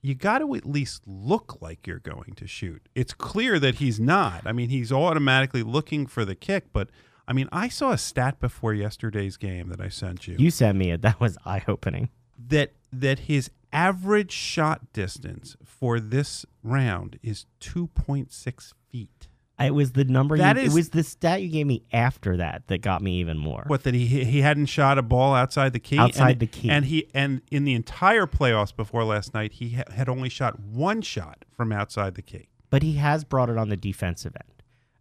You 0.01 0.13
got 0.15 0.39
to 0.39 0.53
at 0.55 0.65
least 0.65 1.01
look 1.07 1.61
like 1.61 1.87
you're 1.87 1.99
going 1.99 2.33
to 2.35 2.47
shoot. 2.47 2.87
It's 2.95 3.13
clear 3.13 3.59
that 3.59 3.75
he's 3.75 3.99
not. 3.99 4.43
I 4.45 4.51
mean, 4.51 4.69
he's 4.69 4.91
automatically 4.91 5.63
looking 5.63 6.05
for 6.05 6.23
the 6.23 6.35
kick, 6.35 6.71
but 6.71 6.89
I 7.27 7.33
mean, 7.33 7.49
I 7.51 7.69
saw 7.69 7.91
a 7.91 7.97
stat 7.97 8.39
before 8.39 8.73
yesterday's 8.73 9.35
game 9.35 9.69
that 9.69 9.81
I 9.81 9.89
sent 9.89 10.27
you, 10.27 10.35
You 10.37 10.51
sent 10.51 10.77
me 10.77 10.91
it. 10.91 11.01
That 11.01 11.19
was 11.19 11.37
eye 11.45 11.63
opening. 11.67 12.09
That 12.37 12.71
that 12.91 13.19
his 13.19 13.49
average 13.73 14.31
shot 14.31 14.93
distance 14.93 15.57
for 15.65 15.99
this 15.99 16.45
round 16.63 17.19
is 17.21 17.45
2.6 17.59 18.73
feet. 18.89 19.27
It 19.59 19.73
was 19.73 19.93
the 19.93 20.03
number. 20.03 20.37
That 20.37 20.57
you, 20.57 20.63
is- 20.63 20.73
it 20.73 20.75
was 20.75 20.89
the 20.89 21.03
stat 21.03 21.41
you 21.41 21.47
gave 21.49 21.65
me 21.65 21.83
after 21.93 22.35
that 22.37 22.67
that 22.67 22.81
got 22.81 23.01
me 23.01 23.19
even 23.19 23.37
more. 23.37 23.63
What 23.67 23.83
that 23.83 23.93
he 23.93 24.05
he 24.05 24.41
hadn't 24.41 24.65
shot 24.65 24.97
a 24.97 25.01
ball 25.01 25.33
outside 25.33 25.71
the 25.71 25.79
key 25.79 25.97
Outside 25.97 26.31
and, 26.31 26.39
the 26.41 26.47
key. 26.47 26.69
and 26.69 26.85
he 26.85 27.07
and 27.13 27.41
in 27.51 27.63
the 27.63 27.73
entire 27.73 28.27
playoffs 28.27 28.75
before 28.75 29.05
last 29.05 29.33
night 29.33 29.53
he 29.53 29.69
ha- 29.71 29.83
had 29.93 30.09
only 30.09 30.27
shot 30.27 30.59
one 30.59 31.01
shot 31.01 31.45
from 31.55 31.71
outside 31.71 32.15
the 32.15 32.21
key 32.21 32.49
But 32.69 32.83
he 32.83 32.93
has 32.95 33.23
brought 33.23 33.49
it 33.49 33.57
on 33.57 33.69
the 33.69 33.77
defensive 33.77 34.33
end, 34.35 34.54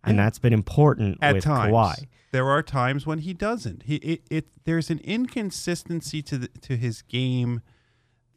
and 0.07 0.19
that's 0.19 0.39
been 0.39 0.53
important 0.53 1.19
at 1.23 1.35
with 1.35 1.45
times. 1.45 1.73
Kawhi. 1.73 2.07
There 2.33 2.49
are 2.51 2.63
times 2.63 3.07
when 3.07 3.21
he 3.21 3.33
doesn't. 3.33 3.85
He 3.85 3.97
it, 3.97 4.23
it 4.31 4.47
there's 4.65 4.91
an 4.91 5.01
inconsistency 5.05 6.23
to 6.23 6.39
the, 6.39 6.49
to 6.49 6.77
his 6.77 7.03
game 7.03 7.61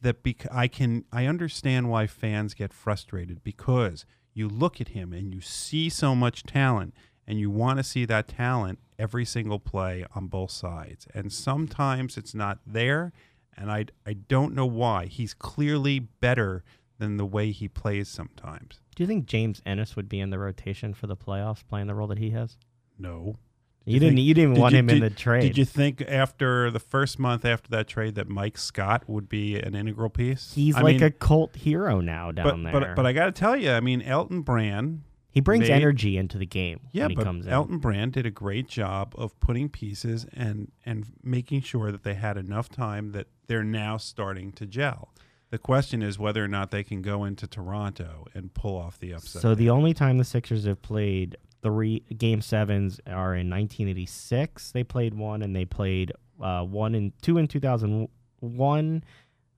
that 0.00 0.22
bec- 0.22 0.46
I 0.52 0.68
can 0.68 1.04
I 1.12 1.26
understand 1.26 1.90
why 1.90 2.06
fans 2.06 2.54
get 2.54 2.72
frustrated 2.72 3.42
because 3.42 4.04
you 4.34 4.48
look 4.48 4.80
at 4.80 4.88
him 4.88 5.12
and 5.12 5.34
you 5.34 5.40
see 5.40 5.88
so 5.88 6.14
much 6.14 6.44
talent 6.44 6.94
and 7.26 7.38
you 7.38 7.50
want 7.50 7.78
to 7.78 7.84
see 7.84 8.04
that 8.04 8.28
talent 8.28 8.78
every 8.98 9.24
single 9.24 9.58
play 9.58 10.04
on 10.14 10.26
both 10.28 10.50
sides 10.50 11.06
and 11.14 11.32
sometimes 11.32 12.16
it's 12.16 12.34
not 12.34 12.58
there 12.64 13.12
and 13.56 13.70
I 13.70 13.86
I 14.06 14.12
don't 14.12 14.54
know 14.54 14.66
why 14.66 15.06
he's 15.06 15.34
clearly 15.34 15.98
better 15.98 16.62
than 16.98 17.16
the 17.16 17.26
way 17.26 17.50
he 17.50 17.68
plays 17.68 18.08
sometimes. 18.08 18.80
Do 18.98 19.04
you 19.04 19.06
think 19.06 19.26
James 19.26 19.62
Ennis 19.64 19.94
would 19.94 20.08
be 20.08 20.18
in 20.18 20.30
the 20.30 20.40
rotation 20.40 20.92
for 20.92 21.06
the 21.06 21.14
playoffs, 21.16 21.62
playing 21.64 21.86
the 21.86 21.94
role 21.94 22.08
that 22.08 22.18
he 22.18 22.30
has? 22.30 22.56
No. 22.98 23.36
You, 23.84 23.94
you 23.94 24.00
didn't. 24.00 24.18
you 24.18 24.34
didn't 24.34 24.54
Did 24.54 24.60
want 24.60 24.72
you- 24.72 24.78
him 24.80 24.90
in 24.90 24.98
the 24.98 25.08
trade. 25.10 25.42
Did 25.42 25.56
you 25.56 25.64
think 25.64 26.02
after 26.08 26.68
the 26.72 26.80
first 26.80 27.16
month 27.16 27.44
after 27.44 27.70
that 27.70 27.86
trade 27.86 28.16
that 28.16 28.28
Mike 28.28 28.58
Scott 28.58 29.04
would 29.08 29.28
be 29.28 29.54
an 29.56 29.76
integral 29.76 30.10
piece? 30.10 30.52
He's 30.52 30.74
I 30.74 30.80
like 30.80 30.96
mean, 30.96 31.04
a 31.04 31.10
cult 31.12 31.54
hero 31.54 32.00
now 32.00 32.32
down 32.32 32.64
but, 32.64 32.72
there. 32.72 32.80
but 32.86 32.96
but 32.96 33.06
I 33.06 33.12
got 33.12 33.26
to 33.26 33.30
tell 33.32 33.54
you, 33.56 33.70
I 33.70 33.78
mean 33.78 34.02
Elton 34.02 34.42
Brand. 34.42 35.02
he 35.30 35.40
brings 35.40 35.68
made- 35.68 35.76
energy 35.76 36.16
into 36.18 36.36
the 36.36 36.44
game 36.46 36.80
Yeah, 36.90 37.04
when 37.04 37.10
he 37.10 37.42
but. 37.42 37.46
Elton 37.52 37.78
Brand 37.78 38.14
did 38.14 38.26
a 38.26 38.32
great 38.32 38.66
job 38.66 39.14
of 39.16 39.38
putting 39.38 39.68
pieces 39.68 40.26
and 40.32 40.72
and 40.84 41.06
making 41.22 41.60
sure 41.62 41.92
that 41.92 42.02
they 42.02 42.14
had 42.14 42.36
enough 42.36 42.68
time 42.68 43.12
that 43.12 43.28
they're 43.46 43.62
now 43.62 43.96
starting 43.96 44.50
to 44.54 44.66
gel. 44.66 45.14
The 45.50 45.58
question 45.58 46.02
is 46.02 46.18
whether 46.18 46.44
or 46.44 46.48
not 46.48 46.70
they 46.70 46.84
can 46.84 47.00
go 47.00 47.24
into 47.24 47.46
Toronto 47.46 48.26
and 48.34 48.52
pull 48.52 48.76
off 48.76 48.98
the 48.98 49.12
upset. 49.12 49.40
So 49.40 49.54
the 49.54 49.70
only 49.70 49.94
time 49.94 50.18
the 50.18 50.24
Sixers 50.24 50.64
have 50.64 50.82
played 50.82 51.36
three 51.62 52.00
game 52.16 52.40
sevens 52.40 53.00
are 53.06 53.34
in 53.34 53.48
1986. 53.48 54.72
They 54.72 54.84
played 54.84 55.14
one, 55.14 55.42
and 55.42 55.56
they 55.56 55.64
played 55.64 56.12
uh, 56.42 56.64
one 56.64 56.94
and 56.94 57.12
two 57.22 57.38
in 57.38 57.48
2001. 57.48 59.04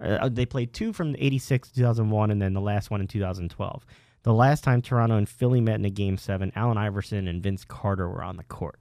Uh, 0.00 0.28
they 0.30 0.46
played 0.46 0.72
two 0.72 0.92
from 0.92 1.16
86 1.18 1.68
to 1.68 1.74
2001, 1.74 2.30
and 2.30 2.40
then 2.40 2.54
the 2.54 2.60
last 2.60 2.90
one 2.90 3.00
in 3.00 3.08
2012. 3.08 3.84
The 4.22 4.32
last 4.32 4.64
time 4.64 4.82
Toronto 4.82 5.16
and 5.16 5.28
Philly 5.28 5.60
met 5.60 5.76
in 5.76 5.84
a 5.84 5.90
game 5.90 6.18
seven, 6.18 6.52
Allen 6.54 6.78
Iverson 6.78 7.26
and 7.26 7.42
Vince 7.42 7.64
Carter 7.64 8.08
were 8.08 8.22
on 8.22 8.36
the 8.36 8.44
court. 8.44 8.78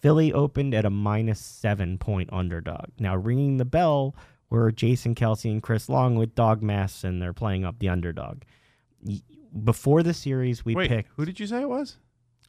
Philly 0.00 0.32
opened 0.32 0.74
at 0.74 0.84
a 0.84 0.90
minus 0.90 1.40
seven 1.40 1.96
point 1.96 2.28
underdog. 2.32 2.86
Now 2.98 3.16
ringing 3.16 3.56
the 3.56 3.64
bell 3.64 4.14
were 4.60 4.70
Jason 4.72 5.14
Kelce 5.14 5.50
and 5.50 5.62
Chris 5.62 5.88
Long 5.88 6.14
with 6.16 6.34
dog 6.34 6.62
masks, 6.62 7.04
and 7.04 7.20
they're 7.22 7.32
playing 7.32 7.64
up 7.64 7.78
the 7.78 7.88
underdog. 7.88 8.42
Before 9.64 10.02
the 10.02 10.14
series, 10.14 10.64
we 10.64 10.74
wait, 10.74 10.88
picked. 10.88 11.10
who 11.16 11.24
did 11.24 11.38
you 11.38 11.46
say 11.46 11.60
it 11.62 11.68
was? 11.68 11.98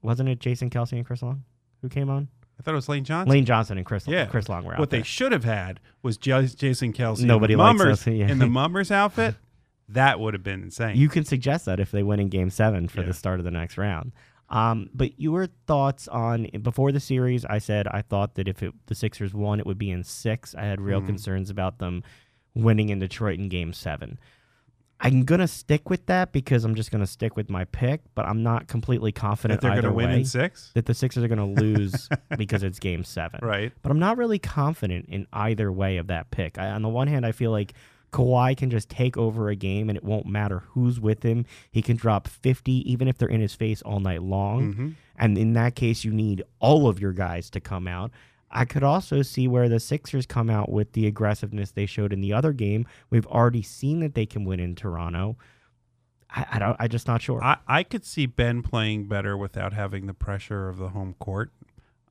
Wasn't 0.01 0.29
it 0.29 0.39
Jason 0.39 0.69
Kelce 0.69 0.93
and 0.93 1.05
Chris 1.05 1.21
Long 1.21 1.43
who 1.81 1.89
came 1.89 2.09
on? 2.09 2.29
I 2.59 2.63
thought 2.63 2.71
it 2.71 2.75
was 2.75 2.87
Lane 2.87 3.03
Johnson. 3.03 3.31
Lane 3.31 3.45
Johnson 3.45 3.77
and 3.77 3.85
Chris, 3.85 4.07
Yeah. 4.07 4.25
Chris 4.25 4.47
Long 4.47 4.63
were 4.63 4.73
out 4.73 4.79
what 4.79 4.89
there. 4.89 4.99
they 4.99 5.03
should 5.03 5.31
have 5.31 5.43
had 5.43 5.79
was 6.01 6.17
J- 6.17 6.45
Jason 6.47 6.93
Kelce. 6.93 7.23
Nobody 7.23 7.55
likes 7.55 7.77
mummers, 7.79 8.01
us, 8.01 8.07
yeah. 8.07 8.29
in 8.29 8.39
the 8.39 8.47
mummers 8.49 8.91
outfit. 8.91 9.35
That 9.89 10.19
would 10.19 10.33
have 10.33 10.43
been 10.43 10.63
insane. 10.63 10.95
You 10.95 11.09
can 11.09 11.25
suggest 11.25 11.65
that 11.65 11.79
if 11.79 11.91
they 11.91 12.03
win 12.03 12.19
in 12.19 12.29
Game 12.29 12.49
Seven 12.49 12.87
for 12.87 13.01
Yeah. 13.01 13.07
the 13.07 13.13
start 13.13 13.39
of 13.39 13.43
the 13.43 13.51
next 13.51 13.77
round. 13.77 14.13
Um, 14.53 14.89
but 14.93 15.19
your 15.19 15.47
thoughts 15.67 16.07
on 16.07 16.47
before 16.61 16.91
the 16.91 16.99
series? 16.99 17.43
I 17.43 17.57
said 17.57 17.87
I 17.87 18.01
thought 18.03 18.35
that 18.35 18.47
if 18.47 18.61
it, 18.63 18.71
the 18.85 18.95
Sixers 18.95 19.33
won, 19.33 19.59
it 19.59 19.65
would 19.65 19.79
be 19.79 19.89
in 19.91 20.03
six. 20.03 20.53
I 20.55 20.63
had 20.65 20.79
real 20.79 21.01
Mhm. 21.01 21.07
concerns 21.07 21.49
about 21.49 21.79
them 21.79 22.03
winning 22.53 22.89
in 22.89 22.99
Detroit 22.99 23.39
in 23.39 23.49
Game 23.49 23.73
Seven. 23.73 24.19
I'm 24.99 25.23
gonna 25.25 25.47
stick 25.47 25.89
with 25.89 26.05
that 26.05 26.31
because 26.31 26.63
I'm 26.63 26.75
just 26.75 26.91
gonna 26.91 27.07
stick 27.07 27.35
with 27.35 27.49
my 27.49 27.65
pick, 27.65 28.01
but 28.15 28.25
I'm 28.25 28.41
not 28.43 28.67
completely 28.67 29.11
confident 29.11 29.59
that 29.61 29.67
they're 29.73 29.81
going 29.81 29.91
to 29.91 29.97
win 29.97 30.11
in 30.11 30.23
six, 30.25 30.71
that 30.75 30.85
the 30.85 30.93
Sixers 30.93 31.23
are 31.23 31.27
gonna 31.27 31.45
lose 31.61 32.07
because 32.37 32.63
it's 32.63 32.79
Game 32.79 33.03
Seven. 33.03 33.39
right? 33.41 33.73
But 33.81 33.91
I'm 33.91 33.99
not 33.99 34.17
really 34.17 34.39
confident 34.39 35.07
in 35.09 35.27
either 35.33 35.71
way 35.73 35.97
of 35.97 36.07
that 36.07 36.31
pick. 36.31 36.57
I, 36.57 36.69
on 36.69 36.83
the 36.83 36.89
one 36.89 37.07
hand, 37.07 37.25
I 37.25 37.31
feel 37.33 37.51
like 37.51 37.73
Kawhi 38.13 38.55
can 38.55 38.69
just 38.69 38.87
take 38.89 39.17
over 39.17 39.49
a 39.49 39.55
game 39.55 39.89
and 39.89 39.97
it 39.97 40.03
won't 40.03 40.25
matter 40.25 40.59
who's 40.69 40.99
with 40.99 41.23
him. 41.23 41.45
He 41.71 41.81
can 41.81 41.97
drop 41.97 42.27
50 42.27 42.89
even 42.89 43.07
if 43.09 43.17
they're 43.17 43.27
in 43.27 43.41
his 43.41 43.53
face 43.55 43.81
all 43.81 43.99
night 43.99 44.23
long. 44.23 44.73
hmm 44.73 44.89
And 45.17 45.37
in 45.37 45.53
that 45.53 45.75
case, 45.75 46.03
you 46.05 46.11
need 46.13 46.43
all 46.59 46.87
of 46.87 46.99
your 47.01 47.11
guys 47.13 47.49
to 47.51 47.59
come 47.59 47.87
out. 47.87 48.11
I 48.55 48.65
could 48.65 48.83
also 48.83 49.23
see 49.23 49.47
where 49.47 49.67
the 49.67 49.79
Sixers 49.79 50.27
come 50.27 50.49
out 50.49 50.71
with 50.71 50.91
the 50.93 51.07
aggressiveness 51.07 51.71
they 51.71 51.87
showed 51.87 52.13
in 52.13 52.21
the 52.21 52.33
other 52.33 52.53
game. 52.53 52.85
We've 53.09 53.25
already 53.25 53.63
seen 53.63 53.99
that 54.01 54.13
they 54.13 54.27
can 54.27 54.45
win 54.45 54.59
in 54.59 54.75
Toronto. 54.75 55.37
I, 56.29 56.45
I 56.53 56.59
don't. 56.59 56.75
I'm 56.79 56.89
just 56.89 57.07
not 57.07 57.21
sure. 57.21 57.43
I, 57.43 57.57
I 57.67 57.83
could 57.83 58.05
see 58.05 58.27
Ben 58.27 58.61
playing 58.61 59.07
better 59.07 59.35
without 59.35 59.73
having 59.73 60.05
the 60.05 60.13
pressure 60.13 60.69
of 60.69 60.77
the 60.77 60.89
home 60.89 61.15
court. 61.19 61.51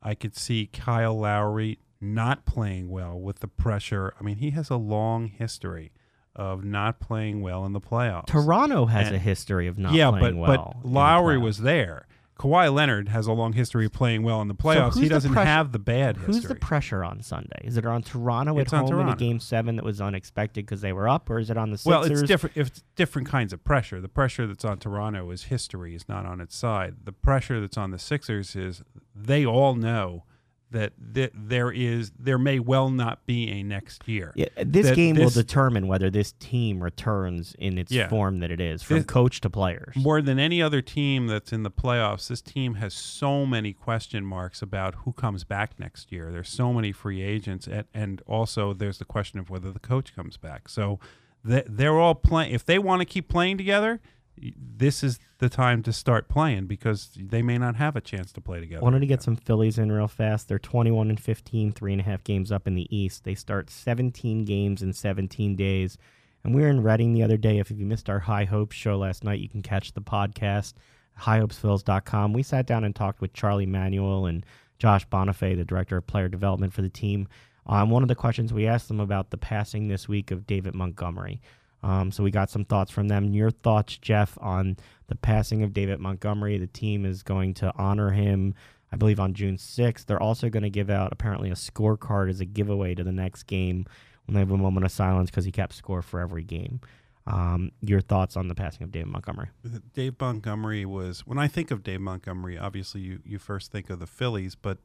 I 0.02 0.14
could 0.16 0.36
see 0.36 0.66
Kyle 0.66 1.16
Lowry 1.16 1.78
not 2.02 2.44
playing 2.44 2.90
well 2.90 3.18
with 3.18 3.38
the 3.40 3.48
pressure. 3.48 4.12
I 4.18 4.22
mean, 4.22 4.36
he 4.36 4.50
has 4.50 4.68
a 4.70 4.76
long 4.76 5.28
history 5.28 5.92
of 6.34 6.64
not 6.64 6.98
playing 6.98 7.40
well 7.42 7.64
in 7.66 7.72
the 7.72 7.80
playoffs. 7.80 8.26
Toronto 8.26 8.86
has 8.86 9.08
And- 9.08 9.16
a 9.16 9.18
history 9.18 9.66
of 9.66 9.78
not 9.78 9.92
yeah, 9.94 10.10
playing 10.10 10.34
but 10.40 10.48
well. 10.48 10.76
but 10.82 10.88
Lowry 10.90 11.36
playoffs. 11.36 11.42
was 11.42 11.58
there. 11.58 12.06
Kawhi 12.38 12.72
Leonard 12.74 13.10
has 13.10 13.26
a 13.28 13.32
long 13.32 13.52
history 13.52 13.84
of 13.86 13.92
playing 13.92 14.22
well 14.24 14.40
in 14.40 14.48
the 14.48 14.54
playoffs. 14.54 14.94
who's 14.94 15.02
he 15.02 15.08
doesn't 15.08 15.32
pressure- 15.32 15.46
have 15.46 15.70
the 15.70 15.78
bad 15.78 16.16
history. 16.16 16.34
Who's 16.34 16.44
the 16.44 16.54
pressure 16.56 17.04
on 17.04 17.22
Sunday? 17.22 17.60
Is 17.62 17.76
it 17.76 17.86
on 17.86 18.02
Toronto 18.02 18.58
It's 18.58 18.72
at 18.72 18.80
home 18.88 18.98
in 19.00 19.08
a 19.10 19.14
game 19.14 19.38
seven 19.38 19.76
that 19.76 19.84
was 19.84 20.00
unexpected 20.00 20.64
because 20.66 20.80
they 20.80 20.92
were 20.92 21.06
up, 21.08 21.30
or 21.30 21.38
is 21.38 21.50
it 21.50 21.56
on 21.56 21.70
the 21.70 21.78
Sixers? 21.78 21.86
well, 21.90 22.02
it's 22.04 22.22
different. 22.22 22.56
If 22.56 22.66
it's 22.68 22.82
different 22.96 23.28
kinds 23.28 23.52
of 23.52 23.62
pressure. 23.62 24.00
The 24.00 24.08
pressure 24.08 24.46
that's 24.48 24.64
on 24.64 24.78
Toronto 24.78 25.30
is 25.30 25.44
history, 25.44 25.94
is 25.94 26.08
not 26.08 26.26
on 26.26 26.40
its 26.40 26.56
side. 26.56 26.96
The 27.04 27.12
pressure 27.12 27.60
that's 27.60 27.76
on 27.78 27.90
the 27.92 27.98
Sixers 27.98 28.56
is 28.56 28.82
they 29.14 29.46
all 29.46 29.76
know 29.76 30.24
that 30.72 30.92
th- 31.14 31.30
there 31.34 31.70
is 31.70 32.10
there 32.18 32.38
may 32.38 32.58
well 32.58 32.90
not 32.90 33.24
be 33.24 33.48
a 33.50 33.62
next 33.62 34.06
year. 34.08 34.32
Yeah, 34.34 34.46
this 34.56 34.88
that 34.88 34.96
game 34.96 35.14
this- 35.14 35.24
will 35.24 35.42
determine 35.42 35.86
whether 35.86 36.10
this 36.10 36.32
team 36.32 36.82
returns 36.82 37.54
in 37.58 37.78
its 37.78 37.92
Yeah. 37.92 38.08
form 38.08 38.38
that 38.40 38.50
it 38.50 38.60
is, 38.60 38.82
from 38.82 38.96
This- 38.98 39.06
coach 39.06 39.40
to 39.42 39.50
players. 39.50 39.94
More 39.96 40.20
than 40.20 40.38
any 40.38 40.60
other 40.60 40.82
team 40.82 41.26
that's 41.28 41.52
in 41.52 41.62
the 41.62 41.70
playoffs, 41.70 42.28
this 42.28 42.42
team 42.42 42.74
has 42.74 42.92
so 42.94 43.46
many 43.46 43.72
question 43.72 44.24
marks 44.24 44.60
about 44.62 44.96
who 45.04 45.12
comes 45.12 45.44
back 45.44 45.78
next 45.78 46.10
year. 46.12 46.32
There's 46.32 46.48
so 46.48 46.72
many 46.72 46.92
free 46.92 47.22
agents, 47.22 47.66
and, 47.66 47.84
and 47.94 48.22
also 48.26 48.72
there's 48.72 48.98
the 48.98 49.04
question 49.04 49.38
of 49.38 49.50
whether 49.50 49.70
the 49.70 49.78
coach 49.80 50.14
comes 50.16 50.36
back. 50.36 50.68
So 50.68 50.98
they, 51.44 51.62
they're 51.66 51.98
all 51.98 52.14
playing. 52.14 52.52
If 52.52 52.64
they 52.64 52.78
want 52.78 53.00
to 53.00 53.06
keep 53.06 53.28
playing 53.28 53.58
together, 53.58 54.00
this 54.36 55.02
is 55.02 55.18
the 55.38 55.48
time 55.48 55.82
to 55.82 55.92
start 55.92 56.28
playing 56.28 56.66
because 56.66 57.10
they 57.16 57.42
may 57.42 57.58
not 57.58 57.76
have 57.76 57.96
a 57.96 58.00
chance 58.00 58.32
to 58.32 58.40
play 58.40 58.60
together. 58.60 58.82
Wanted 58.82 59.00
to 59.00 59.06
get 59.06 59.22
some 59.22 59.36
Phillies 59.36 59.78
in 59.78 59.92
real 59.92 60.08
fast. 60.08 60.48
They're 60.48 60.58
21 60.58 61.10
and 61.10 61.20
15, 61.20 61.72
three 61.72 61.92
and 61.92 62.00
a 62.00 62.04
half 62.04 62.24
games 62.24 62.50
up 62.50 62.66
in 62.66 62.74
the 62.74 62.94
East. 62.94 63.24
They 63.24 63.34
start 63.34 63.70
17 63.70 64.44
games 64.44 64.82
in 64.82 64.92
17 64.92 65.54
days. 65.56 65.98
And 66.44 66.54
we 66.54 66.62
were 66.62 66.68
in 66.68 66.82
Reading 66.82 67.12
the 67.12 67.22
other 67.22 67.36
day. 67.36 67.58
If 67.58 67.70
you 67.70 67.86
missed 67.86 68.10
our 68.10 68.20
High 68.20 68.44
Hopes 68.44 68.74
show 68.74 68.98
last 68.98 69.22
night, 69.22 69.40
you 69.40 69.48
can 69.48 69.62
catch 69.62 69.92
the 69.92 70.00
podcast, 70.00 70.74
highhopesphils.com. 71.20 72.32
We 72.32 72.42
sat 72.42 72.66
down 72.66 72.84
and 72.84 72.96
talked 72.96 73.20
with 73.20 73.32
Charlie 73.32 73.66
Manuel 73.66 74.26
and 74.26 74.44
Josh 74.78 75.06
Bonifay, 75.08 75.56
the 75.56 75.64
director 75.64 75.98
of 75.98 76.06
player 76.06 76.28
development 76.28 76.72
for 76.72 76.82
the 76.82 76.88
team. 76.88 77.28
Um, 77.66 77.90
one 77.90 78.02
of 78.02 78.08
the 78.08 78.16
questions 78.16 78.52
we 78.52 78.66
asked 78.66 78.88
them 78.88 78.98
about 78.98 79.30
the 79.30 79.36
passing 79.36 79.86
this 79.86 80.08
week 80.08 80.32
of 80.32 80.46
David 80.46 80.74
Montgomery. 80.74 81.40
Um, 81.82 82.12
so 82.12 82.22
we 82.22 82.30
got 82.30 82.50
some 82.50 82.64
thoughts 82.64 82.90
from 82.90 83.08
them. 83.08 83.32
Your 83.32 83.50
thoughts, 83.50 83.98
Jeff, 83.98 84.38
on 84.40 84.76
the 85.08 85.16
passing 85.16 85.62
of 85.62 85.72
David 85.72 86.00
Montgomery? 86.00 86.58
The 86.58 86.66
team 86.66 87.04
is 87.04 87.22
going 87.22 87.54
to 87.54 87.72
honor 87.76 88.10
him, 88.10 88.54
I 88.92 88.96
believe, 88.96 89.18
on 89.18 89.34
June 89.34 89.56
6th. 89.56 90.06
They're 90.06 90.22
also 90.22 90.48
going 90.48 90.62
to 90.62 90.70
give 90.70 90.90
out 90.90 91.12
apparently 91.12 91.50
a 91.50 91.54
scorecard 91.54 92.30
as 92.30 92.40
a 92.40 92.44
giveaway 92.44 92.94
to 92.94 93.04
the 93.04 93.12
next 93.12 93.44
game 93.44 93.86
when 94.26 94.34
they 94.34 94.40
have 94.40 94.50
a 94.50 94.56
moment 94.56 94.86
of 94.86 94.92
silence 94.92 95.30
because 95.30 95.44
he 95.44 95.52
kept 95.52 95.74
score 95.74 96.02
for 96.02 96.20
every 96.20 96.44
game. 96.44 96.80
Um, 97.26 97.70
your 97.80 98.00
thoughts 98.00 98.36
on 98.36 98.48
the 98.48 98.54
passing 98.54 98.82
of 98.82 98.90
David 98.90 99.08
Montgomery? 99.08 99.48
Dave 99.94 100.14
Montgomery 100.20 100.84
was 100.84 101.20
when 101.26 101.38
I 101.38 101.46
think 101.46 101.70
of 101.70 101.82
Dave 101.82 102.00
Montgomery, 102.00 102.58
obviously 102.58 103.00
you, 103.00 103.20
you 103.24 103.38
first 103.38 103.70
think 103.70 103.90
of 103.90 104.00
the 104.00 104.08
Phillies, 104.08 104.56
but 104.56 104.78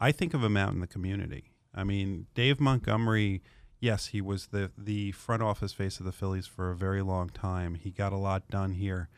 I 0.00 0.10
think 0.10 0.34
of 0.34 0.42
him 0.42 0.56
out 0.56 0.72
in 0.72 0.80
the 0.80 0.88
community. 0.88 1.52
I 1.72 1.84
mean, 1.84 2.26
Dave 2.34 2.58
Montgomery, 2.58 3.42
yes, 3.80 4.08
he 4.08 4.20
was 4.20 4.48
the 4.48 4.70
the 4.76 5.12
front 5.12 5.42
office 5.42 5.72
face 5.72 5.98
of 5.98 6.06
the 6.06 6.12
Phillies 6.12 6.46
for 6.46 6.70
a 6.70 6.76
very 6.76 7.02
long 7.02 7.30
time. 7.30 7.74
He 7.74 7.90
got 7.90 8.12
a 8.12 8.16
lot 8.16 8.48
done 8.48 8.72
here, 8.72 9.08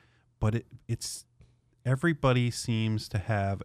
but 0.40 0.54
it, 0.54 0.66
it's 0.88 1.26
everybody 1.84 2.50
seems 2.50 3.08
to 3.10 3.18
have 3.18 3.62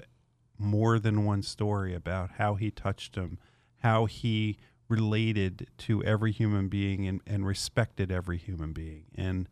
more 0.57 0.99
than 0.99 1.23
one 1.23 1.43
story 1.43 1.93
about 1.93 2.31
how 2.31 2.55
he 2.55 2.71
touched 2.71 3.15
them, 3.15 3.37
how 3.83 4.05
he 4.05 4.57
related 4.89 5.67
to 5.77 6.03
every 6.03 6.31
human 6.31 6.67
being 6.67 7.07
and, 7.07 7.21
and 7.27 7.45
respected 7.45 8.11
every 8.11 8.37
human 8.37 8.73
being. 8.73 9.05
And 9.15 9.47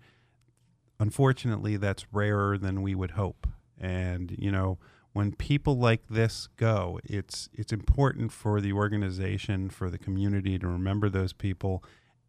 unfortunately, 1.00 1.78
that's 1.78 2.06
rarer 2.12 2.58
than 2.58 2.82
we 2.82 2.96
would 2.96 3.12
hope. 3.12 3.48
And, 3.80 4.36
you 4.40 4.52
know, 4.52 4.80
when 5.16 5.32
people 5.32 5.78
like 5.78 6.02
this 6.10 6.50
go, 6.58 7.00
it's 7.06 7.48
it's 7.54 7.72
important 7.72 8.34
for 8.34 8.60
the 8.60 8.74
organization, 8.74 9.70
for 9.70 9.90
the 9.90 9.98
community 9.98 10.60
to 10.60 10.68
remember 10.68 11.08
those 11.08 11.32
people 11.32 11.82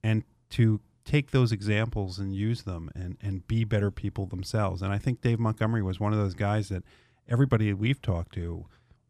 and 0.04 0.22
to 0.50 0.80
take 1.04 1.32
those 1.32 1.50
examples 1.50 2.20
and 2.20 2.32
use 2.32 2.62
them 2.62 2.88
and, 2.94 3.16
and 3.20 3.44
be 3.48 3.64
better 3.64 3.90
people 3.90 4.24
themselves. 4.26 4.82
And 4.82 4.92
I 4.92 4.98
think 4.98 5.20
Dave 5.20 5.40
Montgomery 5.40 5.82
was 5.82 5.98
one 5.98 6.12
of 6.12 6.20
those 6.20 6.34
guys 6.34 6.68
that 6.68 6.84
everybody 7.28 7.72
we've 7.72 8.00
talked 8.00 8.32
to 8.34 8.66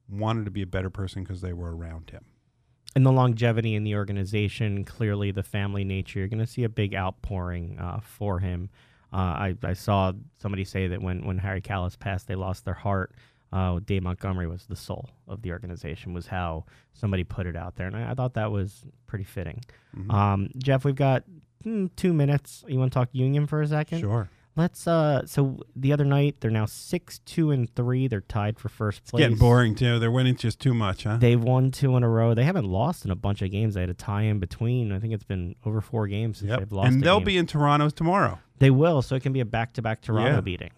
wanted 0.08 0.46
to 0.46 0.50
be 0.50 0.62
a 0.62 0.66
better 0.66 0.88
person 0.88 1.22
because 1.22 1.42
they 1.42 1.52
were 1.52 1.76
around 1.76 2.08
him. 2.08 2.24
and 2.96 3.04
the 3.04 3.12
longevity 3.12 3.74
in 3.74 3.84
the 3.84 3.94
organization, 3.94 4.82
clearly 4.84 5.30
the 5.30 5.42
family 5.42 5.84
nature, 5.84 6.20
you're 6.20 6.28
going 6.28 6.38
to 6.38 6.46
see 6.46 6.64
a 6.64 6.68
big 6.70 6.94
outpouring 6.94 7.78
uh, 7.78 8.00
for 8.00 8.38
him. 8.38 8.70
Uh, 9.12 9.16
I, 9.16 9.56
I 9.62 9.74
saw 9.74 10.12
somebody 10.38 10.64
say 10.64 10.88
that 10.88 11.02
when, 11.02 11.26
when 11.26 11.36
Harry 11.36 11.60
Kalas 11.60 11.98
passed, 11.98 12.26
they 12.26 12.36
lost 12.36 12.64
their 12.64 12.74
heart. 12.74 13.14
Uh, 13.52 13.78
Dave 13.84 14.02
Montgomery 14.02 14.46
was 14.46 14.66
the 14.66 14.76
soul 14.76 15.08
of 15.28 15.42
the 15.42 15.52
organization, 15.52 16.12
was 16.12 16.26
how 16.26 16.64
somebody 16.92 17.24
put 17.24 17.46
it 17.46 17.56
out 17.56 17.76
there. 17.76 17.86
And 17.86 17.96
I, 17.96 18.10
I 18.10 18.14
thought 18.14 18.34
that 18.34 18.50
was 18.50 18.84
pretty 19.06 19.24
fitting. 19.24 19.60
Mhm. 19.96 20.12
Um, 20.12 20.50
Jeff, 20.58 20.84
we've 20.84 20.94
got 20.96 21.24
mm, 21.64 21.90
two 21.96 22.12
minutes. 22.12 22.64
You 22.66 22.78
want 22.78 22.92
to 22.92 22.98
talk 22.98 23.08
Union 23.12 23.46
for 23.46 23.62
a 23.62 23.66
second? 23.68 24.00
Sure. 24.00 24.28
Let's. 24.56 24.86
Uh, 24.86 25.26
so 25.26 25.58
the 25.76 25.92
other 25.92 26.04
night, 26.06 26.36
they're 26.40 26.50
now 26.50 26.64
six, 26.64 27.18
two, 27.20 27.50
and 27.50 27.68
three. 27.74 28.08
They're 28.08 28.22
tied 28.22 28.58
for 28.58 28.70
first 28.70 29.04
place. 29.04 29.20
Getting 29.20 29.36
boring 29.36 29.74
too. 29.74 29.98
They're 29.98 30.10
winning 30.10 30.34
just 30.36 30.60
too 30.60 30.72
much, 30.72 31.04
huh? 31.04 31.18
They've 31.18 31.40
won 31.40 31.70
two 31.70 31.94
in 31.96 32.02
a 32.02 32.08
row. 32.08 32.32
They 32.32 32.44
haven't 32.44 32.64
lost 32.64 33.04
in 33.04 33.10
a 33.10 33.14
bunch 33.16 33.42
of 33.42 33.50
games. 33.50 33.74
They 33.74 33.82
had 33.82 33.90
a 33.90 33.94
tie 33.94 34.22
in 34.22 34.38
between. 34.38 34.92
I 34.92 34.98
think 34.98 35.12
it's 35.12 35.24
been 35.24 35.56
over 35.66 35.82
four 35.82 36.06
games 36.08 36.38
since 36.38 36.48
Yep. 36.48 36.58
they've 36.60 36.72
lost. 36.72 36.88
And 36.88 37.02
they'll 37.02 37.18
game. 37.18 37.26
be 37.26 37.36
in 37.36 37.46
Toronto 37.46 37.90
tomorrow. 37.90 38.38
They 38.58 38.70
will. 38.70 39.02
So 39.02 39.14
it 39.14 39.22
can 39.22 39.34
be 39.34 39.40
a 39.40 39.44
back-to-back 39.44 40.00
Toronto 40.00 40.36
Yeah. 40.36 40.40
beating. 40.40 40.70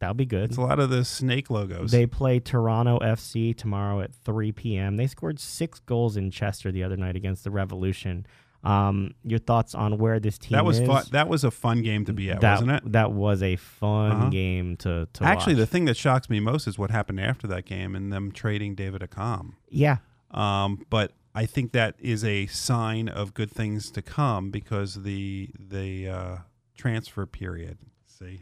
That'll 0.00 0.14
be 0.14 0.26
good. 0.26 0.50
It's 0.50 0.56
a 0.56 0.60
lot 0.62 0.78
of 0.78 0.90
the 0.90 1.04
snake 1.04 1.50
logos. 1.50 1.90
They 1.90 2.06
play 2.06 2.38
Toronto 2.40 2.98
FC 3.00 3.56
tomorrow 3.56 4.00
at 4.00 4.14
3 4.14 4.52
p.m. 4.52 4.96
They 4.96 5.06
scored 5.08 5.40
six 5.40 5.80
goals 5.80 6.16
in 6.16 6.30
Chester 6.30 6.70
the 6.70 6.84
other 6.84 6.96
night 6.96 7.16
against 7.16 7.42
the 7.44 7.50
Revolution. 7.50 8.24
Um, 8.64 9.14
your 9.24 9.38
thoughts 9.38 9.74
on 9.74 9.98
where 9.98 10.18
this 10.20 10.36
team 10.36 10.56
that 10.56 10.64
was 10.64 10.80
is? 10.80 10.86
fun. 10.88 11.04
That 11.12 11.28
was 11.28 11.44
a 11.44 11.50
fun 11.50 11.82
game 11.82 12.04
to 12.06 12.12
be 12.12 12.30
at, 12.30 12.40
that, 12.40 12.52
wasn't 12.60 12.70
it? 12.72 12.92
That 12.92 13.12
was 13.12 13.42
a 13.42 13.54
fun 13.56 14.10
Uh-huh. 14.12 14.28
game 14.30 14.76
to, 14.78 15.08
to 15.12 15.24
Actually, 15.24 15.54
the 15.54 15.66
thing 15.66 15.84
that 15.86 15.96
shocks 15.96 16.28
me 16.28 16.40
most 16.40 16.66
is 16.66 16.76
what 16.78 16.90
happened 16.90 17.20
after 17.20 17.46
that 17.48 17.64
game 17.66 17.94
and 17.94 18.12
them 18.12 18.32
trading 18.32 18.74
David 18.74 19.00
Accam. 19.00 19.52
yeah, 19.68 19.98
Um, 20.32 20.84
but 20.90 21.12
I 21.34 21.46
think 21.46 21.70
that 21.72 21.94
is 22.00 22.24
a 22.24 22.46
sign 22.46 23.08
of 23.08 23.32
good 23.32 23.50
things 23.50 23.90
to 23.92 24.02
come 24.02 24.50
because 24.50 25.02
the 25.04 25.50
the 25.58 26.08
uh, 26.08 26.36
transfer 26.76 27.26
period, 27.26 27.78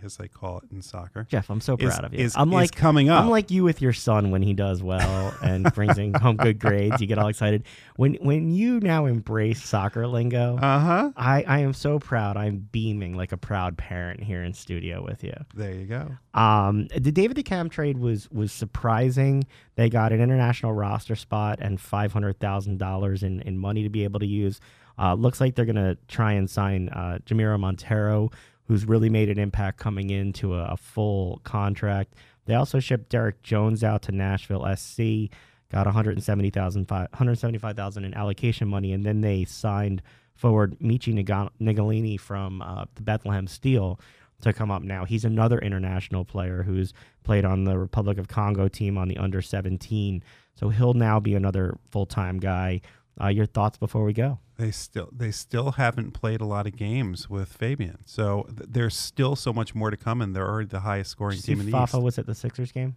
as 0.02 0.16
they 0.16 0.28
call 0.28 0.58
it 0.58 0.64
in 0.70 0.82
soccer, 0.82 1.26
Jeff, 1.28 1.50
I'm 1.50 1.60
so 1.60 1.76
is, 1.78 1.94
proud 1.94 2.04
of 2.04 2.14
you. 2.14 2.20
is, 2.20 2.34
I'm 2.36 2.48
is 2.48 2.54
like 2.54 2.74
coming 2.74 3.08
up. 3.08 3.22
I'm 3.22 3.30
like 3.30 3.50
you 3.50 3.64
with 3.64 3.82
your 3.82 3.92
son 3.92 4.30
when 4.30 4.42
he 4.42 4.54
does 4.54 4.82
well 4.82 5.34
and 5.42 5.72
brings 5.74 5.98
in 5.98 6.14
home 6.14 6.36
good 6.36 6.58
grades. 6.58 7.00
You 7.00 7.06
get 7.06 7.18
all 7.18 7.28
excited 7.28 7.64
when 7.96 8.14
when 8.14 8.50
you 8.50 8.80
now 8.80 9.06
embrace 9.06 9.62
soccer 9.62 10.06
lingo. 10.06 10.56
uh 10.56 10.78
huh. 10.78 11.10
I, 11.16 11.42
I 11.46 11.58
am 11.60 11.72
so 11.72 11.98
proud. 11.98 12.36
I'm 12.36 12.68
beaming 12.72 13.14
like 13.14 13.32
a 13.32 13.36
proud 13.36 13.76
parent 13.76 14.22
here 14.22 14.42
in 14.42 14.52
studio 14.52 15.04
with 15.04 15.22
you. 15.24 15.34
There 15.54 15.72
you 15.74 15.86
go. 15.86 16.16
Um, 16.34 16.88
the 16.96 17.12
David 17.12 17.36
Accam 17.36 17.70
trade 17.70 17.98
was 17.98 18.30
was 18.30 18.52
surprising. 18.52 19.44
They 19.76 19.88
got 19.88 20.12
an 20.12 20.20
international 20.20 20.72
roster 20.72 21.16
spot 21.16 21.58
and 21.60 21.80
five 21.80 22.12
hundred 22.12 22.40
thousand 22.40 22.78
dollars 22.78 23.22
in 23.22 23.40
in 23.42 23.58
money 23.58 23.82
to 23.82 23.88
be 23.88 24.04
able 24.04 24.20
to 24.20 24.26
use. 24.26 24.60
Uh, 24.98 25.14
looks 25.14 25.40
like 25.40 25.54
they're 25.54 25.66
gonna 25.66 25.96
try 26.08 26.32
and 26.32 26.48
sign 26.48 26.88
uh, 26.88 27.18
Jamiro 27.26 27.58
Monteiro, 27.60 28.32
who's 28.66 28.84
really 28.84 29.10
made 29.10 29.28
an 29.28 29.38
impact 29.38 29.78
coming 29.78 30.10
into 30.10 30.54
a, 30.54 30.64
a 30.72 30.76
full 30.76 31.40
contract. 31.44 32.14
They 32.46 32.54
also 32.54 32.80
shipped 32.80 33.08
Derek 33.08 33.42
Jones 33.42 33.82
out 33.82 34.02
to 34.02 34.12
Nashville 34.12 34.66
SC, 34.76 35.30
got 35.70 35.86
170,000 35.86 36.90
175,000 36.90 38.04
in 38.04 38.14
allocation 38.14 38.68
money, 38.68 38.92
and 38.92 39.04
then 39.04 39.20
they 39.20 39.44
signed 39.44 40.02
forward 40.34 40.78
Michee 40.80 41.14
Ngalina 41.14 42.20
from 42.20 42.62
uh, 42.62 42.84
the 42.94 43.02
Bethlehem 43.02 43.46
Steel 43.46 43.98
to 44.42 44.52
come 44.52 44.70
up 44.70 44.82
now. 44.82 45.04
He's 45.04 45.24
another 45.24 45.58
international 45.58 46.24
player 46.24 46.62
who's 46.62 46.92
played 47.24 47.44
on 47.44 47.64
the 47.64 47.78
Republic 47.78 48.18
of 48.18 48.28
Congo 48.28 48.68
team 48.68 48.98
on 48.98 49.08
the 49.08 49.16
under 49.16 49.40
17. 49.40 50.22
So 50.54 50.68
he'll 50.68 50.94
now 50.94 51.20
be 51.20 51.34
another 51.34 51.78
full 51.90 52.06
time 52.06 52.38
guy. 52.38 52.82
Uh, 53.20 53.28
your 53.28 53.46
thoughts 53.46 53.78
before 53.78 54.04
we 54.04 54.12
go? 54.12 54.38
They 54.58 54.70
still 54.70 55.08
they 55.10 55.30
still 55.30 55.72
haven't 55.72 56.12
played 56.12 56.40
a 56.40 56.44
lot 56.46 56.66
of 56.66 56.76
games 56.76 57.28
with 57.30 57.48
Fabian, 57.50 57.98
so 58.04 58.44
th- 58.48 58.68
there's 58.70 58.94
still 58.96 59.36
so 59.36 59.52
much 59.52 59.74
more 59.74 59.90
to 59.90 59.96
come, 59.96 60.20
and 60.22 60.34
they're 60.36 60.46
already 60.48 60.68
the 60.68 60.80
highest 60.80 61.10
scoring 61.12 61.36
Did 61.36 61.38
you 61.38 61.42
see 61.42 61.52
team 61.52 61.60
in 61.60 61.66
the 61.66 61.70
East. 61.70 61.78
Fafa 61.92 61.96
East. 61.98 62.04
was 62.04 62.18
at 62.18 62.26
the 62.26 62.34
Sixers 62.34 62.72
game? 62.72 62.96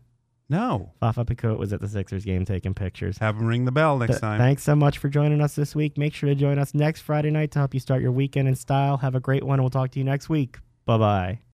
No, 0.49 0.91
Fafa 0.99 1.26
Picault 1.26 1.57
was 1.57 1.72
at 1.74 1.80
the 1.80 1.88
Sixers 1.88 2.26
game 2.26 2.43
taking 2.43 2.74
pictures. 2.74 3.17
have 3.20 3.38
them 3.38 3.45
ring 3.47 3.65
the 3.65 3.72
bell 3.72 3.97
next 3.97 4.13
Th- 4.13 4.22
time. 4.22 4.39
Thanks 4.39 4.63
so 4.63 4.76
much 4.76 4.97
for 4.97 5.07
joining 5.07 5.41
us 5.41 5.53
this 5.55 5.76
week. 5.76 5.97
Make 5.97 6.13
sure 6.13 6.28
to 6.28 6.36
join 6.36 6.57
us 6.59 6.74
next 6.74 7.01
Friday 7.01 7.30
night 7.30 7.51
to 7.51 7.59
help 7.59 7.74
you 7.74 7.80
start 7.80 8.01
your 8.01 8.11
weekend 8.11 8.47
in 8.47 8.55
style. 8.55 8.97
Have 8.97 9.15
a 9.15 9.20
great 9.20 9.43
one. 9.43 9.61
We'll 9.61 9.70
talk 9.70 9.91
to 9.91 9.99
you 9.99 10.05
next 10.05 10.28
week. 10.28 10.57
Bye 10.86 10.97
bye. 10.97 11.39